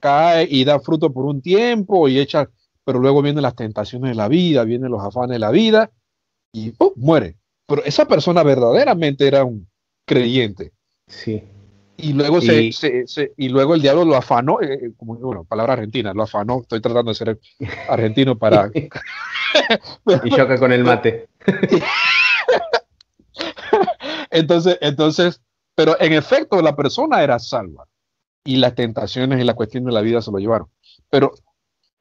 cae 0.00 0.48
y 0.50 0.64
da 0.64 0.80
fruto 0.80 1.12
por 1.12 1.26
un 1.26 1.42
tiempo 1.42 2.08
y 2.08 2.18
echa, 2.18 2.48
pero 2.84 3.00
luego 3.00 3.20
vienen 3.22 3.42
las 3.42 3.54
tentaciones 3.54 4.10
de 4.10 4.14
la 4.14 4.28
vida, 4.28 4.64
vienen 4.64 4.90
los 4.90 5.04
afanes 5.04 5.34
de 5.34 5.38
la 5.38 5.50
vida 5.50 5.90
y 6.52 6.72
muere. 6.96 7.36
Pero 7.66 7.84
esa 7.84 8.06
persona 8.06 8.42
verdaderamente 8.42 9.26
era 9.26 9.44
un 9.44 9.68
creyente. 10.06 10.72
Sí. 11.06 11.42
Y 12.00 12.12
luego, 12.12 12.40
Se, 12.40 12.70
se, 12.72 13.32
y 13.36 13.48
luego 13.48 13.74
el 13.74 13.82
diablo 13.82 14.04
lo 14.04 14.14
afanó, 14.14 14.60
eh, 14.60 14.72
eh, 14.72 14.92
como 14.96 15.16
bueno, 15.16 15.42
palabra 15.42 15.72
argentina, 15.72 16.14
lo 16.14 16.22
afanó. 16.22 16.60
Estoy 16.60 16.80
tratando 16.80 17.10
de 17.10 17.16
ser 17.16 17.38
argentino 17.88 18.38
para. 18.38 18.70
y 18.74 20.30
choca 20.36 20.58
con 20.60 20.70
el 20.70 20.84
mate. 20.84 21.28
entonces, 24.30 24.78
entonces, 24.80 25.42
pero 25.74 26.00
en 26.00 26.12
efecto, 26.12 26.62
la 26.62 26.76
persona 26.76 27.20
era 27.24 27.40
salva. 27.40 27.88
Y 28.44 28.58
las 28.58 28.76
tentaciones 28.76 29.40
y 29.40 29.44
la 29.44 29.54
cuestión 29.54 29.84
de 29.84 29.92
la 29.92 30.00
vida 30.00 30.22
se 30.22 30.30
lo 30.30 30.38
llevaron. 30.38 30.68
Pero 31.10 31.32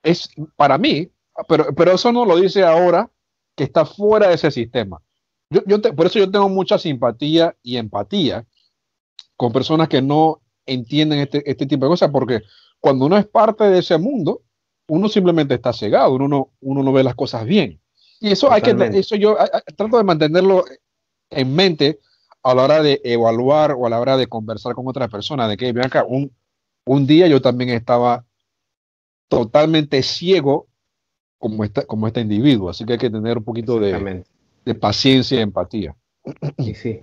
es 0.04 0.30
para 0.56 0.78
mí, 0.78 1.10
pero, 1.48 1.74
pero 1.74 1.94
eso 1.94 2.12
no 2.12 2.24
lo 2.24 2.38
dice 2.38 2.64
ahora 2.64 3.10
que 3.56 3.64
está 3.64 3.84
fuera 3.84 4.28
de 4.28 4.36
ese 4.36 4.52
sistema. 4.52 5.02
Yo, 5.50 5.62
yo 5.66 5.82
por 5.82 6.06
eso 6.06 6.20
yo 6.20 6.30
tengo 6.30 6.50
mucha 6.50 6.78
simpatía 6.78 7.56
y 7.64 7.78
empatía 7.78 8.46
con 9.38 9.54
personas 9.54 9.88
que 9.88 10.02
no 10.02 10.42
entienden 10.66 11.20
este, 11.20 11.50
este, 11.50 11.66
tipo 11.66 11.86
de 11.86 11.92
cosas, 11.92 12.10
porque 12.12 12.42
cuando 12.80 13.06
uno 13.06 13.18
es 13.18 13.26
parte 13.26 13.64
de 13.66 13.80
ese 13.80 13.98
mundo, 13.98 14.42
uno 14.90 15.08
simplemente 15.08 15.54
está 15.54 15.72
cegado, 15.72 16.14
uno 16.14 16.28
no, 16.28 16.52
uno 16.60 16.84
no 16.84 16.92
ve 16.92 17.04
las 17.04 17.16
cosas 17.16 17.46
bien. 17.46 17.80
Y 18.20 18.32
eso 18.32 18.52
hay 18.52 18.62
que, 18.62 18.72
eso 18.94 19.16
yo 19.16 19.38
trato 19.76 19.98
de 19.98 20.04
mantenerlo 20.04 20.66
en 21.30 21.56
mente 21.56 22.00
a 22.42 22.56
la 22.56 22.64
hora 22.64 22.82
de 22.82 23.00
evaluar 23.04 23.74
o 23.74 23.86
a 23.86 23.90
la 23.90 24.00
hora 24.00 24.18
de 24.18 24.28
conversar 24.28 24.74
con 24.74 24.88
otras 24.88 25.10
personas, 25.10 25.50
de 25.50 25.58
que, 25.58 25.72
vean 25.72 25.88
acá, 25.88 26.04
un, 26.04 26.34
un 26.86 27.06
día 27.06 27.28
yo 27.28 27.42
también 27.42 27.70
estaba 27.70 28.26
totalmente 29.28 30.02
ciego 30.02 30.68
como, 31.38 31.64
esta, 31.64 31.86
como 31.86 32.08
este 32.08 32.22
individuo, 32.22 32.70
así 32.70 32.86
que 32.86 32.94
hay 32.94 33.00
que 33.00 33.10
tener 33.10 33.38
un 33.38 33.44
poquito 33.44 33.80
de, 33.80 34.24
de 34.66 34.76
paciencia 34.76 35.38
y 35.38 35.44
empatía. 35.44 35.96
Y 36.58 36.74
sí, 36.74 37.02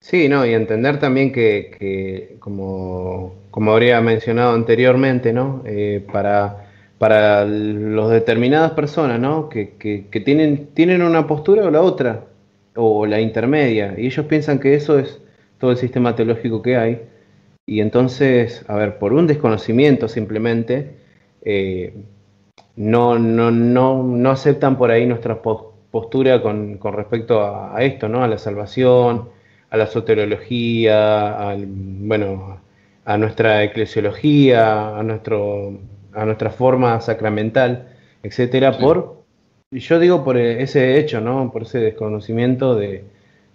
Sí, 0.00 0.28
no, 0.28 0.46
y 0.46 0.54
entender 0.54 0.98
también 1.00 1.32
que, 1.32 2.36
como, 2.40 3.34
como, 3.50 3.72
habría 3.72 4.00
mencionado 4.00 4.54
anteriormente, 4.54 5.32
¿no? 5.32 5.62
Eh, 5.66 6.06
para, 6.12 6.70
para 6.98 7.44
los 7.44 8.10
determinadas 8.10 8.72
personas, 8.72 9.18
¿no? 9.20 9.48
Que, 9.48 9.74
que, 9.76 10.20
tienen, 10.20 10.68
tienen 10.72 11.02
una 11.02 11.26
postura 11.26 11.64
o 11.66 11.70
la 11.70 11.82
otra, 11.82 12.24
o 12.76 13.06
la 13.06 13.20
intermedia, 13.20 13.94
y 13.98 14.06
ellos 14.06 14.24
piensan 14.26 14.60
que 14.60 14.74
eso 14.74 14.98
es 14.98 15.20
todo 15.58 15.72
el 15.72 15.76
sistema 15.76 16.14
teológico 16.14 16.62
que 16.62 16.76
hay, 16.76 17.02
y 17.66 17.80
entonces, 17.80 18.64
a 18.68 18.76
ver, 18.76 18.98
por 18.98 19.12
un 19.12 19.26
desconocimiento 19.26 20.08
simplemente, 20.08 20.92
eh, 21.42 21.92
no, 22.76 23.18
no, 23.18 23.50
no, 23.50 24.02
no 24.04 24.30
aceptan 24.30 24.78
por 24.78 24.90
ahí 24.90 25.06
nuestra 25.06 25.42
postura 25.42 26.40
con, 26.42 26.78
con 26.78 26.94
respecto 26.94 27.40
a, 27.42 27.76
a 27.76 27.82
esto, 27.82 28.08
¿no? 28.08 28.22
A 28.22 28.28
la 28.28 28.38
salvación 28.38 29.30
a 29.70 29.76
la 29.76 29.86
soteriología, 29.86 31.56
bueno, 31.58 32.60
a 33.04 33.18
nuestra 33.18 33.64
eclesiología, 33.64 34.98
a, 34.98 35.02
nuestro, 35.02 35.78
a 36.12 36.24
nuestra 36.24 36.50
forma 36.50 37.00
sacramental, 37.00 37.88
etcétera, 38.22 38.78
por, 38.78 39.22
yo 39.70 39.98
digo 39.98 40.24
por 40.24 40.36
ese 40.36 40.98
hecho, 40.98 41.20
¿no? 41.20 41.50
Por 41.52 41.62
ese 41.62 41.78
desconocimiento 41.78 42.74
de, 42.74 43.04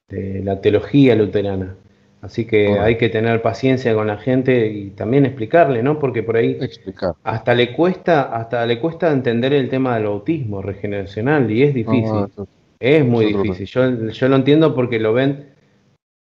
la 0.10 0.62
teología 0.62 1.16
luterana. 1.16 1.76
Así 2.22 2.46
que 2.46 2.80
hay 2.80 2.98
que 2.98 3.10
tener 3.10 3.42
paciencia 3.42 3.94
con 3.96 4.08
la 4.08 4.18
gente 4.18 4.68
y 4.68 4.92
también 4.92 5.26
explicarle, 5.26 5.84
¿no? 5.84 6.00
Porque 6.00 6.24
por 6.24 6.38
ahí 6.38 6.58
hasta 7.24 7.54
le 7.54 7.74
cuesta, 7.74 8.24
hasta 8.36 8.66
le 8.66 8.80
cuesta 8.80 9.12
entender 9.12 9.54
el 9.54 9.70
tema 9.70 9.96
del 9.96 10.06
autismo 10.06 10.62
regeneracional 10.62 11.50
y 11.52 11.64
es 11.64 11.74
difícil. 11.74 12.28
es 12.80 13.06
muy 13.06 13.34
difícil. 13.34 13.66
Yo, 13.66 14.10
yo 14.10 14.30
lo 14.30 14.36
entiendo 14.36 14.74
porque 14.74 15.00
lo 15.00 15.14
ven 15.14 15.53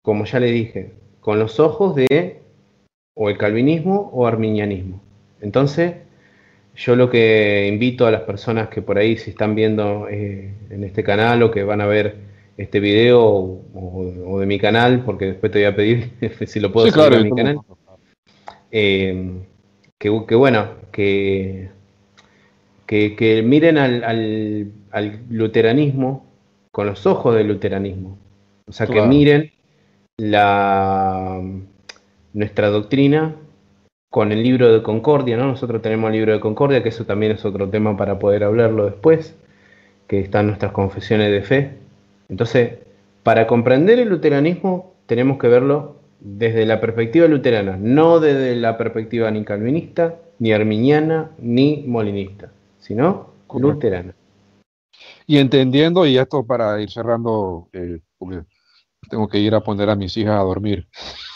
como 0.08 0.24
ya 0.24 0.40
le 0.40 0.50
dije, 0.50 0.92
con 1.20 1.38
los 1.38 1.60
ojos 1.60 1.94
de 1.94 2.38
o 3.14 3.28
el 3.28 3.36
calvinismo 3.36 4.08
o 4.14 4.26
arminianismo. 4.26 5.02
Entonces, 5.42 5.96
yo 6.74 6.96
lo 6.96 7.10
que 7.10 7.68
invito 7.70 8.06
a 8.06 8.10
las 8.10 8.22
personas 8.22 8.70
que 8.70 8.80
por 8.80 8.96
ahí 8.96 9.18
si 9.18 9.28
están 9.28 9.54
viendo 9.54 10.08
eh, 10.08 10.54
en 10.70 10.84
este 10.84 11.04
canal 11.04 11.42
o 11.42 11.50
que 11.50 11.62
van 11.62 11.82
a 11.82 11.86
ver 11.86 12.16
este 12.56 12.80
video 12.80 13.20
o, 13.22 14.38
de 14.40 14.46
mi 14.46 14.58
canal, 14.58 15.02
porque 15.04 15.26
después 15.26 15.52
te 15.52 15.58
voy 15.58 15.66
a 15.66 15.76
pedir 15.76 16.10
si 16.46 16.58
lo 16.58 16.72
puedo 16.72 16.86
hacer 16.86 17.12
en 17.12 17.24
mi 17.24 17.30
canal, 17.30 17.58
eh, 18.70 19.42
que, 19.98 20.08
bueno, 20.08 20.68
que, 20.90 21.68
que, 22.86 23.42
miren 23.44 23.76
al, 23.76 24.72
luteranismo 25.28 26.24
con 26.72 26.86
los 26.86 27.04
ojos 27.04 27.34
del 27.34 27.48
luteranismo. 27.48 28.16
O 28.66 28.72
sea, 28.72 28.86
que 28.86 29.02
miren 29.02 29.52
la, 30.18 31.40
nuestra 32.32 32.68
doctrina 32.68 33.36
con 34.10 34.32
el 34.32 34.42
libro 34.42 34.72
de 34.72 34.82
Concordia, 34.82 35.36
¿no? 35.36 35.46
Nosotros 35.46 35.80
tenemos 35.80 36.08
el 36.08 36.16
libro 36.16 36.32
de 36.32 36.40
Concordia, 36.40 36.82
que 36.82 36.88
eso 36.88 37.04
también 37.04 37.32
es 37.32 37.44
otro 37.44 37.68
tema 37.68 37.96
para 37.96 38.18
poder 38.18 38.44
hablarlo 38.44 38.84
después, 38.86 39.36
que 40.06 40.20
están 40.20 40.46
nuestras 40.46 40.72
confesiones 40.72 41.30
de 41.30 41.42
fe. 41.42 41.74
Entonces, 42.28 42.78
para 43.22 43.46
comprender 43.46 43.98
el 43.98 44.08
luteranismo 44.08 44.94
tenemos 45.06 45.38
que 45.38 45.48
verlo 45.48 45.96
desde 46.20 46.66
la 46.66 46.80
perspectiva 46.80 47.28
luterana, 47.28 47.76
no 47.80 48.18
desde 48.18 48.56
la 48.56 48.76
perspectiva 48.76 49.30
ni 49.30 49.44
calvinista, 49.44 50.16
ni 50.38 50.52
arminiana, 50.52 51.30
ni 51.38 51.84
molinista, 51.86 52.50
sino 52.78 53.30
luterana. 53.54 54.14
Y 55.26 55.38
entendiendo, 55.38 56.06
y 56.06 56.18
esto 56.18 56.44
para 56.44 56.80
ir 56.80 56.90
cerrando, 56.90 57.68
eh, 57.72 58.00
tengo 59.08 59.28
que 59.28 59.38
ir 59.38 59.54
a 59.54 59.62
poner 59.62 59.90
a 59.90 59.96
mis 59.96 60.16
hijas 60.16 60.38
a 60.38 60.44
dormir. 60.44 60.88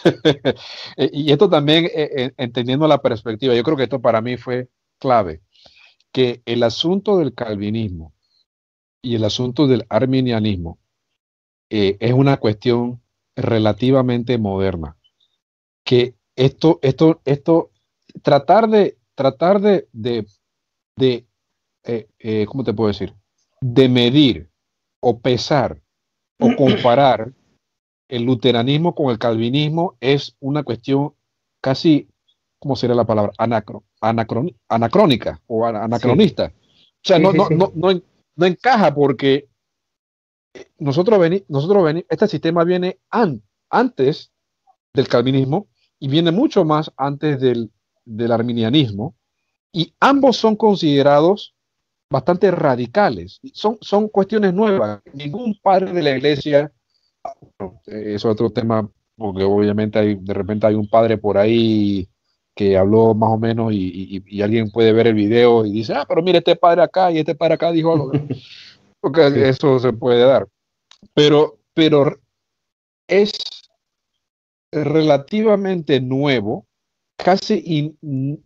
Eh, 0.96 1.10
y 1.12 1.30
esto 1.30 1.48
también, 1.48 1.84
eh, 1.84 2.10
eh, 2.16 2.32
entendiendo 2.36 2.88
la 2.88 3.00
perspectiva, 3.00 3.54
yo 3.54 3.62
creo 3.62 3.76
que 3.76 3.84
esto 3.84 4.00
para 4.00 4.20
mí 4.20 4.36
fue 4.36 4.68
clave, 4.98 5.42
que 6.10 6.42
el 6.44 6.64
asunto 6.64 7.18
del 7.18 7.34
calvinismo 7.34 8.12
y 9.00 9.14
el 9.14 9.24
asunto 9.24 9.68
del 9.68 9.86
arminianismo 9.88 10.78
es 11.70 12.12
una 12.12 12.36
cuestión 12.36 13.00
relativamente 13.36 14.36
moderna. 14.38 14.96
Que 15.84 16.16
esto, 16.34 16.80
esto, 16.82 17.22
esto, 17.24 17.70
tratar 18.22 18.68
de, 18.68 18.98
tratar 19.14 19.60
de, 19.60 19.86
de, 19.92 20.26
de 20.96 22.46
¿cómo 22.46 22.64
te 22.64 22.74
puedo 22.74 22.88
decir? 22.88 23.14
De 23.60 23.88
medir 23.88 24.50
o 25.00 25.20
pesar 25.20 25.80
o 26.38 26.54
comparar 26.56 27.32
el 28.12 28.24
luteranismo 28.24 28.94
con 28.94 29.10
el 29.10 29.18
calvinismo 29.18 29.96
es 29.98 30.36
una 30.38 30.64
cuestión 30.64 31.14
casi, 31.62 32.08
¿cómo 32.58 32.76
sería 32.76 32.94
la 32.94 33.06
palabra? 33.06 33.32
Anacro, 33.38 33.84
anacrónica 34.68 35.40
o 35.46 35.64
anacronista. 35.64 36.52
O 36.54 37.00
sea, 37.02 37.18
no, 37.18 37.32
no, 37.32 37.48
no, 37.48 37.72
no, 37.74 38.46
encaja 38.46 38.94
porque 38.94 39.48
nosotros 40.76 41.18
venimos, 41.18 41.46
nosotros 41.48 41.84
veni, 41.84 42.04
este 42.06 42.28
sistema 42.28 42.64
viene 42.64 42.98
antes 43.70 44.30
del 44.92 45.08
calvinismo 45.08 45.68
y 45.98 46.08
viene 46.08 46.32
mucho 46.32 46.66
más 46.66 46.92
antes 46.98 47.40
del, 47.40 47.70
del 48.04 48.30
arminianismo 48.30 49.14
y 49.72 49.94
ambos 50.00 50.36
son 50.36 50.56
considerados 50.56 51.54
bastante 52.10 52.50
radicales. 52.50 53.40
Son, 53.54 53.78
son 53.80 54.08
cuestiones 54.08 54.52
nuevas. 54.52 55.00
Ningún 55.14 55.58
padre 55.62 55.94
de 55.94 56.02
la 56.02 56.14
iglesia 56.14 56.70
es 57.86 58.24
otro 58.24 58.50
tema, 58.50 58.88
porque 59.16 59.44
obviamente 59.44 59.98
hay, 59.98 60.14
de 60.16 60.34
repente 60.34 60.66
hay 60.66 60.74
un 60.74 60.88
padre 60.88 61.18
por 61.18 61.38
ahí 61.38 62.08
que 62.54 62.76
habló 62.76 63.14
más 63.14 63.30
o 63.30 63.38
menos 63.38 63.72
y, 63.72 64.22
alguien 64.42 64.70
puede 64.70 64.92
ver 64.92 65.06
el 65.06 65.14
video 65.14 65.64
y 65.64 65.72
dice, 65.72 65.94
ah, 65.94 66.04
pero 66.06 66.22
mire 66.22 66.38
este 66.38 66.56
padre 66.56 66.82
acá 66.82 67.10
y 67.10 67.18
este 67.18 67.34
padre 67.34 67.54
acá 67.54 67.72
dijo 67.72 67.92
algo. 67.92 68.12
porque 69.00 69.48
eso 69.48 69.78
se 69.78 69.92
puede 69.92 70.24
dar. 70.24 70.46
Pero, 71.14 71.58
pero 71.74 72.18
es 73.08 73.32
relativamente 74.70 76.00
nuevo, 76.00 76.66
casi 77.16 77.96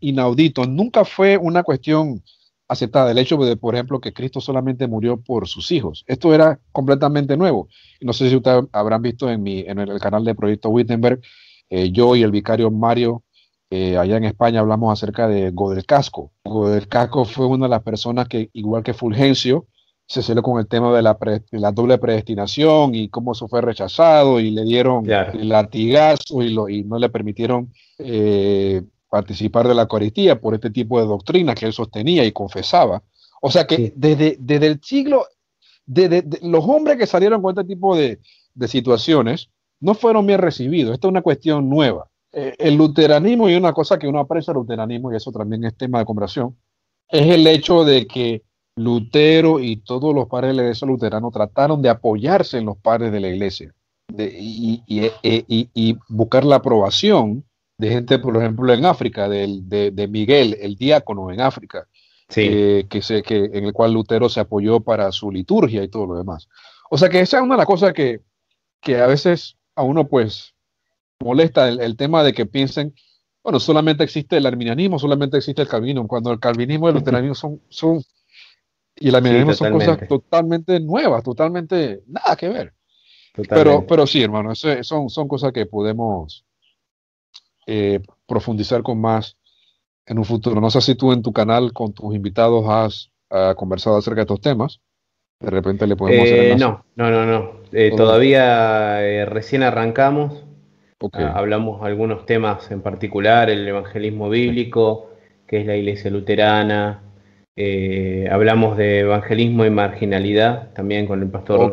inaudito. 0.01 0.64
Nunca 0.66 1.05
fue 1.05 1.37
una 1.37 1.62
cuestión 1.62 2.22
aceptada 2.69 3.11
el 3.11 3.19
hecho 3.19 3.37
de, 3.37 3.57
por 3.57 3.75
ejemplo, 3.75 4.01
que 4.01 4.12
Cristo 4.12 4.41
solamente 4.41 4.87
murió 4.87 5.21
por 5.21 5.49
sus 5.49 5.71
hijos. 5.71 6.05
Esto 6.07 6.35
era 6.35 6.59
completamente 6.73 7.37
nuevo. 7.37 7.69
No 8.01 8.12
sé 8.12 8.29
si 8.29 8.37
ustedes 8.37 8.64
habrán 8.73 9.03
visto 9.03 9.31
en, 9.31 9.43
mi, 9.43 9.61
en 9.61 9.79
el 9.79 10.01
canal 10.01 10.25
de 10.25 10.35
Proyecto 10.35 10.69
Wittenberg, 10.71 11.21
eh, 11.71 11.91
yo 11.91 12.17
y 12.17 12.23
el 12.23 12.31
vicario 12.31 12.71
Mario, 12.71 13.23
eh, 13.71 13.97
allá 13.97 14.17
en 14.17 14.25
España, 14.25 14.61
hablamos 14.61 14.93
acerca 14.93 15.29
de 15.29 15.51
Godel 15.51 15.87
Casco. 15.87 16.33
Godel 16.45 16.89
Casco 16.89 17.25
fue 17.25 17.47
una 17.47 17.67
de 17.67 17.71
las 17.71 17.83
personas 17.83 18.29
que, 18.29 18.51
igual 18.53 18.83
que 18.83 18.95
Fulgencio, 18.95 19.67
se 20.07 20.23
celó 20.23 20.43
con 20.43 20.61
el 20.61 20.69
tema 20.69 20.95
de 20.95 21.03
la, 21.03 21.19
la, 21.51 21.73
doble 21.73 21.99
predestinación 21.99 22.95
y 22.95 23.09
cómo 23.09 23.33
eso 23.33 23.49
fue 23.49 23.61
rechazado 23.61 24.39
y 24.39 24.53
le 24.53 24.62
dieron 24.62 25.11
el 25.11 25.49
latigazo 25.49 26.43
y, 26.43 26.51
lo, 26.51 26.69
y 26.69 26.85
no 26.85 26.99
le 26.99 27.09
permitieron 27.09 27.73
eh, 27.99 28.83
participar 29.09 29.69
de 29.69 29.75
la 29.75 29.83
Eucaristía 29.83 30.41
por 30.41 30.55
este 30.55 30.71
tipo 30.71 31.01
de 31.01 31.07
doctrina 31.07 31.55
que 31.55 31.67
él 31.67 31.73
sostenía 31.73 32.25
y 32.25 32.33
confesaba. 32.33 33.03
O 33.41 33.51
sea 33.51 33.67
que 33.67 33.93
desde, 33.97 34.37
desde 34.41 34.67
el 34.67 34.81
siglo, 34.83 35.27
de, 35.85 36.25
los 36.43 36.65
hombres 36.65 36.97
que 36.97 37.07
salieron 37.07 37.43
con 37.43 37.51
este 37.51 37.65
tipo 37.65 37.97
de, 37.97 38.19
situaciones 38.67 39.51
no 39.81 39.95
fueron 39.95 40.27
bien 40.27 40.41
recibidos. 40.41 40.95
Esta 40.95 41.07
es 41.07 41.11
una 41.11 41.23
cuestión 41.23 41.69
nueva. 41.69 42.09
Eh, 42.33 42.55
el 42.59 42.77
luteranismo, 42.77 43.49
y 43.49 43.55
una 43.55 43.73
cosa 43.73 43.99
que 43.99 44.09
uno 44.09 44.19
aprecia 44.19 44.53
el 44.53 44.59
luteranismo, 44.59 45.13
y 45.13 45.17
eso 45.17 45.31
también 45.31 45.65
es 45.65 45.77
tema 45.77 45.99
de 45.99 46.07
conversación, 46.07 46.57
es 47.09 47.27
el 47.29 47.47
hecho 47.47 47.85
de 47.85 48.07
que 48.07 48.43
Lutero 48.77 49.59
y 49.59 49.77
todos 49.77 50.15
los 50.15 50.29
padres 50.29 50.51
de 50.51 50.57
la 50.57 50.63
iglesia 50.65 50.87
luterana 50.87 51.31
trataron 51.31 51.81
de 51.81 51.89
apoyarse 51.89 52.59
en 52.59 52.67
los 52.67 52.77
padres 52.77 53.11
de 53.11 53.21
la 53.21 53.29
iglesia 53.29 53.75
y, 54.19 54.83
y, 54.87 55.99
buscar 56.09 56.45
la 56.45 56.57
aprobación 56.57 57.45
de 57.79 57.91
gente, 57.91 58.18
por 58.18 58.37
ejemplo, 58.37 58.72
en 58.72 58.85
África, 58.85 59.29
de, 59.29 60.09
Miguel, 60.11 60.57
el 60.61 60.77
diácono 60.77 61.31
en 61.31 61.41
África, 61.41 61.87
que, 62.29 62.87
que, 62.89 63.51
en 63.53 63.64
el 63.64 63.72
cual 63.72 63.93
Lutero 63.93 64.29
se 64.29 64.41
apoyó 64.41 64.81
para 64.81 65.12
su 65.12 65.31
liturgia 65.31 65.83
y 65.83 65.89
todo 65.89 66.07
lo 66.07 66.16
demás. 66.16 66.49
O 66.91 66.99
sea 66.99 67.09
que 67.09 67.20
esa 67.20 67.39
es 67.39 67.43
una 67.43 67.55
de 67.55 67.59
las 67.59 67.66
cosas 67.66 67.93
que, 67.93 68.20
a 68.95 69.07
veces 69.07 69.57
a 69.74 69.83
uno 69.83 70.09
pues 70.09 70.55
molesta 71.20 71.68
el, 71.68 71.97
tema 71.97 72.22
de 72.22 72.33
que 72.33 72.47
piensen, 72.47 72.95
bueno, 73.43 73.61
solamente 73.61 74.05
existe 74.05 74.37
el 74.37 74.47
arminianismo, 74.47 74.99
solamente 74.99 75.37
existe 75.37 75.62
el 75.62 75.68
calvinismo, 75.68 76.09
cuando 76.09 76.33
el 76.33 76.41
calvinismo 76.41 76.87
y 76.87 76.91
el 76.91 76.95
luteranismo 76.97 77.35
son, 77.35 77.61
son 77.68 78.03
y 78.99 79.09
el 79.09 79.14
arminianismo 79.14 79.53
son 79.53 79.72
cosas 79.72 80.09
totalmente 80.09 80.81
nuevas, 80.81 81.22
totalmente 81.22 82.03
nada 82.07 82.37
que 82.37 82.49
ver. 82.49 82.72
Pero, 83.51 83.87
pero 83.87 84.07
sí, 84.07 84.22
hermano, 84.22 84.55
son, 84.55 85.11
son 85.11 85.29
cosas 85.29 85.53
que 85.53 85.66
podemos 85.66 86.46
eh, 87.67 88.01
profundizar 88.27 88.83
con 88.83 89.01
más 89.01 89.37
en 90.07 90.19
un 90.19 90.25
futuro. 90.25 90.61
No 90.61 90.71
sé 90.71 90.81
si 90.81 90.95
tú 90.95 91.12
en 91.12 91.23
tu 91.23 91.33
canal 91.33 91.73
con 91.73 91.93
tus 91.93 92.14
invitados 92.14 92.64
has 92.69 93.11
conversado 93.57 93.97
acerca 93.97 94.19
de 94.19 94.23
estos 94.23 94.41
temas. 94.41 94.81
De 95.41 95.51
repente 95.51 95.87
le 95.87 95.97
podemos 95.97 96.25
hacer. 96.25 96.53
Eh, 96.53 96.57
no, 96.57 96.85
no, 96.95 97.11
no, 97.11 97.27
no. 97.27 97.53
Eh, 97.73 97.93
todavía 97.97 99.25
recién 99.27 99.64
arrancamos. 99.64 100.45
Ah, 101.12 101.33
hablamos 101.35 101.83
algunos 101.83 102.25
temas 102.25 102.71
en 102.71 102.81
particular, 102.81 103.51
el 103.51 103.67
evangelismo 103.67 104.31
bíblico, 104.31 105.11
que 105.47 105.61
es 105.61 105.67
la 105.67 105.77
iglesia 105.77 106.11
luterana. 106.11 107.03
hablamos 108.31 108.77
de 108.77 109.01
evangelismo 109.01 109.67
y 109.67 109.71
marginalidad 109.71 110.73
también 110.73 111.07
con 111.07 111.21
el 111.21 111.29
pastor 111.29 111.73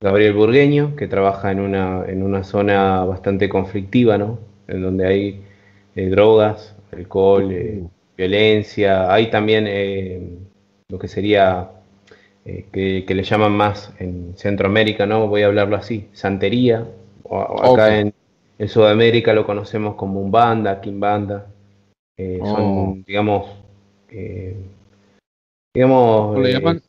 Gabriel 0.00 0.34
Burgueño, 0.34 0.94
que 0.94 1.08
trabaja 1.08 1.50
en 1.50 1.60
una, 1.60 2.04
en 2.06 2.22
una 2.22 2.44
zona 2.44 3.04
bastante 3.04 3.48
conflictiva, 3.48 4.16
¿no? 4.16 4.38
En 4.68 4.82
donde 4.82 5.06
hay 5.06 5.42
eh, 5.94 6.08
drogas, 6.08 6.74
alcohol, 6.92 7.50
eh, 7.52 7.82
violencia, 8.16 9.12
hay 9.12 9.30
también 9.30 9.66
eh, 9.68 10.20
lo 10.88 10.98
que 10.98 11.08
sería, 11.08 11.70
que, 12.44 13.04
le 13.08 13.22
llaman 13.22 13.52
más 13.52 13.92
en 13.98 14.34
Centroamérica, 14.36 15.04
¿no? 15.04 15.26
Voy 15.26 15.42
a 15.42 15.46
hablarlo 15.46 15.76
así, 15.76 16.08
santería, 16.12 16.86
o, 17.24 17.72
acá 17.72 17.98
en, 17.98 18.14
Sudamérica 18.68 19.34
lo 19.34 19.44
conocemos 19.44 19.96
como 19.96 20.20
Umbanda, 20.20 20.80
Kimbanda, 20.80 21.46
son, 22.16 22.58
oh. 22.58 22.96
digamos, 23.06 23.50
digamos, 25.74 26.38
¿Le 26.38 26.52
llaman 26.52 26.82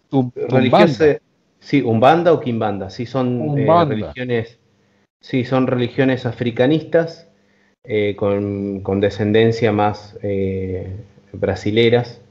religiosas, 0.47 1.19
sí, 1.59 1.81
Umbanda 1.81 2.31
o 2.31 2.39
Kimbanda, 2.39 2.89
sí 2.89 3.05
son 3.05 3.57
religiones, 3.57 4.59
sí 5.19 5.43
son 5.43 5.67
religiones 5.67 6.25
africanistas 6.25 7.26
eh, 7.89 8.17
con, 8.17 8.99
descendencia 8.99 9.71
más 9.71 10.17
eh, 10.21 10.93
brasileras. 11.31 12.21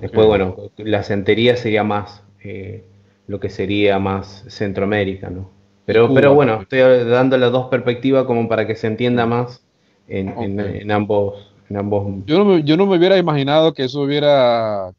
Después, 0.00 0.26
bueno, 0.26 0.56
la 0.78 1.04
santería 1.04 1.56
sería 1.56 1.84
más 1.84 2.24
eh, 2.42 2.82
lo 3.28 3.38
que 3.38 3.48
sería 3.48 4.00
más 4.00 4.44
Centroamérica, 4.48 5.30
¿no? 5.30 5.48
Pero, 5.84 6.12
pero 6.12 6.34
bueno, 6.34 6.62
estoy 6.62 6.80
dando 7.08 7.38
las 7.38 7.52
dos 7.52 7.68
perspectivas 7.68 8.24
como 8.24 8.48
para 8.48 8.66
que 8.66 8.74
se 8.74 8.88
entienda 8.88 9.26
más 9.26 9.64
en, 10.08 10.30
ambos. 10.90 11.52
En 11.70 11.76
ambos... 11.76 12.24
Yo, 12.26 12.38
no 12.38 12.44
me, 12.44 12.64
yo 12.64 12.76
no 12.76 12.86
me 12.86 12.98
hubiera 12.98 13.16
imaginado 13.16 13.74
que 13.74 13.84
eso 13.84 14.00
hubiera 14.00 14.92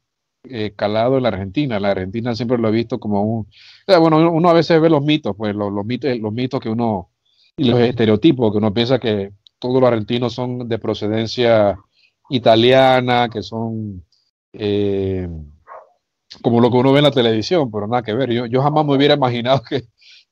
eh, 0.45 0.71
calado 0.73 1.17
en 1.17 1.23
la 1.23 1.29
Argentina. 1.29 1.81
La 1.81 1.91
Argentina 1.91 2.33
siempre 2.33 2.57
lo 2.57 2.69
he 2.69 2.71
visto 2.71 2.97
como 2.97 3.23
un... 3.23 3.47
bueno, 3.99 4.31
uno 4.31 4.49
a 4.49 4.53
veces 4.53 4.79
ve 4.79 4.89
los 4.89 5.03
mitos, 5.03 5.35
pues 5.35 5.53
los, 5.53 5.85
mitos, 5.85 6.17
los 6.17 6.31
mitos 6.31 6.61
que 6.61 6.69
uno... 6.69 7.09
y 7.57 7.65
los 7.65 7.81
estereotipos, 7.81 8.53
que 8.53 8.57
uno 8.57 8.73
piensa 8.73 8.99
que 8.99 9.31
todos 9.59 9.81
los 9.81 9.89
argentinos 9.89 10.33
son 10.33 10.67
de 10.67 10.79
procedencia 10.79 11.77
italiana, 12.29 13.29
que 13.31 13.41
son 13.41 14.03
eh, 14.53 15.27
como 16.41 16.59
lo 16.59 16.69
que 16.69 16.77
uno 16.77 16.91
ve 16.91 16.99
en 16.99 17.05
la 17.05 17.11
televisión, 17.11 17.71
pero 17.71 17.87
nada 17.87 18.03
que 18.03 18.13
ver. 18.13 18.31
Yo, 18.31 18.45
yo 18.45 18.61
jamás 18.61 18.85
me 18.85 18.95
hubiera 18.95 19.15
imaginado 19.15 19.61
que, 19.67 19.83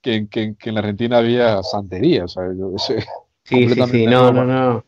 que, 0.01 0.28
que, 0.30 0.69
en 0.69 0.76
la 0.76 0.82
Argentina 0.82 1.17
había 1.17 1.63
santería. 1.63 2.26
O 2.26 2.28
sea, 2.28 2.43
sí, 3.43 3.69
sí, 3.69 3.84
sí, 3.88 4.05
no, 4.05 4.32
no, 4.32 4.45
no. 4.45 4.84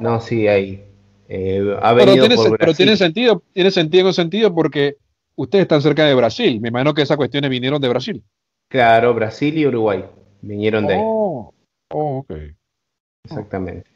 No, 0.00 0.20
sí, 0.20 0.48
hay. 0.48 0.84
Eh, 1.28 1.76
pero 1.96 2.12
tiene, 2.14 2.36
pero 2.58 2.74
tiene 2.74 2.96
sentido, 2.96 3.42
tiene 3.52 3.70
sentido 3.70 4.08
en 4.08 4.14
sentido 4.14 4.54
porque 4.54 4.96
ustedes 5.36 5.62
están 5.62 5.82
cerca 5.82 6.04
de 6.04 6.14
Brasil. 6.14 6.60
Me 6.60 6.68
imagino 6.68 6.94
que 6.94 7.02
esas 7.02 7.16
cuestiones 7.16 7.50
vinieron 7.50 7.80
de 7.80 7.88
Brasil. 7.88 8.22
Claro, 8.68 9.14
Brasil 9.14 9.56
y 9.56 9.66
Uruguay 9.66 10.04
vinieron 10.42 10.86
de 10.86 10.94
ahí. 10.94 11.00
Oh, 11.02 11.54
oh 11.90 12.18
ok. 12.18 12.32
Exactamente. 13.24 13.90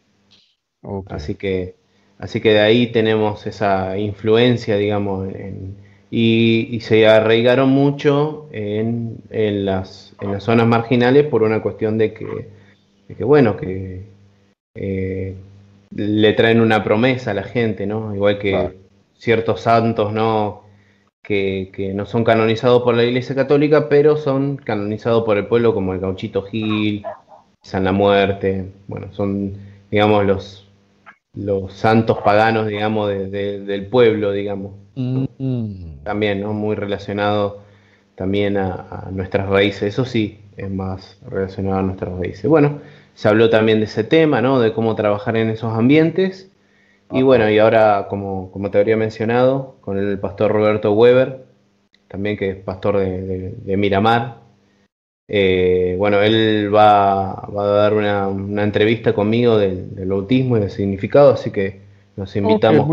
Así 1.08 1.34
que 1.34 1.76
así 2.18 2.40
que 2.40 2.50
de 2.50 2.60
ahí 2.60 2.88
tenemos 2.88 3.46
esa 3.46 3.96
influencia, 3.98 4.76
digamos, 4.76 5.28
y, 6.10 6.78
se 6.80 7.06
arraigaron 7.06 7.68
mucho 7.68 8.48
en, 8.50 9.22
las, 9.30 10.14
en, 10.20 10.32
las, 10.32 10.42
zonas 10.42 10.66
marginales 10.66 11.26
por 11.26 11.42
una 11.42 11.62
cuestión 11.62 11.98
de 11.98 12.12
que, 12.12 12.48
que 13.16 13.24
bueno, 13.24 13.56
que 13.56 14.06
eh, 14.74 15.34
le 15.94 16.32
traen 16.32 16.60
una 16.60 16.82
promesa 16.82 17.30
a 17.32 17.34
la 17.34 17.42
gente, 17.42 17.86
¿no? 17.86 18.14
Igual 18.14 18.38
que 18.38 18.78
ciertos 19.16 19.60
santos, 19.62 20.12
¿no? 20.12 20.64
Que, 21.22 21.70
que, 21.74 21.92
no 21.92 22.06
son 22.06 22.24
canonizados 22.24 22.82
por 22.82 22.94
la 22.94 23.04
Iglesia 23.04 23.34
Católica, 23.34 23.88
pero 23.88 24.16
son 24.16 24.56
canonizados 24.56 25.24
por 25.24 25.36
el 25.36 25.46
pueblo 25.46 25.74
como 25.74 25.92
el 25.92 26.00
Gauchito 26.00 26.42
Gil, 26.42 27.04
San 27.62 27.84
la 27.84 27.92
Muerte, 27.92 28.72
bueno, 28.86 29.12
son, 29.12 29.54
digamos, 29.90 30.24
los, 30.24 30.68
los 31.34 31.72
santos 31.72 32.18
paganos, 32.24 32.66
digamos, 32.66 33.08
del 33.08 33.86
pueblo, 33.86 34.32
digamos. 34.32 34.72
Mm. 34.94 36.02
También, 36.02 36.40
¿no? 36.40 36.52
Muy 36.52 36.74
relacionado 36.74 37.62
también 38.14 38.56
a, 38.56 39.08
nuestras 39.12 39.48
raíces, 39.48 39.82
eso 39.82 40.04
sí, 40.04 40.40
es 40.56 40.70
más 40.70 41.18
relacionado 41.28 41.78
a 41.78 41.82
nuestras 41.82 42.18
raíces. 42.18 42.48
Bueno, 42.50 42.80
se 43.14 43.28
habló 43.28 43.48
también 43.50 43.78
de 43.78 43.84
ese 43.84 44.02
tema, 44.04 44.40
¿no? 44.40 44.60
De 44.60 44.72
cómo 44.72 44.94
trabajar 44.96 45.36
en 45.36 45.50
esos 45.50 45.72
ambientes. 45.72 46.50
Y 47.10 47.22
bueno, 47.22 47.48
y 47.48 47.58
ahora, 47.58 48.06
como, 48.10 48.50
como 48.50 48.70
te 48.70 48.78
habría 48.78 48.96
mencionado, 48.96 49.76
con 49.80 49.98
el 49.98 50.18
pastor 50.18 50.52
Roberto 50.52 50.92
Weber, 50.92 51.44
también 52.08 52.36
que 52.36 52.50
es 52.50 52.56
pastor 52.56 52.98
de 52.98 53.76
Miramar, 53.78 54.47
eh, 55.30 55.94
bueno, 55.98 56.22
él 56.22 56.74
va, 56.74 57.44
a 57.44 57.66
dar 57.66 57.92
una, 57.92 58.62
entrevista 58.62 59.12
conmigo 59.12 59.58
del, 59.58 59.90
bautismo 60.06 60.56
y 60.56 60.60
del 60.60 60.70
significado, 60.70 61.32
así 61.32 61.50
que 61.50 61.80
nos 62.16 62.34
invitamos 62.34 62.88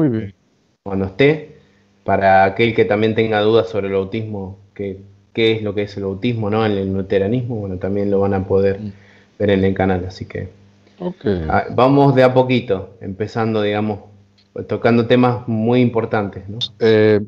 cuando 0.83 1.05
esté. 1.05 1.55
Para 2.03 2.43
aquel 2.43 2.75
que 2.75 2.85
también 2.85 3.15
tenga 3.15 3.41
dudas 3.41 3.67
sobre 3.69 3.87
el 3.87 3.93
bautismo, 3.93 4.59
que, 4.75 4.99
qué 5.33 5.53
es 5.53 5.63
lo 5.63 5.73
que 5.73 5.83
es 5.83 5.97
el 5.97 6.03
bautismo, 6.03 6.51
¿no? 6.51 6.63
En 6.63 6.73
el 6.73 6.93
luteranismo, 6.93 7.55
bueno, 7.55 7.77
también 7.77 8.11
lo 8.11 8.19
van 8.19 8.35
a 8.35 8.45
poder 8.45 8.79
mm. 8.79 8.91
ver 9.39 9.49
en 9.49 9.63
el 9.63 9.73
canal, 9.73 10.05
así 10.05 10.25
que 10.25 10.49
ah, 11.49 11.65
vamos 11.71 12.13
de 12.13 12.21
a 12.21 12.31
poquito, 12.31 12.91
empezando, 13.01 13.63
digamos, 13.63 14.01
tocando 14.67 15.07
temas 15.07 15.47
muy 15.47 15.81
importantes, 15.81 16.43
eh, 16.79 17.21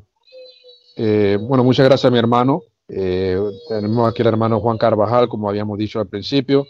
eh, 0.95 1.37
bueno, 1.41 1.63
muchas 1.63 1.87
gracias 1.87 2.11
mi 2.11 2.19
hermano. 2.19 2.61
Eh, 2.89 3.37
tenemos 3.67 4.09
aquí 4.09 4.21
el 4.21 4.29
hermano 4.29 4.59
Juan 4.59 4.77
Carvajal, 4.77 5.27
como 5.27 5.49
habíamos 5.49 5.77
dicho 5.77 5.99
al 5.99 6.07
principio. 6.07 6.65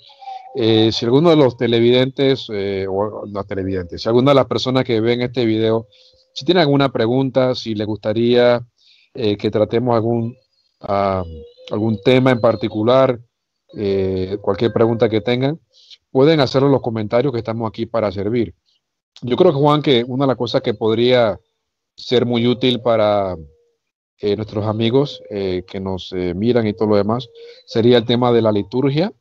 Eh, 0.56 0.92
si 0.92 1.06
alguno 1.06 1.30
de 1.30 1.36
los 1.36 1.56
televidentes, 1.58 2.48
eh, 2.52 2.88
o 2.90 3.26
no 3.28 3.44
televidentes, 3.44 4.02
si 4.02 4.10
alguna 4.10 4.32
de 4.32 4.36
las 4.36 4.48
personas 4.48 4.84
que 4.84 5.00
ven 5.00 5.22
este 5.22 5.46
video, 5.46 5.88
si 6.34 6.46
tiene 6.46 6.62
alguna 6.62 6.92
pregunta, 6.92 7.54
si 7.56 7.76
le 7.76 7.86
gustaría 7.86 8.66
que 9.14 9.50
tratemos 9.50 9.96
algún, 9.96 10.38
ah, 10.82 11.24
algún 11.72 12.00
tema 12.04 12.30
en 12.30 12.40
particular, 12.40 13.20
cualquier 14.42 14.72
pregunta 14.72 15.10
que 15.10 15.22
tengan, 15.22 15.60
pueden 16.12 16.40
hacerlo 16.40 16.68
en 16.68 16.74
los 16.74 16.84
comentarios 16.84 17.34
que 17.34 17.40
estamos 17.40 17.68
aquí 17.68 17.88
para 17.88 18.12
servir. 18.12 18.54
Yo 19.24 19.36
creo 19.36 19.54
Juan, 19.54 19.82
que 19.82 20.04
una 20.08 20.26
de 20.26 20.28
las 20.28 20.38
cosas 20.38 20.62
que 20.62 20.76
podría 20.76 21.40
ser 21.96 22.28
muy 22.28 22.46
útil 22.46 22.80
para 22.80 23.36
eh, 24.20 24.36
nuestros 24.36 24.66
amigos 24.66 25.22
eh, 25.30 25.64
que 25.68 25.80
nos 25.80 26.12
eh, 26.12 26.34
miran 26.34 26.66
y 26.66 26.74
todo 26.74 26.90
lo 26.90 26.96
demás, 26.96 27.30
sería 27.66 27.98
el 27.98 28.06
tema 28.06 28.32
de 28.32 28.42
la 28.42 28.52
liturgia, 28.52 29.14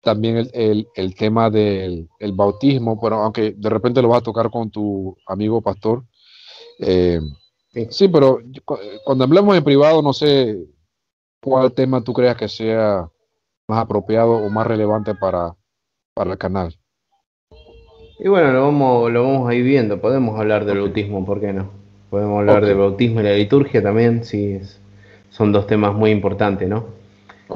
también 0.00 0.48
el, 0.54 0.88
el, 0.94 1.14
tema 1.14 1.50
del 1.50 2.08
el 2.18 2.32
bautismo, 2.32 2.98
pero 3.00 3.16
aunque 3.16 3.52
de 3.52 3.68
repente 3.68 4.00
lo 4.00 4.08
vas 4.08 4.20
a 4.20 4.24
tocar 4.24 4.50
con 4.50 4.70
tu 4.70 5.16
amigo 5.26 5.60
pastor. 5.60 6.04
sí. 7.90 8.08
pero 8.08 8.38
cuando 9.04 9.24
hablemos 9.24 9.56
en 9.56 9.64
privado, 9.64 10.00
no 10.00 10.12
sé 10.12 10.58
cuál 11.42 11.72
tema 11.72 12.02
tú 12.02 12.12
creas 12.14 12.36
que 12.36 12.48
sea 12.48 13.08
más 13.68 13.78
apropiado 13.80 14.32
o 14.32 14.48
más 14.48 14.66
relevante 14.66 15.14
para, 15.14 15.54
para 16.14 16.32
el 16.32 16.38
canal. 16.38 16.76
Y 18.18 18.28
bueno, 18.28 18.52
lo 18.52 18.62
vamos, 18.62 19.12
lo 19.12 19.24
vamos 19.24 19.48
a 19.48 19.54
ir 19.54 19.64
viendo. 19.64 20.00
Podemos 20.00 20.38
hablar 20.38 20.64
del 20.64 20.78
bautismo, 20.78 21.26
¿por 21.26 21.40
qué 21.40 21.52
no? 21.52 21.81
Podemos 22.12 22.40
hablar 22.40 22.66
del 22.66 22.76
bautismo 22.76 23.20
y 23.20 23.22
la 23.22 23.32
liturgia 23.32 23.82
también, 23.82 24.22
sí, 24.22 24.60
son 25.30 25.50
dos 25.50 25.66
temas 25.66 25.94
muy 25.94 26.10
importantes, 26.10 26.68
¿no? 26.68 26.84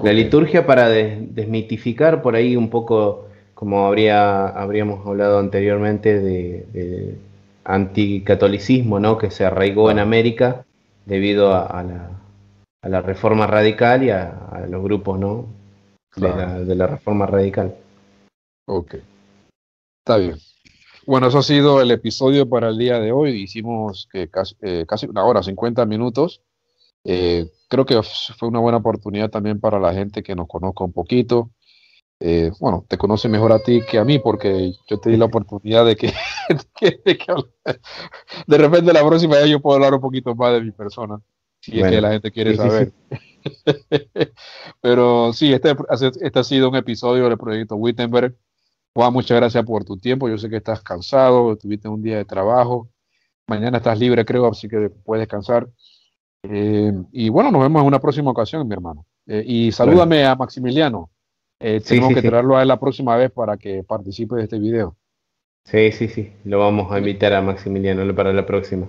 La 0.03 0.15
liturgia 0.15 0.65
para 0.65 0.89
desmitificar 0.89 2.23
por 2.23 2.37
ahí 2.37 2.57
un 2.57 2.71
poco, 2.71 3.29
como 3.53 3.87
habría, 3.87 4.49
habríamos 4.49 5.07
hablado 5.07 5.41
anteriormente, 5.41 6.21
de, 6.21 7.19
anticatolicismo, 7.65 8.99
¿no? 8.99 9.19
Que 9.19 9.31
se 9.31 9.45
arraigó 9.45 9.91
en 9.91 9.99
América 9.99 10.65
debido 11.05 11.55
a, 11.55 11.85
la, 12.83 13.03
reforma 13.03 13.47
radical 13.47 14.05
y 14.05 14.09
a, 14.09 14.65
los 14.71 14.83
grupos, 14.83 15.19
¿no? 15.19 15.45
De, 16.17 16.31
la, 16.31 16.61
de 16.61 16.75
la 16.75 16.87
reforma 16.87 17.27
radical. 17.27 17.75
Ok. 18.67 18.95
Está 20.01 20.17
bien. 20.17 20.37
Bueno, 21.07 21.29
eso 21.29 21.39
ha 21.39 21.43
sido 21.45 21.81
el 21.81 21.93
episodio 21.93 22.49
para 22.49 22.69
el 22.69 22.79
día 22.79 22.99
de 22.99 23.13
hoy. 23.13 23.31
Hicimos 23.41 24.09
eh, 24.13 24.29
casi, 24.29 25.07
una 25.07 25.25
hora, 25.25 25.41
50 25.41 25.87
minutos. 25.87 26.43
Eh, 27.05 27.49
creo 27.69 27.87
que 27.87 28.03
fue 28.37 28.49
una 28.49 28.59
buena 28.59 28.79
oportunidad 28.79 29.31
también 29.31 29.61
para 29.61 29.79
la 29.79 29.95
gente 29.95 30.25
que 30.25 30.35
nos 30.35 30.49
conozca 30.49 30.83
un 30.83 30.93
poquito. 30.93 31.53
Eh, 32.19 32.51
bueno, 32.59 32.85
te 32.89 32.99
conoce 32.99 33.29
mejor 33.29 33.53
a 33.53 33.61
ti 33.61 33.83
que 33.89 33.99
a 33.99 34.05
mí 34.05 34.19
porque 34.19 34.73
yo 34.89 34.99
te 34.99 35.11
di 35.11 35.17
la 35.17 35.27
oportunidad 35.27 35.87
de 35.87 35.95
que, 35.95 36.13
de, 38.47 38.59
repente 38.59 38.93
la 38.93 39.07
próxima 39.07 39.37
vez 39.37 39.49
yo 39.49 39.61
puedo 39.61 39.77
hablar 39.77 39.95
un 39.95 40.01
poquito 40.01 40.35
más 40.35 40.55
de 40.55 40.63
mi 40.63 40.73
persona, 40.73 41.21
si 41.61 41.79
es 41.79 41.89
que 41.89 42.01
la 42.01 42.13
gente 42.13 42.33
quiere 42.33 42.57
saber. 42.57 42.93
Pero 44.81 45.33
sí, 45.33 45.53
este, 45.53 45.77
este 46.21 46.39
ha 46.39 46.45
sido 46.45 46.69
un 46.69 46.77
episodio 46.77 47.29
del 47.29 47.39
proyecto 47.39 47.77
Wittenberg. 47.77 48.35
Juan, 48.97 49.13
muchas 49.13 49.37
gracias 49.37 49.63
por 49.63 49.85
tu 49.85 49.99
tiempo. 49.99 50.27
Yo 50.27 50.39
sé 50.39 50.49
que 50.49 50.57
estás 50.57 50.81
cansado, 50.81 51.55
tuviste 51.59 51.87
un 51.87 52.03
día 52.03 52.17
de 52.17 52.25
trabajo. 52.25 52.89
Mañana 53.47 53.77
estás 53.77 53.99
libre, 53.99 54.25
creo, 54.25 54.47
así 54.47 54.71
que 54.71 54.89
puedes 54.89 55.21
descansar. 55.21 55.69
Eh, 56.43 56.95
y 57.13 57.29
bueno, 57.29 57.51
nos 57.51 57.61
vemos 57.61 57.83
en 57.83 57.89
una 57.89 58.01
próxima 58.01 58.31
ocasión, 58.31 58.67
mi 58.67 58.73
hermano. 58.73 59.05
Eh, 59.27 59.45
y 59.47 59.71
salúdame 59.71 60.25
a 60.25 60.35
Maximiliano. 60.35 61.11
Eh, 61.61 61.83
tenemos 61.87 62.15
que 62.15 62.23
traerlo 62.23 62.57
a 62.57 62.63
él 62.63 62.69
la 62.69 62.81
próxima 62.81 63.15
vez 63.19 63.31
para 63.31 63.59
que 63.59 63.85
participe 63.85 64.37
de 64.37 64.45
este 64.45 64.59
video. 64.59 64.97
Sí, 65.67 65.93
sí, 65.93 66.09
sí. 66.09 66.33
Lo 66.45 66.61
vamos 66.61 66.91
a 66.91 66.99
invitar 66.99 67.35
a 67.35 67.43
Maximiliano 67.43 68.15
para 68.15 68.33
la 68.33 68.47
próxima. 68.47 68.89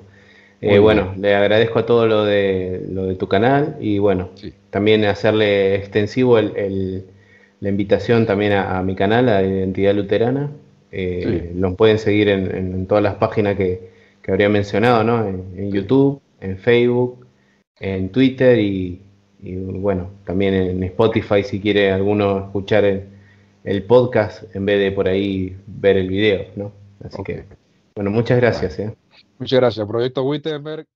bueno, 0.62 1.16
le 1.18 1.36
agradezco 1.36 1.80
a 1.80 1.86
todo 1.86 2.08
lo 2.08 2.24
de, 2.24 2.86
lo 2.89 3.03
de 3.08 3.16
tu 3.16 3.28
canal 3.28 3.76
y 3.82 3.99
bueno, 3.99 4.30
también 4.70 5.03
hacerle 5.03 5.76
extensivo 5.76 6.38
el 6.38 7.08
la 7.60 7.70
invitación 7.70 8.26
también 8.26 8.53
a, 8.53 8.82
mi 8.84 8.95
canal, 8.95 9.30
a 9.30 9.41
Identidad 9.41 9.95
Luterana. 9.95 10.51
Eh, 10.91 11.51
Los 11.55 11.76
pueden 11.76 11.99
seguir 11.99 12.30
en, 12.30 12.86
todas 12.88 13.03
las 13.03 13.16
páginas 13.16 13.55
que, 13.55 13.95
habría 14.28 14.49
mencionado, 14.49 15.03
¿no? 15.05 15.26
En, 15.26 15.72
YouTube, 15.72 16.22
en 16.41 16.58
Facebook, 16.58 17.26
en 17.80 18.10
Twitter 18.10 18.60
y, 18.60 19.01
bueno, 19.41 20.10
también 20.26 20.53
en 20.53 20.84
Spotify 20.84 21.43
si 21.43 21.62
quiere 21.62 21.91
alguno 21.91 22.39
escuchar 22.39 22.84
el, 22.84 23.84
podcast 23.84 24.55
en 24.55 24.66
vez 24.66 24.80
de 24.80 24.91
por 24.91 25.08
ahí 25.08 25.55
ver 25.66 25.97
el 25.97 26.10
video, 26.10 26.45
¿no? 26.55 26.72
Así 27.03 27.24
que, 27.24 27.43
bueno, 27.95 28.12
muchas 28.12 28.38
gracias. 28.38 28.80
¿eh? 28.80 28.93
Muchas 29.39 29.60
gracias. 29.60 29.88
Proyecto 29.88 30.24
Wittenberg. 30.24 30.88